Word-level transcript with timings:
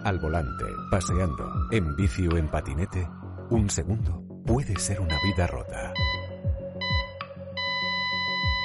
Al 0.04 0.18
volante, 0.18 0.64
paseando, 0.90 1.68
en 1.70 1.94
bici 1.96 2.26
o 2.26 2.38
en 2.38 2.48
patinete, 2.48 3.06
un 3.50 3.68
segundo 3.68 4.24
puede 4.46 4.80
ser 4.80 5.00
una 5.00 5.18
vida 5.22 5.46
rota. 5.46 5.92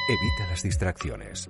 Evita 0.08 0.48
las 0.50 0.64
distracciones. 0.64 1.50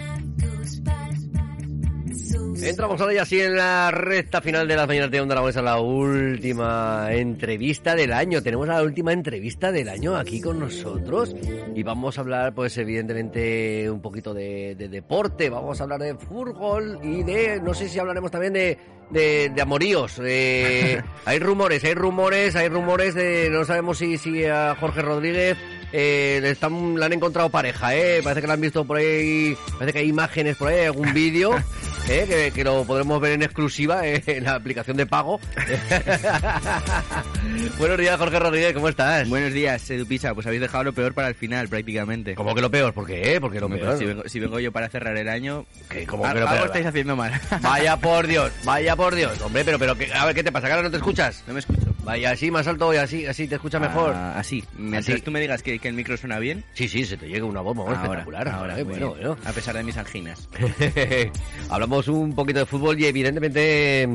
Entramos 2.63 3.01
ahora 3.01 3.13
ya 3.13 3.21
así 3.23 3.39
en 3.39 3.55
la 3.55 3.91
recta 3.91 4.41
final 4.41 4.67
de 4.67 4.75
las 4.75 4.87
mañanas 4.87 5.09
de 5.11 5.21
Onda 5.21 5.33
Aragonesa, 5.33 5.61
la 5.61 5.79
última 5.79 7.07
entrevista 7.11 7.95
del 7.95 8.13
año. 8.13 8.41
Tenemos 8.43 8.67
la 8.67 8.81
última 8.83 9.13
entrevista 9.13 9.71
del 9.71 9.89
año 9.89 10.15
aquí 10.15 10.41
con 10.41 10.59
nosotros 10.59 11.35
y 11.75 11.83
vamos 11.83 12.17
a 12.17 12.21
hablar, 12.21 12.53
pues 12.53 12.77
evidentemente, 12.77 13.89
un 13.89 14.01
poquito 14.01 14.33
de, 14.33 14.75
de 14.75 14.89
deporte, 14.89 15.49
vamos 15.49 15.79
a 15.79 15.83
hablar 15.83 16.01
de 16.01 16.15
fútbol 16.15 16.99
y 17.03 17.23
de, 17.23 17.59
no 17.61 17.73
sé 17.73 17.89
si 17.89 17.99
hablaremos 17.99 18.29
también 18.31 18.53
de, 18.53 18.77
de, 19.11 19.49
de 19.49 19.61
amoríos. 19.61 20.19
Eh, 20.23 21.01
hay 21.25 21.39
rumores, 21.39 21.83
hay 21.83 21.93
rumores, 21.93 22.55
hay 22.55 22.69
rumores 22.69 23.13
de, 23.15 23.49
no 23.49 23.65
sabemos 23.65 23.97
si, 23.97 24.17
si 24.17 24.45
a 24.45 24.75
Jorge 24.79 25.01
Rodríguez 25.01 25.57
eh, 25.91 26.39
le, 26.41 26.51
están, 26.51 26.95
le 26.95 27.05
han 27.05 27.13
encontrado 27.13 27.49
pareja, 27.49 27.95
¿eh? 27.95 28.21
Parece 28.23 28.41
que 28.41 28.47
lo 28.47 28.53
han 28.53 28.61
visto 28.61 28.85
por 28.85 28.97
ahí, 28.97 29.55
parece 29.77 29.93
que 29.93 29.99
hay 29.99 30.09
imágenes 30.09 30.55
por 30.57 30.69
ahí, 30.69 30.85
algún 30.85 31.13
vídeo, 31.13 31.51
¿eh? 32.09 32.25
que, 32.27 32.51
que 32.53 32.63
lo 32.63 32.83
podremos 32.85 33.19
ver 33.21 33.33
en 33.33 33.43
exclusiva 33.43 34.07
eh, 34.07 34.23
en 34.27 34.43
la 34.45 34.55
aplicación 34.55 34.97
de 34.97 35.05
pago. 35.05 35.39
Buenos 37.77 37.97
días, 37.97 38.17
Jorge 38.17 38.39
Rodríguez, 38.39 38.73
¿cómo 38.73 38.89
estás? 38.89 39.27
Buenos 39.29 39.53
días, 39.53 39.89
Edu 39.89 40.05
Pisa. 40.05 40.33
Pues 40.33 40.45
habéis 40.47 40.61
dejado 40.61 40.83
lo 40.85 40.93
peor 40.93 41.13
para 41.13 41.27
el 41.27 41.35
final, 41.35 41.67
prácticamente. 41.67 42.35
¿Cómo 42.35 42.55
que 42.55 42.61
lo 42.61 42.71
peor? 42.71 42.93
¿Por 42.93 43.05
qué? 43.07 43.39
¿Por 43.41 43.51
qué 43.51 43.59
lo 43.59 43.69
peor? 43.69 43.97
Si 43.97 44.05
vengo, 44.05 44.23
si 44.27 44.39
vengo 44.39 44.59
yo 44.59 44.71
para 44.71 44.89
cerrar 44.89 45.17
el 45.17 45.27
año, 45.29 45.65
¿Qué? 45.89 46.05
¿Cómo 46.05 46.23
que 46.23 46.39
lo 46.39 46.47
peor? 46.47 46.65
estáis 46.67 46.85
haciendo 46.85 47.15
mal. 47.15 47.39
Vaya 47.61 47.97
por 47.97 48.27
Dios, 48.31 48.51
vaya 48.63 48.95
por 48.95 49.15
Dios. 49.15 49.39
Hombre, 49.41 49.63
pero, 49.65 49.79
pero, 49.79 49.95
a 50.15 50.25
ver, 50.25 50.35
¿qué 50.35 50.43
te 50.43 50.51
pasa? 50.51 50.67
¿Que 50.67 50.73
ahora 50.73 50.83
no 50.83 50.91
te 50.91 50.97
escuchas? 50.97 51.43
No 51.47 51.53
me 51.53 51.59
escucho. 51.59 51.90
Vaya, 52.03 52.31
así, 52.31 52.49
más 52.49 52.65
alto 52.67 52.93
y 52.93 52.97
así, 52.97 53.25
así 53.25 53.47
te 53.47 53.55
escucha 53.55 53.79
mejor. 53.79 54.13
Ah, 54.15 54.37
así. 54.39 54.63
Mientras 54.77 55.15
Así. 55.15 55.21
tú 55.21 55.31
me 55.31 55.39
digas 55.39 55.61
que, 55.61 55.77
que 55.79 55.87
el 55.87 55.93
micro 55.93 56.17
suena 56.17 56.39
bien. 56.39 56.63
Sí, 56.73 56.87
sí, 56.87 57.05
se 57.05 57.15
te 57.17 57.27
llega 57.27 57.45
una 57.45 57.61
bomba 57.61 57.83
ahora, 57.83 58.01
espectacular. 58.01 58.47
ahora, 58.49 58.73
muy 58.75 58.83
bueno, 58.83 59.09
bueno. 59.09 59.37
A 59.45 59.51
pesar 59.51 59.75
de 59.75 59.83
mis 59.83 59.97
anginas. 59.97 60.49
Hablamos 61.69 62.07
un 62.07 62.33
poquito 62.33 62.59
de 62.59 62.65
fútbol 62.65 62.99
y 62.99 63.05
evidentemente 63.05 64.07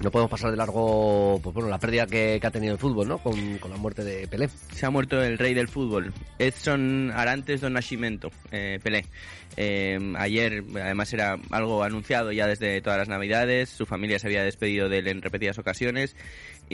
no 0.00 0.10
podemos 0.10 0.30
pasar 0.30 0.50
de 0.50 0.56
largo 0.56 1.38
pues 1.42 1.54
bueno, 1.54 1.68
la 1.68 1.78
pérdida 1.78 2.06
que, 2.06 2.38
que 2.40 2.46
ha 2.46 2.50
tenido 2.50 2.72
el 2.72 2.78
fútbol, 2.78 3.06
¿no? 3.06 3.18
Con, 3.18 3.58
con 3.58 3.70
la 3.70 3.76
muerte 3.76 4.02
de 4.02 4.26
Pelé. 4.26 4.48
Se 4.74 4.84
ha 4.84 4.90
muerto 4.90 5.22
el 5.22 5.38
rey 5.38 5.54
del 5.54 5.68
fútbol, 5.68 6.12
Edson 6.40 7.12
Arantes 7.14 7.60
do 7.60 7.70
Nascimento, 7.70 8.30
eh, 8.50 8.80
Pelé. 8.82 9.04
Eh, 9.56 9.98
ayer, 10.16 10.64
además, 10.74 11.12
era 11.12 11.38
algo 11.50 11.82
anunciado 11.82 12.32
ya 12.32 12.46
desde 12.46 12.80
todas 12.80 12.98
las 12.98 13.08
navidades. 13.08 13.68
Su 13.68 13.86
familia 13.86 14.18
se 14.18 14.26
había 14.26 14.44
despedido 14.44 14.88
de 14.88 14.98
él 14.98 15.08
en 15.08 15.22
repetidas 15.22 15.58
ocasiones. 15.58 16.16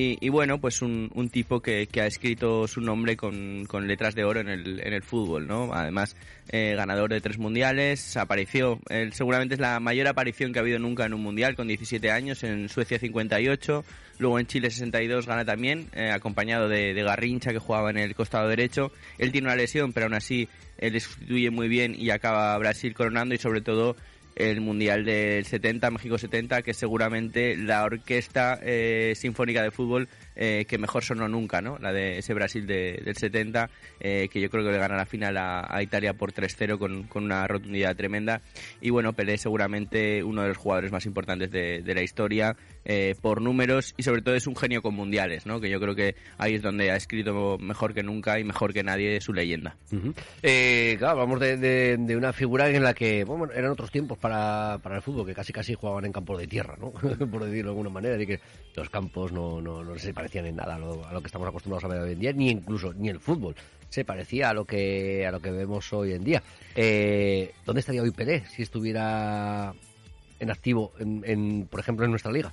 Y, 0.00 0.28
bueno, 0.28 0.61
pues 0.61 0.81
un, 0.81 1.11
un 1.15 1.28
tipo 1.28 1.61
que, 1.61 1.89
que 1.89 2.00
ha 2.00 2.06
escrito 2.06 2.69
su 2.69 2.81
nombre 2.81 3.16
con, 3.16 3.66
letras 3.89 4.15
de 4.15 4.22
oro 4.22 4.39
en 4.39 4.49
el, 4.49 4.78
en 4.78 4.93
el 4.93 5.03
fútbol, 5.03 5.49
¿no? 5.49 5.75
Además, 5.75 6.15
eh, 6.50 6.75
ganador 6.77 7.11
de 7.11 7.21
tres 7.21 7.39
mundiales, 7.39 8.16
apareció, 8.16 8.78
seguramente 9.10 9.55
es 9.55 9.60
la 9.60 9.81
mayor 9.81 10.06
aparición 10.06 10.53
que 10.53 10.60
ha 10.60 10.62
habido 10.62 10.78
nunca 10.78 11.05
en 11.05 11.15
un 11.15 11.22
mundial, 11.22 11.56
con 11.56 11.66
17 11.66 12.12
años, 12.12 12.45
en 12.45 12.69
Suecia 12.69 13.00
58, 13.00 13.84
luego 14.18 14.38
en 14.38 14.46
Chile 14.46 14.70
62 14.70 15.26
gana 15.26 15.44
también, 15.44 15.88
eh, 15.94 16.10
acompañado 16.10 16.68
de, 16.68 16.94
Garrincha 16.94 17.52
que 17.52 17.58
jugaba 17.58 17.90
en 17.90 17.98
el 17.98 18.14
costado 18.14 18.48
derecho. 18.48 18.92
Él 19.18 19.32
tiene 19.32 19.46
una 19.46 19.56
lesión, 19.56 19.92
pero 19.92 20.06
aún 20.06 20.14
así 20.14 20.48
él 20.78 20.92
le 20.92 21.00
sustituye 21.00 21.50
muy 21.50 21.68
bien 21.68 21.94
y 21.98 22.10
acaba 22.10 22.56
Brasil 22.58 22.94
coronando 22.94 23.34
y 23.34 23.38
sobre 23.38 23.60
todo 23.60 23.96
el 24.36 24.60
Mundial 24.60 25.04
del 25.04 25.44
70, 25.44 25.90
México 25.90 26.16
70, 26.16 26.62
que 26.62 26.72
seguramente 26.72 27.56
la 27.56 27.82
orquesta 27.82 28.58
eh, 28.62 29.14
sinfónica 29.16 29.62
de 29.62 29.72
fútbol 29.72 30.08
eh, 30.38 30.65
que 30.66 30.78
mejor 30.78 31.04
sonó 31.04 31.28
nunca, 31.28 31.60
¿no? 31.60 31.76
La 31.78 31.93
de 31.93 32.19
ese 32.19 32.32
Brasil 32.32 32.66
de- 32.66 33.03
del 33.04 33.16
70, 33.16 33.69
eh, 34.00 34.28
que 34.32 34.41
yo 34.41 34.49
creo 34.49 34.65
que 34.65 34.71
le 34.71 34.78
gana 34.78 34.97
la 34.97 35.04
final 35.04 35.37
a, 35.37 35.66
a 35.69 35.82
Italia 35.82 36.15
por 36.15 36.32
3-0 36.32 36.78
con, 36.78 37.03
con 37.04 37.25
una 37.25 37.47
rotundidad 37.47 37.94
tremenda. 37.97 38.41
Y 38.81 38.91
bueno, 38.91 39.12
Pelé 39.12 39.37
seguramente 39.37 40.22
uno 40.22 40.43
de 40.43 40.48
los 40.48 40.56
jugadores 40.56 40.93
más 40.93 41.04
importantes 41.06 41.50
de, 41.50 41.82
de 41.82 41.94
la 41.94 42.03
historia 42.03 42.56
eh, 42.84 43.15
por 43.21 43.43
números 43.43 43.94
y 43.97 44.03
sobre 44.04 44.22
todo 44.22 44.34
es 44.37 44.47
un 44.47 44.54
genio 44.56 44.81
con 44.81 44.94
mundiales, 44.94 45.44
¿no? 45.44 45.60
Que 45.60 45.69
yo 45.69 45.81
creo 45.81 45.94
que 45.94 46.15
ahí 46.38 46.54
es 46.54 46.62
donde 46.62 46.91
ha 46.93 46.97
escrito 46.97 47.59
mejor 47.59 47.93
que 47.93 48.03
nunca 48.04 48.38
y 48.38 48.44
mejor 48.44 48.72
que 48.72 48.82
nadie 48.84 49.21
su 49.21 49.32
leyenda. 49.32 49.77
Eh, 50.43 50.94
claro, 50.98 51.15
hablamos 51.21 51.41
de, 51.41 51.56
de- 51.56 51.97
de 51.98 52.16
una 52.16 52.32
figura 52.32 52.69
en 52.71 52.82
la 52.84 52.94
que, 52.94 53.25
bueno, 53.25 53.53
eran 53.53 53.72
otros 53.72 53.91
tiempos 53.91 54.16
para, 54.19 54.78
para 54.82 54.97
el 54.97 55.03
fútbol, 55.03 55.27
que 55.27 55.34
casi 55.34 55.53
casi 55.53 55.75
jugaban 55.75 56.04
en 56.04 56.12
campos 56.12 56.38
de 56.38 56.47
tierra, 56.47 56.77
¿no? 56.78 56.91
Por 56.93 57.44
decirlo 57.44 57.50
de 57.50 57.60
alguna 57.71 57.91
manera, 57.91 58.16
de 58.16 58.27
que 58.27 58.41
los 58.77 58.88
campos 58.91 59.32
no, 59.32 59.60
no, 59.60 59.82
no 59.82 59.98
se 59.98 60.15
parecían 60.15 60.28
en 60.34 60.56
nada 60.56 60.75
a 60.75 60.78
lo, 60.78 61.06
a 61.06 61.12
lo 61.12 61.21
que 61.21 61.27
estamos 61.27 61.49
acostumbrados 61.49 61.84
a 61.84 61.89
ver 61.89 62.00
hoy 62.00 62.12
en 62.12 62.21
día, 62.21 62.33
ni 62.33 62.50
incluso, 62.50 62.93
ni 62.94 63.09
el 63.09 63.21
fútbol 63.21 63.55
se 63.89 64.05
parecía 64.05 64.50
a 64.50 64.55
lo 64.55 64.65
que, 64.65 65.27
a 65.27 65.31
lo 65.31 65.41
que 65.41 65.50
vemos 65.50 65.93
hoy 65.93 66.12
en 66.12 66.25
día. 66.25 66.43
Eh, 66.75 67.53
¿Dónde 67.65 67.81
estaría 67.81 68.03
hoy 68.03 68.11
Pelé 68.11 68.44
si 68.47 68.62
estuviera 68.62 69.72
en 70.39 70.50
activo, 70.50 70.93
en, 70.99 71.22
en, 71.27 71.66
por 71.71 71.81
ejemplo, 71.81 72.05
en 72.05 72.11
nuestra 72.11 72.33
liga? 72.33 72.53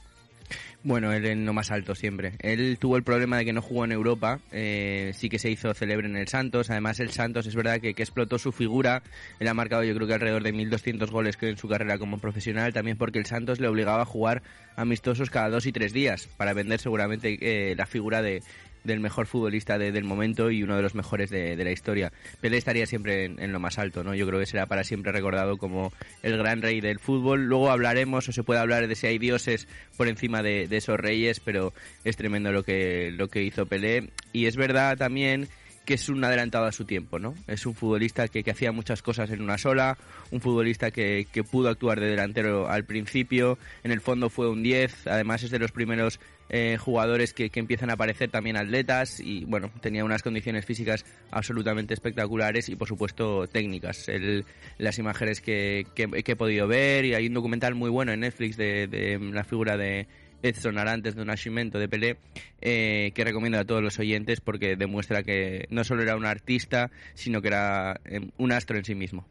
Bueno, 0.84 1.12
él 1.14 1.26
en 1.26 1.46
lo 1.46 1.54
más 1.54 1.72
alto 1.72 1.96
siempre. 1.96 2.34
Él 2.40 2.78
tuvo 2.80 2.98
el 2.98 3.04
problema 3.04 3.38
de 3.38 3.46
que 3.46 3.54
no 3.54 3.62
jugó 3.62 3.86
en 3.86 3.92
Europa, 3.92 4.40
eh, 4.52 5.12
sí 5.16 5.30
que 5.30 5.40
se 5.40 5.50
hizo 5.50 5.74
célebre 5.74 6.08
en 6.08 6.16
el 6.16 6.28
Santos. 6.28 6.70
Además, 6.70 7.00
el 7.00 7.10
Santos 7.10 7.48
es 7.48 7.56
verdad 7.56 7.80
que, 7.80 7.94
que 7.94 8.04
explotó 8.04 8.38
su 8.38 8.52
figura. 8.52 9.02
Él 9.40 9.48
ha 9.48 9.54
marcado 9.54 9.84
yo 9.84 9.96
creo 9.96 10.08
que 10.08 10.14
alrededor 10.14 10.44
de 10.44 10.54
1.200 10.54 11.10
goles 11.10 11.38
que 11.38 11.50
en 11.50 11.58
su 11.58 11.68
carrera 11.68 11.98
como 11.98 12.20
profesional, 12.20 12.74
también 12.74 12.98
porque 12.98 13.20
el 13.20 13.26
Santos 13.26 13.60
le 13.60 13.68
obligaba 13.68 14.04
a 14.04 14.06
jugar 14.06 14.44
amistosos 14.76 15.30
cada 15.30 15.50
dos 15.50 15.66
y 15.66 15.72
tres 15.72 15.94
días 15.94 16.28
para 16.38 16.54
vender 16.54 16.80
seguramente 16.80 17.38
eh, 17.42 17.76
la 17.76 17.86
figura 17.86 18.22
de, 18.22 18.44
del 18.86 19.00
mejor 19.00 19.28
futbolista 19.28 19.78
de- 19.78 19.92
del 19.92 20.04
momento 20.04 20.52
y 20.52 20.64
uno 20.64 20.76
de 20.76 20.82
los 20.82 20.96
mejores 20.96 21.30
de, 21.30 21.56
la 21.56 21.72
historia. 21.72 22.14
Pelé 22.42 22.58
estaría 22.58 22.86
siempre 22.86 23.26
en, 23.26 23.52
lo 23.52 23.60
más 23.60 23.80
alto, 23.80 24.04
¿no? 24.04 24.14
Yo 24.14 24.28
creo 24.28 24.40
que 24.40 24.46
será 24.46 24.68
para 24.68 24.84
siempre 24.84 25.12
recordado 25.12 25.58
como 25.58 25.92
el 26.22 26.38
gran 26.38 26.62
rey 26.62 26.82
del 26.82 27.00
fútbol. 27.00 27.46
Luego 27.46 27.72
hablaremos, 27.72 28.30
o 28.30 28.32
se 28.32 28.44
puede 28.44 28.60
hablar 28.60 28.88
de 28.88 28.96
si 28.96 29.08
hay 29.08 29.18
dioses 29.18 29.68
por 29.98 30.08
encima 30.08 30.44
de, 30.44 30.68
esos 30.72 31.00
reyes, 31.00 31.40
pero 31.40 31.74
es 32.04 32.18
tremendo 32.18 32.52
lo 32.52 32.64
que, 32.64 33.12
lo 33.12 33.28
que 33.30 33.44
hizo 33.44 33.66
Pelé. 33.66 34.10
Y 34.34 34.46
es 34.46 34.56
verdad 34.56 34.98
también 34.98 35.48
que 35.86 35.94
es 35.94 36.10
un 36.10 36.24
adelantado 36.24 36.66
a 36.66 36.72
su 36.72 36.86
tiempo, 36.86 37.20
¿no? 37.20 37.36
Es 37.48 37.66
un 37.66 37.76
futbolista 37.76 38.28
que, 38.28 38.44
hacía 38.50 38.72
muchas 38.72 39.02
cosas 39.02 39.30
en 39.30 39.42
una 39.42 39.58
sola, 39.58 39.98
un 40.32 40.42
futbolista 40.42 40.92
que, 40.92 41.28
que 41.32 41.44
pudo 41.44 41.70
actuar 41.70 42.00
de 42.00 42.08
delantero 42.08 42.68
al 42.68 42.86
principio, 42.86 43.58
en 43.84 43.92
el 43.92 44.02
fondo 44.02 44.30
fue 44.30 44.50
un 44.50 44.64
10, 44.64 45.08
además 45.08 45.44
es 45.44 45.52
de 45.52 45.60
los 45.60 45.72
primeros 45.72 46.20
eh, 46.50 46.78
jugadores 46.80 47.34
que, 47.34 47.50
que 47.50 47.60
empiezan 47.60 47.90
a 47.90 47.94
aparecer 47.94 48.30
también 48.30 48.56
atletas 48.58 49.20
y 49.20 49.46
bueno, 49.46 49.72
tenía 49.82 50.06
unas 50.06 50.22
condiciones 50.24 50.66
físicas 50.66 51.06
absolutamente 51.32 51.94
espectaculares 51.94 52.70
y 52.70 52.76
por 52.76 52.88
supuesto 52.88 53.48
técnicas. 53.48 54.08
El- 54.10 54.46
las 54.78 55.00
imágenes 55.00 55.42
que, 55.42 55.86
que- 55.96 56.08
que 56.24 56.32
he 56.32 56.36
podido 56.36 56.68
ver 56.68 57.06
y 57.06 57.14
hay 57.16 57.28
un 57.28 57.34
documental 57.34 57.76
muy 57.76 57.90
bueno 57.90 58.12
en 58.12 58.20
Netflix 58.22 58.58
de, 58.58 58.88
de 58.88 59.18
la 59.20 59.44
figura 59.44 59.78
de 59.78 60.08
Edson 60.48 60.78
Arantes 60.78 61.16
de 61.16 61.26
Nascimento 61.26 61.80
de 61.80 61.88
Pelé 61.90 62.18
eh, 62.62 63.12
que 63.14 63.24
recomiendo 63.24 63.60
a 63.60 63.66
todos 63.66 63.82
los 63.84 63.98
oyentes 64.00 64.42
porque 64.42 64.76
demuestra 64.76 65.24
que 65.24 65.68
no 65.70 65.84
solo 65.84 66.02
era 66.04 66.16
un 66.16 66.26
artista 66.26 66.92
sino 67.14 67.42
que 67.42 67.48
era 67.50 68.00
eh, 68.06 68.30
un 68.38 68.52
astro 68.52 68.78
en 68.78 68.86
sí 68.86 68.96
mismo. 68.96 69.28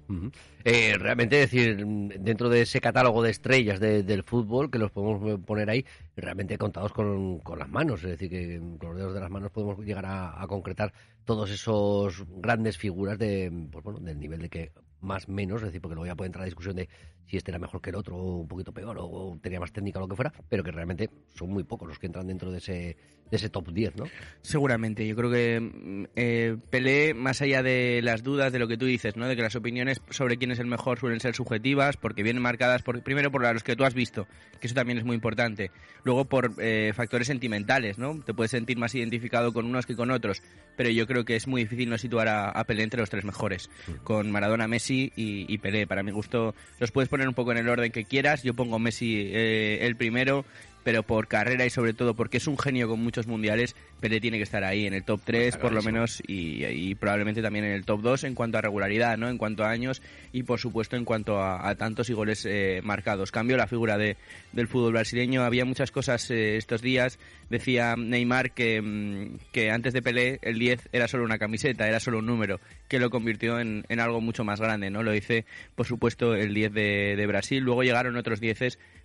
Eh, 0.65 0.95
realmente, 0.99 1.37
decir, 1.37 1.85
dentro 2.21 2.49
de 2.49 2.63
ese 2.63 2.81
catálogo 2.81 3.23
de 3.23 3.31
estrellas 3.31 3.81
de- 3.81 4.03
del 4.03 4.23
fútbol, 4.23 4.71
que 4.71 4.79
los 4.79 4.91
podemos 4.91 5.41
poner 5.41 5.69
ahí, 5.69 5.85
realmente 6.17 6.57
contados 6.57 6.93
con, 6.93 7.39
con 7.41 7.59
las 7.59 7.69
manos, 7.69 8.03
es 8.05 8.11
decir, 8.11 8.31
que 8.31 8.61
con 8.79 8.91
los 8.91 8.99
dedos 8.99 9.15
de 9.15 9.21
las 9.21 9.31
manos 9.31 9.51
podemos 9.51 9.79
llegar 9.85 10.07
a, 10.07 10.41
a 10.43 10.47
concretar 10.47 10.93
todos 11.27 11.51
esos 11.51 12.25
grandes 12.41 12.79
figuras 12.79 13.19
de, 13.19 13.53
pues 13.71 13.85
bueno, 13.85 14.01
del 14.01 14.19
nivel 14.19 14.41
de 14.43 14.49
que 14.49 14.73
más 15.01 15.29
menos, 15.29 15.61
es 15.61 15.67
decir, 15.67 15.83
porque 15.83 15.97
luego 15.97 16.07
ya 16.07 16.15
puede 16.15 16.29
entrar 16.29 16.41
la 16.43 16.47
discusión 16.47 16.77
de 16.77 16.89
si 17.27 17.37
este 17.37 17.51
era 17.51 17.59
mejor 17.59 17.81
que 17.81 17.91
el 17.91 17.97
otro, 17.97 18.17
o 18.17 18.37
un 18.41 18.49
poquito 18.49 18.73
peor, 18.73 18.99
o, 18.99 19.07
o 19.07 19.39
tenía 19.41 19.61
más 19.61 19.73
técnica 19.73 19.99
o 19.99 20.03
lo 20.03 20.09
que 20.09 20.17
fuera, 20.17 20.33
pero 20.49 20.63
que 20.63 20.71
realmente 20.71 21.11
son 21.35 21.51
muy 21.51 21.65
pocos 21.65 21.89
los 21.89 21.99
que 21.99 22.07
entran 22.07 22.27
dentro 22.27 22.51
de 22.51 22.59
ese, 22.59 22.97
de 23.31 23.37
ese 23.37 23.49
top 23.49 23.73
10, 23.73 23.97
¿no? 23.97 24.05
Seguramente, 24.43 25.07
yo 25.07 25.17
creo 25.17 25.31
que 25.31 25.61
mm, 25.61 26.05
eh, 26.15 26.57
Pelé, 26.71 27.15
más 27.15 27.41
allá 27.43 27.63
de 27.63 28.01
las 28.03 28.23
dudas 28.23 28.53
de 28.53 28.59
lo 28.59 28.69
que 28.69 28.77
tú 28.77 28.87
dices, 28.87 29.17
¿no? 29.17 29.27
de 29.27 29.37
que 29.37 29.43
las 29.43 29.57
opiniones 29.57 30.01
sobre 30.11 30.37
quién 30.37 30.51
es 30.51 30.59
el 30.59 30.67
mejor 30.67 30.99
suelen 30.99 31.21
ser 31.21 31.35
subjetivas, 31.35 31.97
porque 31.97 32.23
vienen 32.23 32.43
marcadas 32.43 32.83
por, 32.83 33.03
primero 33.03 33.31
por 33.31 33.43
los 33.43 33.63
que 33.63 33.77
tú 33.77 33.85
has 33.85 33.95
visto, 33.95 34.27
que 34.61 34.67
eso 34.67 34.75
también 34.75 34.99
es 34.99 35.05
muy 35.05 35.15
importante, 35.15 35.71
luego 36.05 36.27
por 36.27 36.53
eh, 36.59 36.93
factores 36.95 37.27
sentimentales, 37.27 37.99
¿no? 37.99 38.21
te 38.23 38.35
puedes 38.35 38.51
sentir 38.51 38.79
más 38.79 38.95
identificado 38.95 39.53
con 39.53 39.67
unos 39.67 39.87
que 39.87 39.97
con 39.97 40.11
otros, 40.11 40.43
pero 40.77 40.91
yo 40.91 41.07
creo 41.07 41.25
que 41.25 41.37
es 41.37 41.47
muy 41.47 41.63
difícil 41.63 41.89
no 41.89 41.99
situar 41.99 42.29
a, 42.29 42.51
a 42.51 42.65
Pelé 42.65 42.83
entre 42.83 43.01
los 43.01 43.11
tres 43.11 43.25
mejores, 43.25 43.71
con 44.03 44.31
Maradona, 44.31 44.69
Messi 44.69 45.13
y, 45.17 45.53
y 45.53 45.59
Pelé. 45.59 45.87
Para 45.87 46.03
mi 46.03 46.13
gusto, 46.13 46.55
los 46.79 46.91
puedes 46.91 47.09
poner 47.15 47.29
un 47.29 47.35
poco 47.35 47.53
en 47.53 47.59
el 47.59 47.69
orden 47.69 47.93
que 47.93 48.05
quieras, 48.05 48.43
yo 48.43 48.55
pongo 48.55 48.81
Messi 48.81 49.31
eh, 49.33 49.79
el 49.83 49.95
primero, 49.95 50.45
pero 50.85 51.03
por 51.03 51.27
carrera 51.27 51.67
y 51.67 51.71
sobre 51.71 51.95
todo 51.95 52.15
porque 52.15 52.37
es 52.37 52.47
un 52.47 52.59
genio 52.59 52.89
con 52.89 53.03
muchos 53.03 53.27
mundiales, 53.27 53.75
Pelé 54.01 54.21
tiene 54.21 54.37
que 54.37 54.45
estar 54.45 54.63
ahí 54.63 54.87
en 54.87 54.95
el 54.95 55.03
top 55.03 55.21
3 55.25 55.57
por 55.57 55.73
lo 55.73 55.83
menos 55.83 56.23
y, 56.27 56.65
y 56.65 56.95
probablemente 56.95 57.43
también 57.43 57.65
en 57.65 57.73
el 57.73 57.85
top 57.85 58.03
2 58.03 58.25
en 58.25 58.35
cuanto 58.35 58.59
a 58.59 58.61
regularidad, 58.61 59.17
¿no? 59.17 59.29
En 59.29 59.39
cuanto 59.39 59.65
a 59.65 59.71
años 59.71 60.03
y 60.33 60.43
por 60.43 60.61
supuesto 60.61 60.97
en 60.97 61.05
cuanto 61.05 61.41
a, 61.41 61.69
a 61.69 61.75
tantos 61.75 62.11
y 62.11 62.13
goles 62.13 62.47
eh, 62.47 62.81
marcados. 62.85 63.33
Cambio 63.33 63.57
la 63.57 63.67
figura 63.67 63.97
de, 63.97 64.17
del 64.53 64.69
fútbol 64.69 64.93
brasileño, 64.93 65.43
había 65.43 65.65
muchas 65.65 65.91
cosas 65.91 66.31
eh, 66.31 66.57
estos 66.57 66.83
días, 66.83 67.19
decía 67.49 67.95
Neymar 67.97 68.53
que, 68.53 68.81
mm, 68.83 69.39
que 69.53 69.71
antes 69.71 69.95
de 69.95 70.03
Pelé 70.03 70.39
el 70.43 70.59
10 70.59 70.91
era 70.93 71.09
solo 71.09 71.25
una 71.25 71.39
camiseta, 71.39 71.89
era 71.89 72.01
solo 72.01 72.19
un 72.19 72.27
número, 72.27 72.61
que 72.89 72.99
lo 72.99 73.09
convirtió 73.11 73.59
en, 73.59 73.85
en 73.89 74.01
algo 74.01 74.21
mucho 74.21 74.45
más 74.45 74.61
grande, 74.61 74.91
¿no? 74.91 75.03
Lo 75.03 75.13
dice 75.13 75.47
por 75.75 75.87
supuesto 75.87 76.35
el 76.35 76.53
10 76.53 76.73
de, 76.73 77.17
de 77.17 77.27
Brasil, 77.27 77.63
luego 77.63 77.83
llegaron 77.83 78.17
otros 78.17 78.41
10 78.41 78.55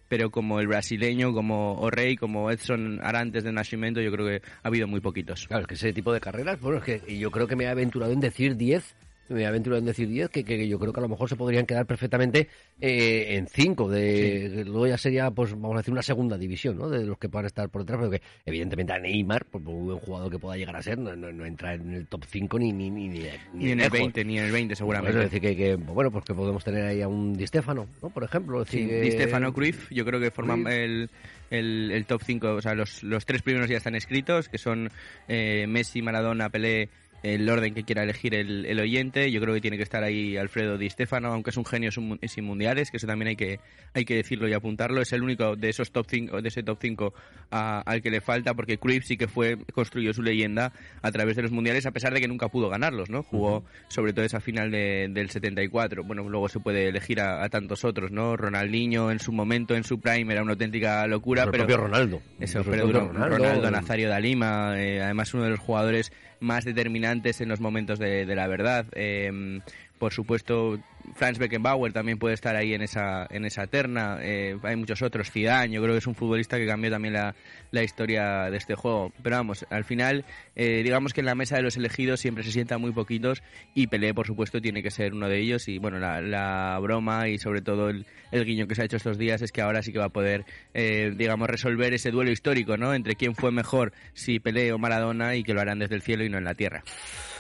pero 0.10 0.32
como 0.32 0.60
el 0.60 0.68
brasileño, 0.68 1.32
como 1.34 1.76
O'Reilly, 1.76 2.18
como 2.18 2.52
Edson 2.52 3.00
Arantes 3.02 3.44
de 3.44 3.54
Nascimento, 3.54 4.02
yo 4.02 4.12
creo 4.12 4.28
que 4.28 4.42
ha 4.64 4.68
habido 4.68 4.88
muy 4.88 5.00
poquitos. 5.00 5.48
Claro, 5.48 5.62
es 5.62 5.68
que 5.68 5.76
ese 5.76 5.94
tipo 5.94 6.12
de 6.12 6.20
carreras, 6.20 6.60
bueno, 6.60 6.80
es 6.80 6.84
que 6.84 7.18
yo 7.18 7.32
creo 7.32 7.48
que 7.48 7.56
me 7.56 7.66
he 7.66 7.68
aventurado 7.68 8.12
en 8.12 8.20
decir 8.20 8.58
10 8.58 8.96
me 9.30 9.42
he 9.42 9.46
aventurado 9.46 9.80
en 9.80 9.86
decir 9.86 10.08
10, 10.08 10.30
que, 10.30 10.44
que, 10.44 10.68
yo 10.68 10.80
creo 10.80 10.92
que 10.92 11.00
a 11.00 11.04
lo 11.04 11.10
mejor 11.10 11.30
se 11.30 11.36
podrían 11.36 11.66
quedar 11.66 11.86
perfectamente 11.86 12.48
eh, 12.82 13.36
en 13.36 13.48
5. 13.48 13.90
De, 13.90 14.64
Luego 14.66 14.88
ya 14.88 14.98
sería, 14.98 15.32
pues 15.32 15.52
vamos 15.52 15.76
a 15.76 15.78
decir, 15.78 15.92
una 15.92 16.02
segunda 16.02 16.38
división, 16.38 16.78
¿no? 16.78 16.90
De 16.90 17.06
los 17.06 17.18
que 17.18 17.30
puedan 17.30 17.46
estar 17.46 17.70
por 17.70 17.84
detrás, 17.84 18.00
porque 18.00 18.22
evidentemente 18.46 18.94
a 18.94 19.00
Neymar, 19.00 19.46
por 19.46 19.62
muy 19.62 19.86
buen 19.86 20.00
jugador 20.00 20.32
que 20.32 20.40
pueda 20.40 20.58
llegar 20.58 20.76
a 20.76 20.82
ser, 20.82 20.98
no, 20.98 21.16
no, 21.16 21.32
no 21.32 21.46
entra 21.46 21.74
en 21.74 21.94
el 21.94 22.08
top 22.08 22.26
5 22.26 22.60
ni, 22.60 22.72
ni, 22.72 22.90
ni, 22.90 23.08
ni, 23.08 23.24
ni 23.54 23.72
en 23.72 23.80
el 23.80 23.90
20, 23.90 24.26
ni 24.26 24.40
en 24.40 24.46
el 24.46 24.52
20 24.52 24.76
seguramente. 24.76 25.18
es 25.18 25.32
decir, 25.32 25.42
que, 25.42 25.56
que, 25.56 25.76
bueno, 25.76 26.12
pues 26.12 26.26
que 26.26 26.34
podemos 26.34 26.64
tener 26.64 26.86
ahí 26.86 27.02
a 27.02 27.08
un 27.08 27.34
Di 27.34 27.48
Stefano, 27.48 27.88
¿no? 28.02 28.10
Por 28.10 28.24
ejemplo. 28.24 28.66
Sí, 28.66 28.84
Di 28.86 29.12
Stefano, 29.12 29.54
Cruyff, 29.54 29.92
yo 29.92 30.06
creo 30.06 30.20
que 30.20 30.32
forman 30.32 30.68
el... 30.68 31.10
El, 31.52 31.90
el, 31.92 32.06
top 32.06 32.22
5, 32.24 32.48
o 32.48 32.62
sea, 32.62 32.76
los, 32.76 33.02
los 33.02 33.26
tres 33.26 33.42
primeros 33.42 33.68
ya 33.68 33.78
están 33.78 33.96
escritos, 33.96 34.50
que 34.50 34.60
son 34.60 34.92
eh, 35.28 35.66
Messi, 35.68 36.04
Maradona, 36.04 36.50
Pelé, 36.50 36.90
el 37.24 37.50
orden 37.50 37.74
que 37.74 37.84
quiera 37.84 38.04
elegir 38.04 38.34
el, 38.34 38.66
el, 38.66 38.80
oyente. 38.80 39.32
Yo 39.32 39.42
creo 39.42 39.54
que 39.54 39.62
tiene 39.62 39.78
que 39.78 39.84
estar 39.84 40.04
ahí 40.04 40.38
Alfredo 40.38 40.78
Di 40.78 40.90
Stefano, 40.90 41.34
aunque 41.34 41.50
es 41.50 41.58
un 41.58 41.66
genio 41.66 41.92
sin 41.92 42.44
mundiales, 42.44 42.92
que 42.92 42.98
eso 42.98 43.08
también 43.08 43.30
hay 43.30 43.36
que, 43.36 43.60
hay 43.94 44.06
que 44.06 44.16
decirlo 44.16 44.48
y 44.48 44.54
apuntarlo. 44.54 45.02
Es 45.02 45.14
el 45.14 45.24
único 45.24 45.56
de 45.56 45.70
esos 45.70 45.92
top 45.92 46.06
5, 46.10 46.42
de 46.42 46.48
ese 46.48 46.64
top 46.64 46.78
5 46.82 47.14
a, 47.52 47.82
al 47.82 48.02
que 48.02 48.12
le 48.12 48.22
falta, 48.22 48.54
porque 48.54 48.78
Cruyff 48.78 49.06
sí 49.06 49.18
que 49.18 49.28
fue, 49.28 49.58
construyó 49.74 50.14
su 50.14 50.22
leyenda 50.22 50.72
a 51.02 51.12
través 51.12 51.36
de 51.36 51.44
los 51.44 51.52
mundiales, 51.52 51.86
a 51.86 51.92
pesar 51.92 52.14
de 52.14 52.22
que 52.22 52.28
nunca 52.28 52.50
pudo 52.50 52.70
ganarlos, 52.70 53.10
¿no? 53.10 53.24
Jugó 53.24 53.58
uh 53.58 53.62
-huh. 53.62 53.66
sobre 53.90 54.14
todo 54.14 54.26
esa 54.26 54.40
final 54.40 54.72
de, 54.72 55.08
del 55.10 55.30
74. 55.30 56.04
Bueno, 56.04 56.28
luego 56.28 56.50
se 56.50 56.60
puede 56.60 56.88
elegir 56.88 57.20
a, 57.22 57.44
a, 57.44 57.50
tantos 57.50 57.84
otros, 57.84 58.12
¿no? 58.12 58.38
Ronaldinho 58.38 59.12
en 59.12 59.20
su 59.20 59.32
momento, 59.32 59.76
en 59.76 59.84
su 59.84 60.00
prime, 60.00 60.32
era 60.34 60.42
una 60.42 60.54
auténtica 60.54 61.06
locura. 61.08 61.46
Pero 61.46 61.66
propio 61.66 61.78
Ronaldo. 61.78 62.22
Eso, 62.40 62.64
pero 62.64 62.88
Ronaldo, 62.88 63.38
Ronaldo, 63.38 63.72
Nazario 63.72 64.10
da 64.10 64.20
Lima, 64.20 64.80
eh, 64.80 65.02
además 65.02 65.34
uno 65.34 65.44
de 65.44 65.50
los 65.52 65.60
jugadores 65.60 66.12
más 66.40 66.66
determinantes 66.66 67.42
en 67.42 67.50
los 67.50 67.60
momentos 67.60 68.00
de, 68.00 68.26
de 68.26 68.36
la 68.36 68.48
verdad. 68.48 68.86
Eh, 68.94 69.62
por 69.98 70.14
supuesto, 70.14 70.80
Franz 71.16 71.38
Beckenbauer 71.38 71.94
también 71.94 72.18
puede 72.18 72.34
estar 72.34 72.56
ahí 72.56 72.74
en 72.74 72.82
esa, 72.82 73.28
en 73.30 73.46
esa 73.46 73.68
terna. 73.68 74.18
Eh, 74.22 74.58
hay 74.64 74.76
muchos 74.76 75.02
otros. 75.02 75.32
Zidane, 75.32 75.74
yo 75.74 75.82
creo 75.82 75.94
que 75.94 76.00
es 76.00 76.08
un 76.08 76.16
futbolista 76.16 76.58
que 76.58 76.66
cambió 76.66 76.92
también 76.92 77.14
la, 77.14 77.36
la 77.72 77.84
historia 77.84 78.50
de 78.50 78.58
este 78.58 78.76
juego. 78.76 79.12
Pero 79.22 79.38
vamos, 79.38 79.66
al 79.70 79.84
final, 79.84 80.26
eh, 80.56 80.82
digamos 80.84 81.14
que 81.14 81.22
en 81.22 81.26
la 81.26 81.36
mesa 81.36 81.56
de 81.56 81.62
los 81.62 81.78
elegidos 81.78 82.20
siempre 82.20 82.44
se 82.44 82.52
sientan 82.52 82.82
muy 82.82 82.92
poquitos 82.92 83.44
y 83.74 83.88
Pelé, 83.88 84.14
por 84.14 84.28
supuesto, 84.28 84.62
tiene 84.62 84.84
que 84.84 84.92
ser 84.92 85.14
uno 85.14 85.28
de 85.28 85.40
ellos. 85.40 85.68
Y 85.68 85.78
bueno, 85.78 86.00
la, 86.00 86.22
la 86.22 86.78
broma 86.82 87.28
y 87.28 87.38
sobre 87.38 87.62
todo 87.62 87.90
el, 87.90 88.06
el, 88.32 88.46
guiño 88.46 88.68
que 88.68 88.76
se 88.76 88.82
ha 88.82 88.86
hecho 88.86 88.98
estos 88.98 89.18
días 89.18 89.42
es 89.42 89.52
que 89.52 89.62
ahora 89.62 89.82
sí 89.82 89.92
que 89.92 90.00
va 90.00 90.06
a 90.06 90.10
poder, 90.10 90.46
eh, 90.74 91.14
digamos, 91.16 91.50
resolver 91.50 91.94
ese 91.94 92.12
duelo 92.12 92.32
histórico, 92.32 92.78
¿no? 92.78 92.94
Entre 92.94 93.16
quién 93.16 93.36
fue 93.36 93.52
mejor, 93.52 93.94
si 94.14 94.40
Pelé 94.40 94.72
o 94.74 94.78
Maradona, 94.78 95.36
y 95.36 95.44
que 95.44 95.54
lo 95.54 95.62
harán 95.62 95.80
desde 95.80 95.96
el 95.96 96.02
cielo 96.02 96.24
y 96.24 96.30
no 96.30 96.38
en 96.38 96.44
la 96.44 96.54
tierra. 96.54 96.84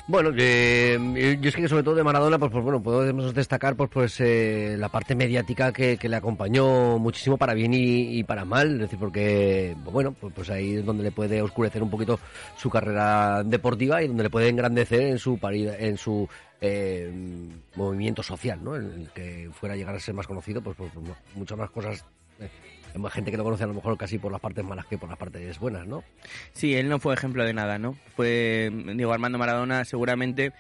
Bueno, 0.07 0.31
eh, 0.35 1.37
yo 1.39 1.49
es 1.49 1.55
que 1.55 1.67
sobre 1.67 1.83
todo 1.83 1.93
de 1.93 2.03
Maradona, 2.03 2.39
pues, 2.39 2.51
pues 2.51 2.63
bueno, 2.63 2.81
podemos 2.81 3.31
destacar 3.49 3.75
pues, 3.75 3.89
pues 3.89 4.19
eh, 4.19 4.75
la 4.77 4.89
parte 4.89 5.15
mediática 5.15 5.73
que, 5.73 5.97
que, 5.97 6.07
le 6.07 6.15
acompañó 6.15 6.99
muchísimo 6.99 7.35
para 7.35 7.55
bien 7.55 7.71
y, 7.73 8.23
para 8.23 8.45
mal, 8.45 8.73
es 8.73 8.79
decir, 8.81 8.99
porque, 8.99 9.75
bueno, 9.85 10.11
pues, 10.11 10.31
pues 10.35 10.51
ahí 10.51 10.75
es 10.75 10.85
donde 10.85 11.01
le 11.01 11.11
puede 11.11 11.41
oscurecer 11.41 11.81
un 11.81 11.89
poquito 11.89 12.19
su 12.57 12.69
carrera 12.69 13.43
deportiva 13.43 14.03
y 14.03 14.07
donde 14.07 14.21
le 14.21 14.29
puede 14.29 14.49
engrandecer 14.49 15.01
en 15.01 15.17
su 15.17 15.39
en 15.41 15.97
su 15.97 16.29
eh, 16.61 17.11
movimiento 17.75 18.21
social, 18.21 18.63
¿no? 18.63 18.75
En 18.75 18.83
el 18.83 19.09
que 19.15 19.49
fuera 19.51 19.73
a 19.73 19.77
llegar 19.77 19.95
a 19.95 19.99
ser 19.99 20.13
más 20.13 20.27
conocido, 20.27 20.61
pues, 20.61 20.77
pues, 20.77 20.91
muchas 21.33 21.57
más 21.57 21.71
cosas 21.71 22.05
eh, 22.39 22.49
hay 22.93 23.01
más 23.01 23.13
gente 23.13 23.31
que 23.31 23.37
lo 23.37 23.43
conoce 23.43 23.63
a 23.63 23.67
lo 23.67 23.73
mejor 23.73 23.97
casi 23.97 24.19
por 24.19 24.31
las 24.31 24.41
partes 24.41 24.63
malas 24.63 24.85
que 24.85 24.99
por 24.99 25.09
las 25.09 25.17
partes 25.17 25.57
buenas, 25.57 25.87
¿no? 25.87 26.03
Sí, 26.53 26.75
él 26.75 26.87
no 26.87 26.99
fue 26.99 27.15
ejemplo 27.15 27.43
de 27.43 27.53
nada, 27.53 27.79
¿no? 27.79 27.95
Fue, 28.15 28.71
digo, 28.95 29.11
Armando 29.11 29.39
Maradona 29.39 29.85
seguramente, 29.85 30.53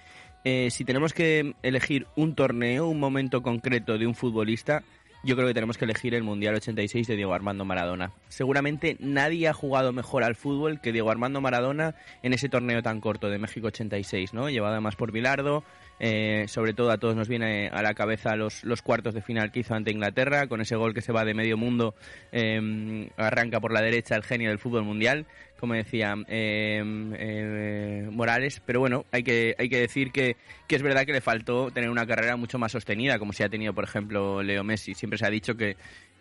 eh, 0.43 0.69
si 0.71 0.85
tenemos 0.85 1.13
que 1.13 1.53
elegir 1.63 2.07
un 2.15 2.35
torneo, 2.35 2.87
un 2.87 2.99
momento 2.99 3.41
concreto 3.41 3.97
de 3.97 4.07
un 4.07 4.15
futbolista, 4.15 4.83
yo 5.21 5.35
creo 5.35 5.47
que 5.47 5.53
tenemos 5.53 5.77
que 5.77 5.83
elegir 5.83 6.15
el 6.15 6.23
Mundial 6.23 6.55
86 6.55 7.07
de 7.07 7.15
Diego 7.17 7.33
Armando 7.33 7.65
Maradona. 7.65 8.13
Seguramente 8.29 8.95
nadie 8.99 9.49
ha 9.49 9.53
jugado 9.53 9.91
mejor 9.91 10.23
al 10.23 10.35
fútbol 10.35 10.79
que 10.79 10.93
Diego 10.93 11.11
Armando 11.11 11.41
Maradona 11.41 11.95
en 12.23 12.33
ese 12.33 12.47
torneo 12.47 12.81
tan 12.81 13.01
corto 13.01 13.29
de 13.29 13.37
México 13.37 13.67
86, 13.67 14.33
¿no? 14.33 14.49
Llevado 14.49 14.73
además 14.73 14.95
por 14.95 15.11
Bilardo, 15.11 15.65
eh, 15.99 16.45
sobre 16.47 16.73
todo 16.73 16.91
a 16.91 16.97
todos 16.97 17.17
nos 17.17 17.27
viene 17.27 17.67
a 17.67 17.81
la 17.81 17.93
cabeza 17.93 18.37
los, 18.37 18.63
cuartos 18.81 19.13
de 19.13 19.21
final 19.21 19.51
que 19.51 19.59
hizo 19.59 19.75
ante 19.75 19.91
Inglaterra, 19.91 20.47
con 20.47 20.61
ese 20.61 20.77
gol 20.77 20.93
que 20.93 21.01
se 21.01 21.11
va 21.11 21.25
de 21.25 21.33
medio 21.33 21.57
mundo, 21.57 21.95
eh, 22.31 23.09
arranca 23.17 23.59
por 23.59 23.73
la 23.73 23.81
derecha 23.81 24.15
el 24.15 24.23
genio 24.23 24.49
del 24.49 24.59
fútbol 24.59 24.85
mundial, 24.85 25.25
como 25.59 25.73
decía 25.73 26.15
eh, 26.27 28.07
Morales, 28.11 28.61
pero 28.65 28.79
bueno, 28.79 29.05
hay 29.11 29.23
que, 29.23 29.55
hay 29.57 29.69
que 29.69 29.79
decir 29.79 30.11
que, 30.11 30.37
que, 30.67 30.75
es 30.75 30.81
verdad 30.81 31.05
que 31.05 31.11
le 31.11 31.21
faltó 31.21 31.69
tener 31.71 31.89
una 31.89 32.07
carrera 32.07 32.37
mucho 32.37 32.57
más 32.57 32.71
sostenida, 32.71 33.19
como 33.19 33.33
si 33.33 33.43
ha 33.43 33.49
tenido, 33.49 33.73
por 33.73 33.83
ejemplo, 33.83 34.41
Leo 34.41 34.63
Messi. 34.63 34.93
Siempre 34.93 35.19
se 35.19 35.25
ha 35.25 35.29
dicho 35.29 35.55
que, 35.55 35.75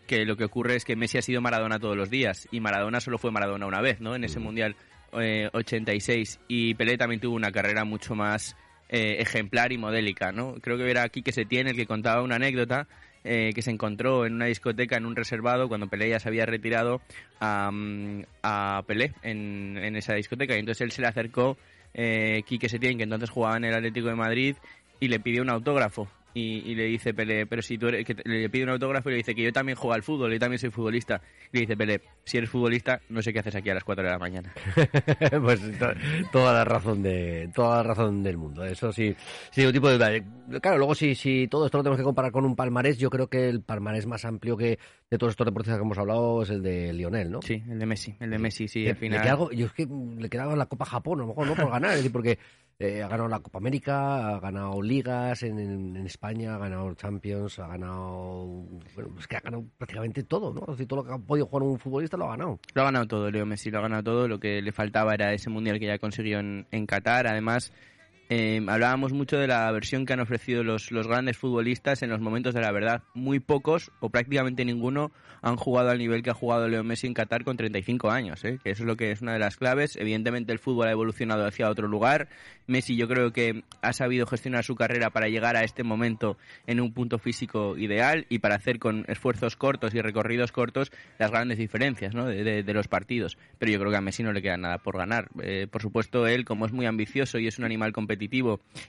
que 0.07 0.25
lo 0.25 0.37
que 0.37 0.45
ocurre 0.45 0.75
es 0.75 0.85
que 0.85 0.97
Messi 0.97 1.19
ha 1.19 1.23
sido 1.23 1.41
Maradona 1.41 1.79
todos 1.79 1.97
los 1.97 2.11
días, 2.11 2.49
y 2.51 2.61
Maradona 2.61 3.01
solo 3.01 3.19
fue 3.19 3.31
Maradona 3.31 3.67
una 3.67 3.81
vez, 3.81 4.01
¿no? 4.01 4.17
En 4.17 4.25
ese 4.25 4.41
Mundial 4.41 4.75
86, 5.13 6.41
y 6.49 6.75
Pelé 6.75 6.99
también 6.99 7.21
tuvo 7.21 7.37
una 7.37 7.53
carrera 7.53 7.85
mucho 7.85 8.15
más 8.15 8.57
eh, 8.89 9.17
ejemplar 9.21 9.73
y 9.73 9.79
modélica, 9.79 10.33
¿no? 10.33 10.55
Creo 10.61 10.77
que 10.77 10.91
era 10.91 11.03
aquí 11.03 11.23
que 11.23 11.33
se 11.33 11.45
tiene 11.45 11.71
el 11.71 11.77
que 11.77 11.87
contaba 11.87 12.23
una 12.23 12.37
anécdota 12.37 12.89
eh, 13.25 13.53
que 13.55 13.63
se 13.63 13.71
encontró 13.71 14.27
en 14.27 14.35
una 14.35 14.47
discoteca 14.47 14.97
en 14.97 15.07
un 15.07 15.17
reservado 15.17 15.69
cuando 15.69 15.89
Pelé 15.89 16.09
ya 16.11 16.21
se 16.21 16.29
había 16.29 16.47
retirado 16.47 17.01
a, 17.41 18.83
Pelé 18.87 19.13
en, 19.23 19.79
en, 19.79 19.97
esa 19.97 20.15
discoteca. 20.15 20.55
Y 20.57 20.61
entonces 20.61 20.83
él 20.83 20.93
se 20.93 21.03
le 21.03 21.09
acercó 21.09 21.57
eh, 21.95 22.43
Quique 22.47 22.69
Setién 22.69 22.97
que 22.99 23.05
entonces 23.05 23.31
jugaba 23.31 23.57
en 23.57 23.65
el 23.65 23.75
Atlético 23.75 24.09
de 24.09 24.15
Madrid 24.15 24.57
y 25.01 25.09
le 25.09 25.21
pidió 25.21 25.43
un 25.43 25.51
autógrafo 25.51 26.09
y, 26.39 26.71
y, 26.71 26.75
le 26.75 26.85
dice 26.85 27.15
Pelé, 27.15 27.47
pero 27.47 27.63
si 27.63 27.77
tú 27.79 27.89
eres, 27.89 28.05
que 28.05 28.17
le 28.25 28.49
pide 28.49 28.65
un 28.65 28.71
autógrafo 28.71 29.09
y 29.09 29.13
le 29.13 29.17
dice 29.19 29.35
que 29.35 29.43
yo 29.43 29.53
también 29.53 29.77
juego 29.77 29.95
al 29.95 30.03
fútbol, 30.03 30.33
yo 30.33 30.39
también 30.39 30.59
soy 30.59 30.71
futbolista. 30.71 31.21
Y 31.53 31.57
le 31.57 31.61
dice 31.63 31.77
Pelé, 31.77 32.01
si 32.25 32.39
eres 32.39 32.51
futbolista, 32.51 33.01
no 33.09 33.23
sé 33.23 33.33
qué 33.33 33.41
haces 33.41 33.55
aquí 33.55 33.71
a 33.71 33.75
las 33.75 33.85
4 33.85 34.05
de 34.05 34.11
la 34.11 34.19
mañana. 34.19 34.53
pues 35.43 35.61
to 35.79 35.89
toda 36.33 36.53
la 36.53 36.65
razón 36.65 37.03
de 37.03 37.51
toda 37.55 37.79
la 37.79 37.83
razón 37.83 38.23
del 38.23 38.37
mundo. 38.37 38.65
Eso 38.65 38.93
sí, 38.93 39.15
sí, 39.51 39.65
un 39.65 39.73
tipo 39.73 39.89
de 39.89 40.25
claro, 40.61 40.79
luego 40.79 40.95
si 40.95 41.15
si 41.15 41.49
todo 41.49 41.67
esto 41.67 41.79
lo 41.79 41.85
tenemos 41.85 41.99
que 41.99 42.05
comparar 42.05 42.33
con 42.33 42.45
un 42.45 42.57
palmarés, 42.57 42.99
yo 42.99 43.11
creo 43.11 43.29
que 43.29 43.49
el 43.49 43.63
palmarés 43.63 44.07
más 44.07 44.25
amplio 44.25 44.57
que 44.57 44.79
de 45.11 45.19
todos 45.19 45.33
estos 45.33 45.47
deportistas 45.47 45.79
que 45.79 45.85
hemos 45.85 45.99
hablado 45.99 46.43
es 46.43 46.51
el 46.51 46.63
de 46.63 46.93
Lionel, 46.93 47.31
¿no? 47.31 47.43
Sí, 47.43 47.63
el 47.69 47.79
de 47.79 47.87
Messi, 47.87 48.17
el 48.21 48.31
de 48.31 48.39
Messi, 48.39 48.69
sí, 48.69 48.89
al 48.89 48.97
final. 48.97 49.19
Le 49.19 49.23
queda 49.23 49.33
algo, 49.33 49.51
yo 49.51 49.67
es 49.67 49.73
que 49.73 49.87
le 49.87 50.29
quedaba 50.29 50.55
la 50.57 50.67
Copa 50.67 50.85
Japón, 50.85 51.21
a 51.21 51.23
lo 51.23 51.29
mejor 51.29 51.47
no 51.47 51.55
por 51.55 51.71
ganar, 51.71 51.91
es 51.91 51.97
decir, 51.99 52.13
porque 52.13 52.39
eh, 52.81 53.03
ha 53.03 53.09
ganado 53.09 53.29
la 53.29 53.41
Copa 53.41 53.59
América, 53.59 54.37
ha 54.37 54.41
ganado 54.41 54.81
ligas 54.81 55.43
en, 55.43 55.97
España, 56.07 56.55
ha 56.55 56.59
ganado 56.59 56.95
Champions, 56.95 57.59
ha 57.59 57.67
ganado. 57.67 58.47
Bueno, 58.95 59.17
es 59.19 59.27
que 59.27 59.37
ha 59.37 59.41
ganado 59.41 59.65
prácticamente 59.77 60.23
todo, 60.23 60.55
¿no? 60.55 60.61
Todo 60.61 61.03
lo 61.03 61.05
que 61.05 61.13
ha 61.13 61.19
podido 61.19 61.47
jugar 61.47 61.63
un 61.65 61.79
futbolista 61.79 62.17
lo 62.17 62.27
ha 62.27 62.37
ganado. 62.37 62.61
Lo 62.75 62.83
ha 62.83 62.85
ganado 62.85 63.07
todo, 63.07 63.31
Leo 63.31 63.47
Messi, 63.47 63.71
lo 63.71 63.79
ha 63.79 63.83
ganado 63.83 64.05
todo. 64.05 64.29
Lo 64.29 64.39
que 64.39 64.63
le 64.63 64.71
faltaba 64.71 65.15
era 65.15 65.33
ese 65.33 65.51
mundial 65.51 65.81
que 65.81 65.87
ya 65.87 65.99
consiguió 65.99 66.39
en 66.39 66.87
Qatar. 66.87 67.27
Además, 67.27 67.73
Eh, 68.31 68.61
hablábamos 68.69 69.13
mucho 69.15 69.39
de 69.39 69.47
la 69.47 69.71
versión 69.73 70.05
que 70.05 70.13
han 70.13 70.21
ofrecido 70.21 70.63
los, 70.63 70.91
los 70.93 71.07
grandes 71.07 71.39
futbolistas 71.39 72.03
en 72.03 72.11
los 72.11 72.21
momentos 72.21 72.53
de 72.53 72.61
la 72.61 72.71
verdad. 72.73 73.03
Muy 73.15 73.41
pocos 73.41 73.91
o 74.01 74.11
prácticamente 74.11 74.67
ninguno 74.67 75.13
han 75.41 75.57
jugado 75.57 75.91
al 75.91 75.99
nivel 75.99 76.23
que 76.23 76.29
ha 76.31 76.35
jugado 76.35 76.69
Leo 76.69 76.85
Messi 76.85 77.07
en 77.07 77.15
Qatar 77.15 77.45
con 77.45 77.57
35 77.57 78.11
años, 78.11 78.45
¿eh? 78.45 78.59
que 78.63 78.71
eso 78.71 78.83
es 78.83 78.87
lo 78.87 78.97
que 78.97 79.13
es 79.13 79.23
una 79.23 79.33
de 79.33 79.39
las 79.39 79.57
claves. 79.57 79.97
Evidentemente 79.97 80.53
el 80.53 80.59
fútbol 80.59 80.89
ha 80.89 80.91
evolucionado 80.93 81.47
hacia 81.47 81.71
otro 81.71 81.89
lugar. 81.89 82.29
Messi 82.67 82.97
yo 82.97 83.09
creo 83.09 83.33
que 83.33 83.63
ha 83.81 83.93
sabido 83.95 84.27
gestionar 84.27 84.63
su 84.63 84.75
carrera 84.75 85.09
para 85.09 85.29
llegar 85.29 85.57
a 85.57 85.65
este 85.65 85.83
momento 85.83 86.37
en 86.67 86.81
un 86.81 86.93
punto 86.93 87.19
físico 87.19 87.79
ideal 87.79 88.27
y 88.29 88.41
para 88.41 88.57
hacer 88.57 88.79
con 88.79 89.07
esfuerzos 89.09 89.57
cortos 89.57 89.95
y 89.95 90.03
recorridos 90.03 90.53
cortos 90.53 90.93
las 91.19 91.31
grandes 91.31 91.57
diferencias 91.57 92.15
¿no? 92.15 92.27
de, 92.27 92.45
de- 92.45 92.63
de 92.63 92.75
los 92.75 92.89
partidos. 92.89 93.39
Pero 93.59 93.73
yo 93.73 93.79
creo 93.79 93.91
que 93.91 93.97
a 93.97 94.01
Messi 94.03 94.23
no 94.23 94.33
le 94.35 94.43
queda 94.43 94.59
nada 94.59 94.79
por 94.79 94.99
ganar. 94.99 95.29
Eh, 95.41 95.67
por 95.71 95.81
supuesto, 95.81 96.27
él, 96.27 96.45
como 96.45 96.67
es 96.67 96.73
muy 96.73 96.85
ambicioso 96.85 97.39
y 97.39 97.47
es 97.47 97.59
un 97.59 97.65
animal 97.65 97.93
competitivo, 97.93 98.18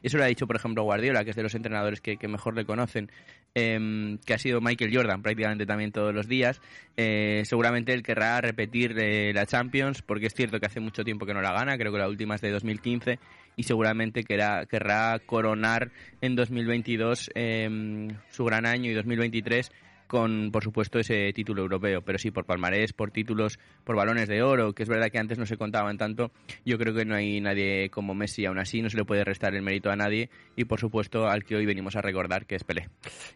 eso 0.01 0.17
lo 0.17 0.24
ha 0.24 0.27
dicho, 0.27 0.48
por 0.48 0.55
ejemplo, 0.55 0.83
Guardiola, 0.83 1.24
que 1.24 1.31
es 1.31 1.36
de 1.36 1.43
los 1.43 1.55
entrenadores 1.55 2.01
que, 2.01 2.17
mejor 2.27 2.55
le 2.55 2.65
conocen, 2.65 3.12
em, 3.53 4.17
que 4.19 4.33
ha 4.33 4.38
sido 4.38 4.62
Michael 4.62 4.95
Jordan 4.95 5.21
prácticamente 5.21 5.65
también 5.65 5.91
todos 5.91 6.13
los 6.13 6.27
días. 6.27 6.62
Eh, 6.98 7.43
seguramente 7.45 7.93
él 7.93 8.03
querrá 8.03 8.41
repetir 8.41 8.95
eh, 8.98 9.31
la 9.33 9.45
Champions, 9.45 10.01
porque 10.01 10.27
es 10.27 10.33
cierto 10.33 10.59
que 10.59 10.65
hace 10.65 10.79
mucho 10.79 11.03
tiempo 11.03 11.25
que 11.25 11.33
no 11.33 11.41
la 11.41 11.53
gana, 11.53 11.77
creo 11.77 11.91
que 11.91 12.00
la 12.00 12.07
última 12.07 12.36
es 12.36 12.41
de 12.41 12.51
2015, 12.51 13.19
y 13.55 13.63
seguramente 13.63 14.24
querrá, 14.24 14.65
querrá 14.65 15.19
coronar 15.25 15.91
en 16.21 16.36
2022 16.36 17.31
em, 17.36 18.09
su 18.29 18.45
gran 18.45 18.65
año 18.65 18.89
y 18.91 18.93
2023 18.93 19.71
con, 20.10 20.51
por 20.51 20.63
supuesto, 20.63 21.00
ese 21.00 21.32
título 21.32 21.62
europeo. 21.62 22.01
Pero 22.01 22.18
sí, 22.18 22.32
por 22.32 22.46
palmarés, 22.46 22.92
por 22.92 23.12
títulos, 23.12 23.60
por 23.86 23.96
balones 23.96 24.28
de 24.28 24.42
oro, 24.42 24.74
que 24.74 24.84
es 24.84 24.89
verdad 24.89 25.10
que 25.10 25.20
antes 25.20 25.38
no 25.38 25.46
se 25.46 25.56
contaban 25.56 25.98
tanto. 25.98 26.32
Yo 26.66 26.78
creo 26.78 26.94
que 26.94 27.06
no 27.06 27.16
hay 27.16 27.39
nadie 27.39 27.89
como 27.89 28.16
Messi, 28.16 28.46
aún 28.46 28.60
así 28.60 28.82
no 28.82 28.89
se 28.89 28.98
le 28.98 29.06
puede 29.06 29.24
restar 29.24 29.56
el 29.56 29.62
mérito 29.62 29.92
a 29.92 29.96
nadie. 29.96 30.30
Y, 30.56 30.66
por 30.66 30.80
supuesto, 30.80 31.28
al 31.28 31.46
que 31.46 31.56
hoy 31.56 31.66
venimos 31.66 31.96
a 31.96 32.01
recordar, 32.01 32.46
que 32.46 32.56
es 32.56 32.63
Pelé. 32.63 32.89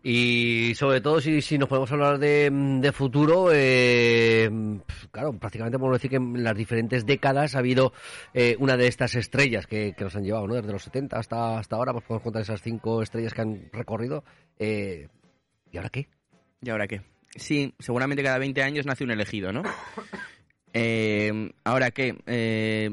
Y 0.03 0.73
sobre 0.75 0.99
todo, 0.99 1.21
si, 1.21 1.41
si 1.41 1.57
nos 1.57 1.69
podemos 1.69 1.91
hablar 1.91 2.17
de, 2.17 2.49
de 2.51 2.91
futuro, 2.91 3.49
eh, 3.53 4.49
claro, 5.11 5.33
prácticamente 5.33 5.77
podemos 5.77 5.99
decir 5.99 6.09
que 6.09 6.17
en 6.17 6.43
las 6.43 6.57
diferentes 6.57 7.05
décadas 7.05 7.55
ha 7.55 7.59
habido 7.59 7.93
eh, 8.33 8.55
una 8.59 8.75
de 8.75 8.87
estas 8.87 9.13
estrellas 9.15 9.67
que, 9.67 9.93
que 9.95 10.03
nos 10.03 10.15
han 10.15 10.23
llevado, 10.23 10.47
¿no? 10.47 10.55
Desde 10.55 10.71
los 10.71 10.83
70 10.83 11.17
hasta, 11.17 11.59
hasta 11.59 11.75
ahora, 11.75 11.93
pues 11.93 12.03
podemos 12.05 12.23
contar 12.23 12.41
esas 12.41 12.61
cinco 12.61 13.03
estrellas 13.03 13.33
que 13.33 13.41
han 13.41 13.69
recorrido. 13.71 14.23
Eh, 14.57 15.07
¿Y 15.71 15.77
ahora 15.77 15.89
qué? 15.89 16.07
¿Y 16.63 16.69
ahora 16.69 16.87
qué? 16.87 17.01
Sí, 17.35 17.73
seguramente 17.79 18.23
cada 18.23 18.37
20 18.37 18.61
años 18.63 18.85
nace 18.85 19.03
un 19.03 19.11
elegido, 19.11 19.51
¿no? 19.51 19.63
Eh, 20.75 21.51
¿Ahora 21.63 21.91
qué? 21.91 22.15
Eh, 22.25 22.89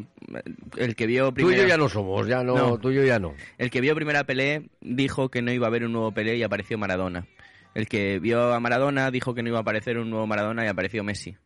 el 0.76 0.94
que 0.94 1.06
vio 1.06 1.32
Tú 1.32 1.40
y 1.40 1.42
yo 1.44 1.48
primero... 1.48 1.66
ya 1.68 1.76
no 1.78 1.88
somos, 1.88 2.26
ya 2.28 2.44
no, 2.44 2.54
No. 2.54 2.78
tú 2.78 2.90
y 2.90 2.96
yo 2.96 3.04
ya 3.04 3.18
no. 3.18 3.32
El 3.56 3.70
que 3.70 3.80
vio 3.80 3.94
primera 3.94 4.24
Pelé 4.24 4.68
dijo 4.82 5.30
que 5.30 5.40
no 5.40 5.50
iba 5.50 5.66
a 5.66 5.68
haber 5.68 5.86
un 5.86 5.92
nuevo 5.92 6.12
Pelé 6.12 6.36
y 6.36 6.42
apareció 6.42 6.76
Maradona. 6.76 7.26
El 7.74 7.88
que 7.88 8.18
vio 8.18 8.52
a 8.52 8.60
Maradona 8.60 9.10
dijo 9.10 9.32
que 9.34 9.42
no 9.42 9.48
iba 9.48 9.56
a 9.56 9.62
aparecer 9.62 9.96
un 9.96 10.10
nuevo 10.10 10.26
Maradona 10.26 10.62
y 10.66 10.68
apareció 10.68 11.02
Messi. 11.02 11.36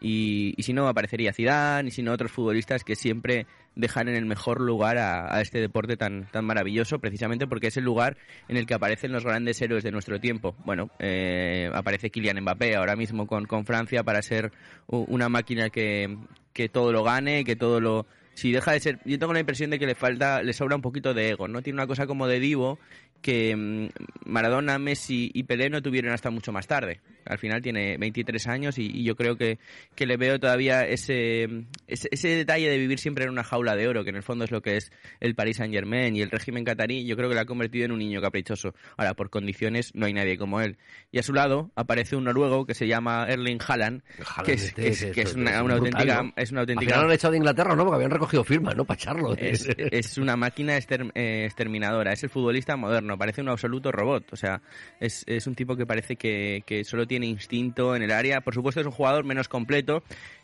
Y, 0.00 0.54
y 0.56 0.62
si 0.62 0.72
no, 0.72 0.88
aparecería 0.88 1.32
Zidane 1.32 1.88
y 1.88 1.90
si 1.90 2.02
no, 2.02 2.12
otros 2.12 2.30
futbolistas 2.30 2.84
que 2.84 2.96
siempre 2.96 3.46
dejan 3.76 4.08
en 4.08 4.16
el 4.16 4.24
mejor 4.24 4.60
lugar 4.60 4.98
a, 4.98 5.40
este 5.40 5.60
deporte 5.60 5.96
tan, 5.96 6.26
tan 6.30 6.44
maravilloso, 6.44 6.98
precisamente 6.98 7.46
porque 7.46 7.68
es 7.68 7.76
el 7.76 7.84
lugar 7.84 8.16
en 8.48 8.56
el 8.56 8.66
que 8.66 8.74
aparecen 8.74 9.12
los 9.12 9.24
grandes 9.24 9.60
héroes 9.60 9.84
de 9.84 9.92
nuestro 9.92 10.18
tiempo. 10.18 10.54
Bueno, 10.64 10.90
eh, 10.98 11.70
aparece 11.72 12.10
Kylian 12.10 12.40
Mbappé 12.40 12.74
ahora 12.74 12.96
mismo 12.96 13.26
con, 13.26 13.44
con 13.44 13.64
Francia 13.64 14.02
para 14.02 14.22
ser 14.22 14.52
una 14.86 15.28
máquina 15.28 15.70
que, 15.70 16.16
que 16.52 16.68
todo 16.68 16.90
lo 16.90 17.04
gane, 17.04 17.44
que 17.44 17.54
todo 17.54 17.80
lo, 17.80 18.06
si 18.36 18.52
deja 18.52 18.72
de 18.72 18.80
ser 18.80 18.98
yo 19.04 19.18
tengo 19.18 19.32
la 19.32 19.40
impresión 19.40 19.70
de 19.70 19.78
que 19.78 19.86
le 19.86 19.94
falta 19.94 20.42
le 20.42 20.52
sobra 20.52 20.76
un 20.76 20.82
poquito 20.82 21.14
de 21.14 21.30
ego 21.30 21.48
no 21.48 21.62
tiene 21.62 21.78
una 21.78 21.86
cosa 21.86 22.06
como 22.06 22.26
de 22.26 22.38
divo 22.38 22.78
que 23.22 23.54
mm, 23.56 23.88
Maradona 24.26 24.78
Messi 24.78 25.30
y 25.34 25.42
Pelé 25.44 25.70
no 25.70 25.82
tuvieron 25.82 26.12
hasta 26.12 26.30
mucho 26.30 26.52
más 26.52 26.66
tarde 26.66 27.00
al 27.24 27.38
final 27.38 27.60
tiene 27.60 27.96
23 27.98 28.46
años 28.46 28.78
y, 28.78 28.86
y 28.86 29.02
yo 29.02 29.16
creo 29.16 29.36
que, 29.36 29.58
que 29.96 30.06
le 30.06 30.16
veo 30.16 30.38
todavía 30.38 30.86
ese, 30.86 31.48
ese 31.88 32.08
ese 32.12 32.28
detalle 32.28 32.70
de 32.70 32.78
vivir 32.78 33.00
siempre 33.00 33.24
en 33.24 33.30
una 33.30 33.42
jaula 33.42 33.74
de 33.74 33.88
oro 33.88 34.04
que 34.04 34.10
en 34.10 34.16
el 34.16 34.22
fondo 34.22 34.44
es 34.44 34.52
lo 34.52 34.62
que 34.62 34.76
es 34.76 34.92
el 35.18 35.34
Paris 35.34 35.56
Saint 35.56 35.74
Germain 35.74 36.14
y 36.14 36.22
el 36.22 36.30
régimen 36.30 36.64
catarí 36.64 37.04
yo 37.04 37.16
creo 37.16 37.28
que 37.28 37.34
le 37.34 37.40
ha 37.40 37.44
convertido 37.46 37.84
en 37.86 37.92
un 37.92 37.98
niño 37.98 38.20
caprichoso 38.20 38.74
ahora 38.96 39.14
por 39.14 39.30
condiciones 39.30 39.92
no 39.94 40.06
hay 40.06 40.12
nadie 40.12 40.38
como 40.38 40.60
él 40.60 40.78
y 41.10 41.18
a 41.18 41.22
su 41.24 41.32
lado 41.32 41.72
aparece 41.74 42.14
un 42.14 42.24
noruego 42.24 42.64
que 42.64 42.74
se 42.74 42.86
llama 42.86 43.26
Erling 43.28 43.58
Haaland 43.66 44.02
que 44.44 44.52
es, 44.52 44.72
que 44.72 44.88
es- 44.88 45.04
que 45.06 45.22
es 45.22 45.34
una, 45.34 45.62
una 45.64 45.74
auténtica 45.74 46.32
es 46.36 46.50
una 46.52 46.60
Al 46.60 46.62
auténtica 46.62 46.90
final 46.92 47.00
lo 47.04 47.08
han 47.10 47.14
echado 47.14 47.32
de 47.32 47.38
Inglaterra, 47.38 47.74
¿no? 47.76 47.84
Porque 47.84 47.96
habían 47.96 48.10
recogido 48.10 48.44
firmas, 48.44 48.76
¿no? 48.76 48.84
Para 48.84 48.98
echarlo. 48.98 49.34
es, 49.36 50.18
una 50.18 50.36
máquina 50.36 50.76
eh, 50.76 51.44
exterminadora, 51.46 52.12
es 52.12 52.22
el 52.22 52.30
futbolista 52.30 52.76
moderno, 52.76 53.05
parece 53.16 53.40
un 53.40 53.48
absoluto 53.48 53.92
robot, 53.92 54.32
o 54.32 54.36
sea, 54.36 54.60
es, 55.00 55.22
es 55.26 55.46
un 55.46 55.54
tipo 55.54 55.76
que 55.76 55.86
parece 55.86 56.16
que, 56.16 56.62
que 56.66 56.84
solo 56.84 57.06
tiene 57.06 57.26
instinto 57.26 57.94
en 57.94 58.02
el 58.02 58.10
área, 58.10 58.40
por 58.40 58.54
supuesto 58.54 58.80
es 58.80 58.86
un 58.86 58.92
jugador 58.92 59.24
menos 59.24 59.48
completo, 59.48 60.02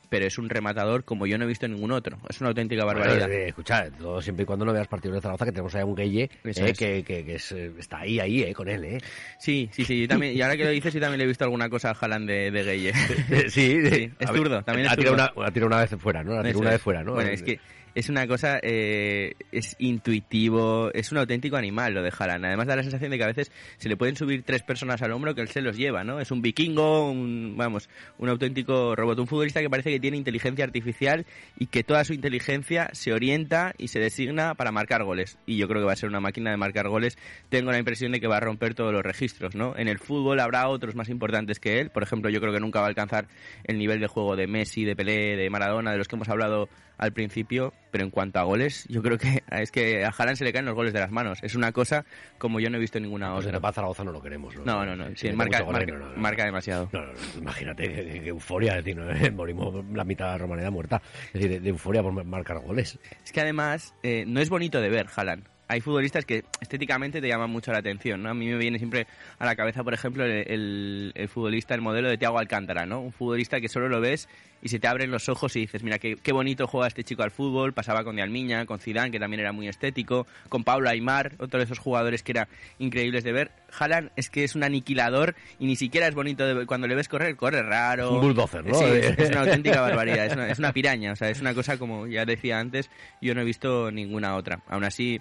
pero 0.08 0.26
es 0.26 0.36
un 0.36 0.50
rematador 0.50 1.04
como 1.04 1.26
yo 1.26 1.38
no 1.38 1.44
he 1.44 1.48
visto 1.48 1.66
ningún 1.66 1.90
otro, 1.90 2.18
es 2.28 2.38
una 2.40 2.48
auténtica 2.50 2.84
barbaridad. 2.84 3.28
Bueno, 3.28 3.32
eh, 3.42 3.48
escucha, 3.48 3.90
todo 3.90 4.20
siempre 4.20 4.42
y 4.42 4.46
cuando 4.46 4.66
no 4.66 4.72
veas 4.74 4.86
partidos 4.86 5.14
de 5.14 5.20
Zaragoza, 5.22 5.46
que 5.46 5.52
tenemos 5.52 5.74
ahí 5.74 5.80
a 5.80 5.86
un 5.86 5.94
Gueye 5.94 6.28
eh, 6.44 6.72
que, 6.76 7.02
que- 7.02 7.24
que 7.24 7.34
es, 7.36 7.50
eh, 7.52 7.72
está 7.78 8.00
ahí, 8.00 8.20
ahí, 8.20 8.42
eh, 8.42 8.52
con 8.52 8.68
él, 8.68 8.84
¿eh? 8.84 8.98
Sí, 9.38 9.70
sí, 9.72 9.86
sí, 9.86 10.02
yo 10.02 10.08
también, 10.08 10.36
y 10.36 10.42
ahora 10.42 10.56
que 10.58 10.64
lo 10.64 10.70
dices, 10.70 10.92
yo 10.92 11.00
también 11.00 11.16
le 11.18 11.24
he 11.24 11.28
visto 11.28 11.44
alguna 11.44 11.70
cosa 11.70 11.90
a 11.90 11.96
Haaland 11.98 12.28
de, 12.28 12.50
de 12.50 12.62
Gueye. 12.62 12.92
sí, 13.48 13.80
Sí, 13.90 14.10
es 14.18 14.30
zurdo, 14.30 14.62
también 14.62 14.86
es 14.86 14.92
ha 14.92 14.96
tirado 14.96 15.14
una, 15.14 15.50
tirado 15.50 15.66
vez 15.78 15.90
fuera, 15.98 16.22
¿no? 16.22 16.34
La 16.34 16.42
tiró 16.42 16.50
Eso 16.50 16.58
una 16.60 16.70
vez 16.72 16.82
fuera, 16.82 17.02
¿no? 17.02 17.12
Bueno, 17.14 17.30
es 17.30 17.42
que 17.42 17.58
es 17.94 18.08
una 18.08 18.26
cosa, 18.26 18.58
eh, 18.62 19.34
es 19.50 19.76
intuitivo, 19.78 20.90
es 20.94 21.12
un 21.12 21.18
auténtico 21.18 21.56
animal 21.56 21.94
lo 21.94 22.02
de. 22.02 22.12
Además 22.18 22.66
da 22.66 22.76
la 22.76 22.82
sensación 22.82 23.10
de 23.10 23.18
que 23.18 23.24
a 23.24 23.28
veces 23.28 23.50
se 23.78 23.88
le 23.88 23.96
pueden 23.96 24.16
subir 24.16 24.42
tres 24.44 24.62
personas 24.62 25.02
al 25.02 25.12
hombro 25.12 25.34
que 25.34 25.40
él 25.40 25.48
se 25.48 25.60
los 25.60 25.76
lleva, 25.76 26.04
¿no? 26.04 26.20
Es 26.20 26.30
un 26.30 26.42
vikingo, 26.42 27.10
un, 27.10 27.54
vamos, 27.56 27.88
un 28.18 28.28
auténtico 28.28 28.94
robot, 28.94 29.18
un 29.18 29.26
futbolista 29.26 29.60
que 29.60 29.70
parece 29.70 29.90
que 29.90 29.98
tiene 30.00 30.16
inteligencia 30.16 30.64
artificial 30.64 31.26
y 31.58 31.66
que 31.66 31.82
toda 31.82 32.04
su 32.04 32.12
inteligencia 32.12 32.90
se 32.92 33.12
orienta 33.12 33.74
y 33.78 33.88
se 33.88 33.98
designa 33.98 34.54
para 34.54 34.72
marcar 34.72 35.04
goles. 35.04 35.38
Y 35.46 35.56
yo 35.56 35.68
creo 35.68 35.80
que 35.80 35.86
va 35.86 35.92
a 35.92 35.96
ser 35.96 36.08
una 36.08 36.20
máquina 36.20 36.50
de 36.50 36.56
marcar 36.56 36.88
goles. 36.88 37.18
Tengo 37.48 37.72
la 37.72 37.78
impresión 37.78 38.12
de 38.12 38.20
que 38.20 38.28
va 38.28 38.36
a 38.36 38.40
romper 38.40 38.74
todos 38.74 38.92
los 38.92 39.02
registros, 39.02 39.54
¿no? 39.54 39.76
En 39.76 39.88
el 39.88 39.98
fútbol 39.98 40.40
habrá 40.40 40.68
otros 40.68 40.94
más 40.94 41.08
importantes 41.08 41.58
que 41.58 41.80
él. 41.80 41.90
Por 41.90 42.02
ejemplo, 42.02 42.30
yo 42.30 42.40
creo 42.40 42.52
que 42.52 42.60
nunca 42.60 42.80
va 42.80 42.86
a 42.86 42.88
alcanzar 42.88 43.26
el 43.64 43.78
nivel 43.78 44.00
de 44.00 44.06
juego 44.06 44.36
de 44.36 44.46
Messi, 44.46 44.84
de 44.84 44.94
Pelé, 44.94 45.36
de 45.36 45.50
Maradona, 45.50 45.92
de 45.92 45.98
los 45.98 46.08
que 46.08 46.16
hemos 46.16 46.28
hablado 46.28 46.68
al 47.02 47.12
principio, 47.12 47.72
pero 47.90 48.04
en 48.04 48.10
cuanto 48.10 48.38
a 48.38 48.44
goles, 48.44 48.86
yo 48.88 49.02
creo 49.02 49.18
que 49.18 49.42
es 49.50 49.70
que 49.72 50.04
a 50.04 50.10
Haaland 50.16 50.36
se 50.38 50.44
le 50.44 50.52
caen 50.52 50.64
los 50.64 50.74
goles 50.74 50.92
de 50.92 51.00
las 51.00 51.10
manos. 51.10 51.38
Es 51.42 51.54
una 51.56 51.72
cosa 51.72 52.04
como 52.38 52.60
yo 52.60 52.70
no 52.70 52.76
he 52.76 52.80
visto 52.80 52.98
en 52.98 53.04
ninguna 53.04 53.32
Pues 53.34 53.44
en 53.46 53.50
otra. 53.50 53.60
Paz 53.60 53.74
Zaragoza 53.74 54.04
no 54.04 54.12
lo 54.12 54.22
queremos, 54.22 54.54
¿no? 54.56 54.64
No, 54.64 54.86
no, 54.86 54.94
no. 54.96 55.06
Sí, 55.16 55.26
mete 55.26 55.36
marca, 55.36 55.64
marca, 55.64 55.92
no, 55.92 56.10
no. 56.10 56.16
marca 56.16 56.44
demasiado. 56.44 56.88
No, 56.92 57.00
no, 57.00 57.12
no, 57.12 57.18
imagínate 57.38 57.88
qué, 58.22 58.28
euforia, 58.28 58.80
¿no? 58.94 59.04
morimos 59.32 59.84
la 59.92 60.04
mitad 60.04 60.26
de 60.26 60.30
la 60.32 60.38
romanidad 60.38 60.70
muerta. 60.70 61.02
Es 61.26 61.32
decir, 61.34 61.50
de, 61.50 61.60
de 61.60 61.68
euforia 61.70 62.02
por 62.02 62.24
marcar 62.24 62.60
goles. 62.60 62.98
Es 63.24 63.32
que 63.32 63.40
además 63.40 63.94
eh, 64.04 64.24
no 64.26 64.40
es 64.40 64.48
bonito 64.48 64.80
de 64.80 64.88
ver 64.88 65.08
Haaland. 65.14 65.44
Hay 65.68 65.80
futbolistas 65.80 66.26
que 66.26 66.44
estéticamente 66.60 67.20
te 67.22 67.28
llaman 67.28 67.48
mucho 67.48 67.72
la 67.72 67.78
atención, 67.78 68.22
¿no? 68.22 68.28
A 68.30 68.34
mí 68.34 68.46
me 68.46 68.58
viene 68.58 68.78
siempre 68.78 69.06
a 69.38 69.46
la 69.46 69.56
cabeza, 69.56 69.82
por 69.82 69.94
ejemplo, 69.94 70.24
el, 70.24 70.30
el- 70.46 71.12
el 71.14 71.28
futbolista, 71.28 71.74
el 71.74 71.80
modelo 71.80 72.08
de 72.10 72.18
Thiago 72.18 72.38
Alcántara, 72.38 72.84
¿no? 72.84 73.00
Un 73.00 73.12
futbolista 73.12 73.58
que 73.60 73.68
solo 73.68 73.88
lo 73.88 74.00
ves 74.00 74.28
y 74.62 74.68
se 74.68 74.78
te 74.78 74.86
abren 74.86 75.10
los 75.10 75.28
ojos 75.28 75.54
y 75.56 75.60
dices, 75.60 75.82
mira, 75.82 75.98
qué, 75.98 76.16
qué 76.16 76.32
bonito 76.32 76.66
juega 76.68 76.86
este 76.86 77.02
chico 77.02 77.22
al 77.24 77.32
fútbol. 77.32 77.72
Pasaba 77.72 78.04
con 78.04 78.16
De 78.16 78.22
Almiña, 78.22 78.64
con 78.64 78.78
Zidane, 78.78 79.10
que 79.10 79.18
también 79.18 79.40
era 79.40 79.52
muy 79.52 79.66
estético, 79.66 80.26
con 80.48 80.62
Pablo 80.62 80.88
Aymar, 80.88 81.32
otro 81.38 81.58
de 81.58 81.64
esos 81.64 81.78
jugadores 81.78 82.22
que 82.22 82.32
era 82.32 82.48
increíbles 82.78 83.24
de 83.24 83.32
ver. 83.32 83.50
Haaland 83.76 84.10
es 84.14 84.30
que 84.30 84.44
es 84.44 84.54
un 84.54 84.62
aniquilador 84.62 85.34
y 85.58 85.66
ni 85.66 85.74
siquiera 85.76 86.06
es 86.06 86.14
bonito 86.14 86.46
de 86.46 86.54
ver. 86.54 86.66
Cuando 86.66 86.86
le 86.86 86.94
ves 86.94 87.08
correr, 87.08 87.34
corre 87.36 87.62
raro. 87.62 88.06
Es 88.06 88.12
un 88.12 88.20
bulldozer, 88.20 88.64
¿no? 88.64 88.74
Sí, 88.74 88.84
es, 88.84 89.18
es 89.18 89.30
una 89.30 89.40
auténtica 89.40 89.80
barbaridad. 89.82 90.26
Es 90.26 90.32
una, 90.34 90.48
es 90.48 90.58
una 90.60 90.72
piraña, 90.72 91.12
o 91.12 91.16
sea, 91.16 91.28
es 91.28 91.40
una 91.40 91.54
cosa 91.54 91.76
como 91.76 92.06
ya 92.06 92.24
decía 92.24 92.60
antes, 92.60 92.88
yo 93.20 93.34
no 93.34 93.40
he 93.40 93.44
visto 93.44 93.90
ninguna 93.90 94.36
otra. 94.36 94.60
Aún 94.68 94.84
así, 94.84 95.20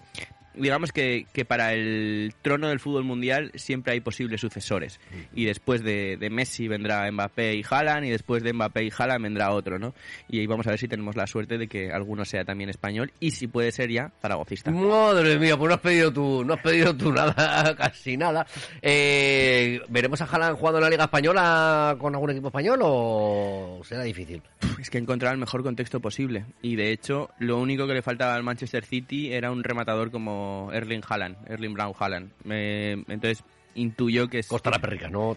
digamos 0.54 0.92
que, 0.92 1.26
que 1.34 1.46
para 1.46 1.74
el 1.74 2.34
trono 2.42 2.70
del 2.70 2.80
fútbol 2.80 3.04
mundial 3.04 3.52
siempre 3.56 3.94
hay 3.94 4.02
posibles 4.02 4.42
sucesores. 4.42 5.00
Y 5.34 5.46
después 5.46 5.84
de, 5.84 6.18
de 6.18 6.30
Messi 6.30 6.68
vendrá 6.68 7.10
Mbappé 7.12 7.56
y 7.56 7.64
Haaland, 7.68 8.06
y 8.06 8.10
después 8.10 8.44
de 8.44 8.54
Mbappé 8.54 8.86
y 8.86 8.92
Haaland 8.96 9.24
vendrá 9.24 9.52
otro, 9.52 9.80
¿no? 9.80 9.94
Y 10.28 10.40
ahí 10.40 10.48
vamos 10.48 10.68
a 10.68 10.72
ver 10.72 10.80
si 10.80 10.88
tenemos 10.88 11.16
la 11.16 11.28
suerte 11.28 11.58
de 11.58 11.68
que 11.68 11.92
alguno 11.92 12.26
sea 12.26 12.44
también 12.44 12.70
español 12.70 13.12
y 13.20 13.32
si 13.32 13.48
puede 13.48 13.72
ser 13.72 13.90
ya 13.90 14.12
zaragocista. 14.22 14.72
Madre 14.72 15.40
mía, 15.40 15.58
pues 15.58 15.70
no 15.70 15.76
has 15.76 15.82
pedido 15.82 16.12
tú, 16.12 16.44
no 16.46 16.54
has 16.54 16.62
pedido 16.62 16.96
tú 16.96 17.12
nada, 17.14 17.76
casi 17.76 18.18
nada. 18.18 18.46
Eh, 18.82 19.80
¿Veremos 19.90 20.22
a 20.22 20.26
Haaland 20.26 20.58
jugando 20.58 20.80
en 20.80 20.84
la 20.84 20.90
Liga 20.90 21.04
Española 21.06 21.96
con 22.00 22.14
algún 22.14 22.32
equipo 22.32 22.48
español 22.48 22.80
o 22.84 23.82
será 23.84 24.04
difícil? 24.04 24.42
Es 24.80 24.90
que 24.90 24.98
encontrar 24.98 25.34
el 25.34 25.40
mejor 25.40 25.64
contexto 25.64 26.00
posible. 26.00 26.46
Y 26.62 26.76
de 26.76 26.92
hecho, 26.92 27.30
lo 27.40 27.60
único 27.60 27.86
que 27.88 27.94
le 27.94 28.02
faltaba 28.02 28.36
al 28.36 28.44
Manchester 28.44 28.84
City 28.84 29.32
era 29.32 29.52
un 29.52 29.64
rematador 29.64 30.10
como 30.12 30.41
Erling 30.72 31.04
Haaland, 31.10 31.38
Erling 31.48 31.74
Brown 31.74 31.94
Haaland. 32.00 32.32
Eh, 32.50 33.04
entonces, 33.08 33.44
intuyo 33.76 34.28
que 34.28 34.40
es, 34.40 34.48
Costa 34.48 34.70
la 34.70 34.80
perrica, 34.80 35.08
¿no? 35.10 35.36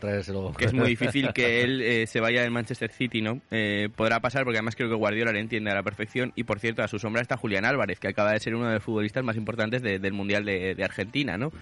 Que 0.57 0.65
es 0.67 0.73
muy 0.73 0.89
difícil 0.89 1.33
que 1.33 1.63
él 1.63 1.81
eh, 1.81 2.07
se 2.07 2.21
vaya 2.21 2.43
del 2.43 2.51
Manchester 2.51 2.91
City, 2.91 3.21
¿no? 3.23 3.41
Eh, 3.51 3.89
podrá 3.95 4.21
pasar 4.21 4.45
porque 4.45 4.59
además 4.59 4.77
creo 4.77 4.89
que 4.89 4.95
Guardiola 4.95 5.33
le 5.33 5.41
entiende 5.41 5.71
a 5.71 5.75
la 5.75 5.83
perfección 5.83 6.33
y 6.35 6.45
por 6.45 6.59
cierto 6.61 6.83
a 6.83 6.89
su 6.89 6.99
sombra 6.99 7.23
está 7.23 7.37
Julián 7.37 7.65
Álvarez, 7.65 7.99
que 8.01 8.09
acaba 8.09 8.33
de 8.33 8.41
ser 8.41 8.55
uno 8.55 8.67
de 8.69 8.75
los 8.75 8.83
futbolistas 8.83 9.25
más 9.25 9.37
importantes 9.37 9.83
de- 9.83 9.99
del 9.99 10.13
Mundial 10.13 10.45
de, 10.45 10.75
de 10.75 10.85
Argentina, 10.85 11.37
¿no? 11.39 11.53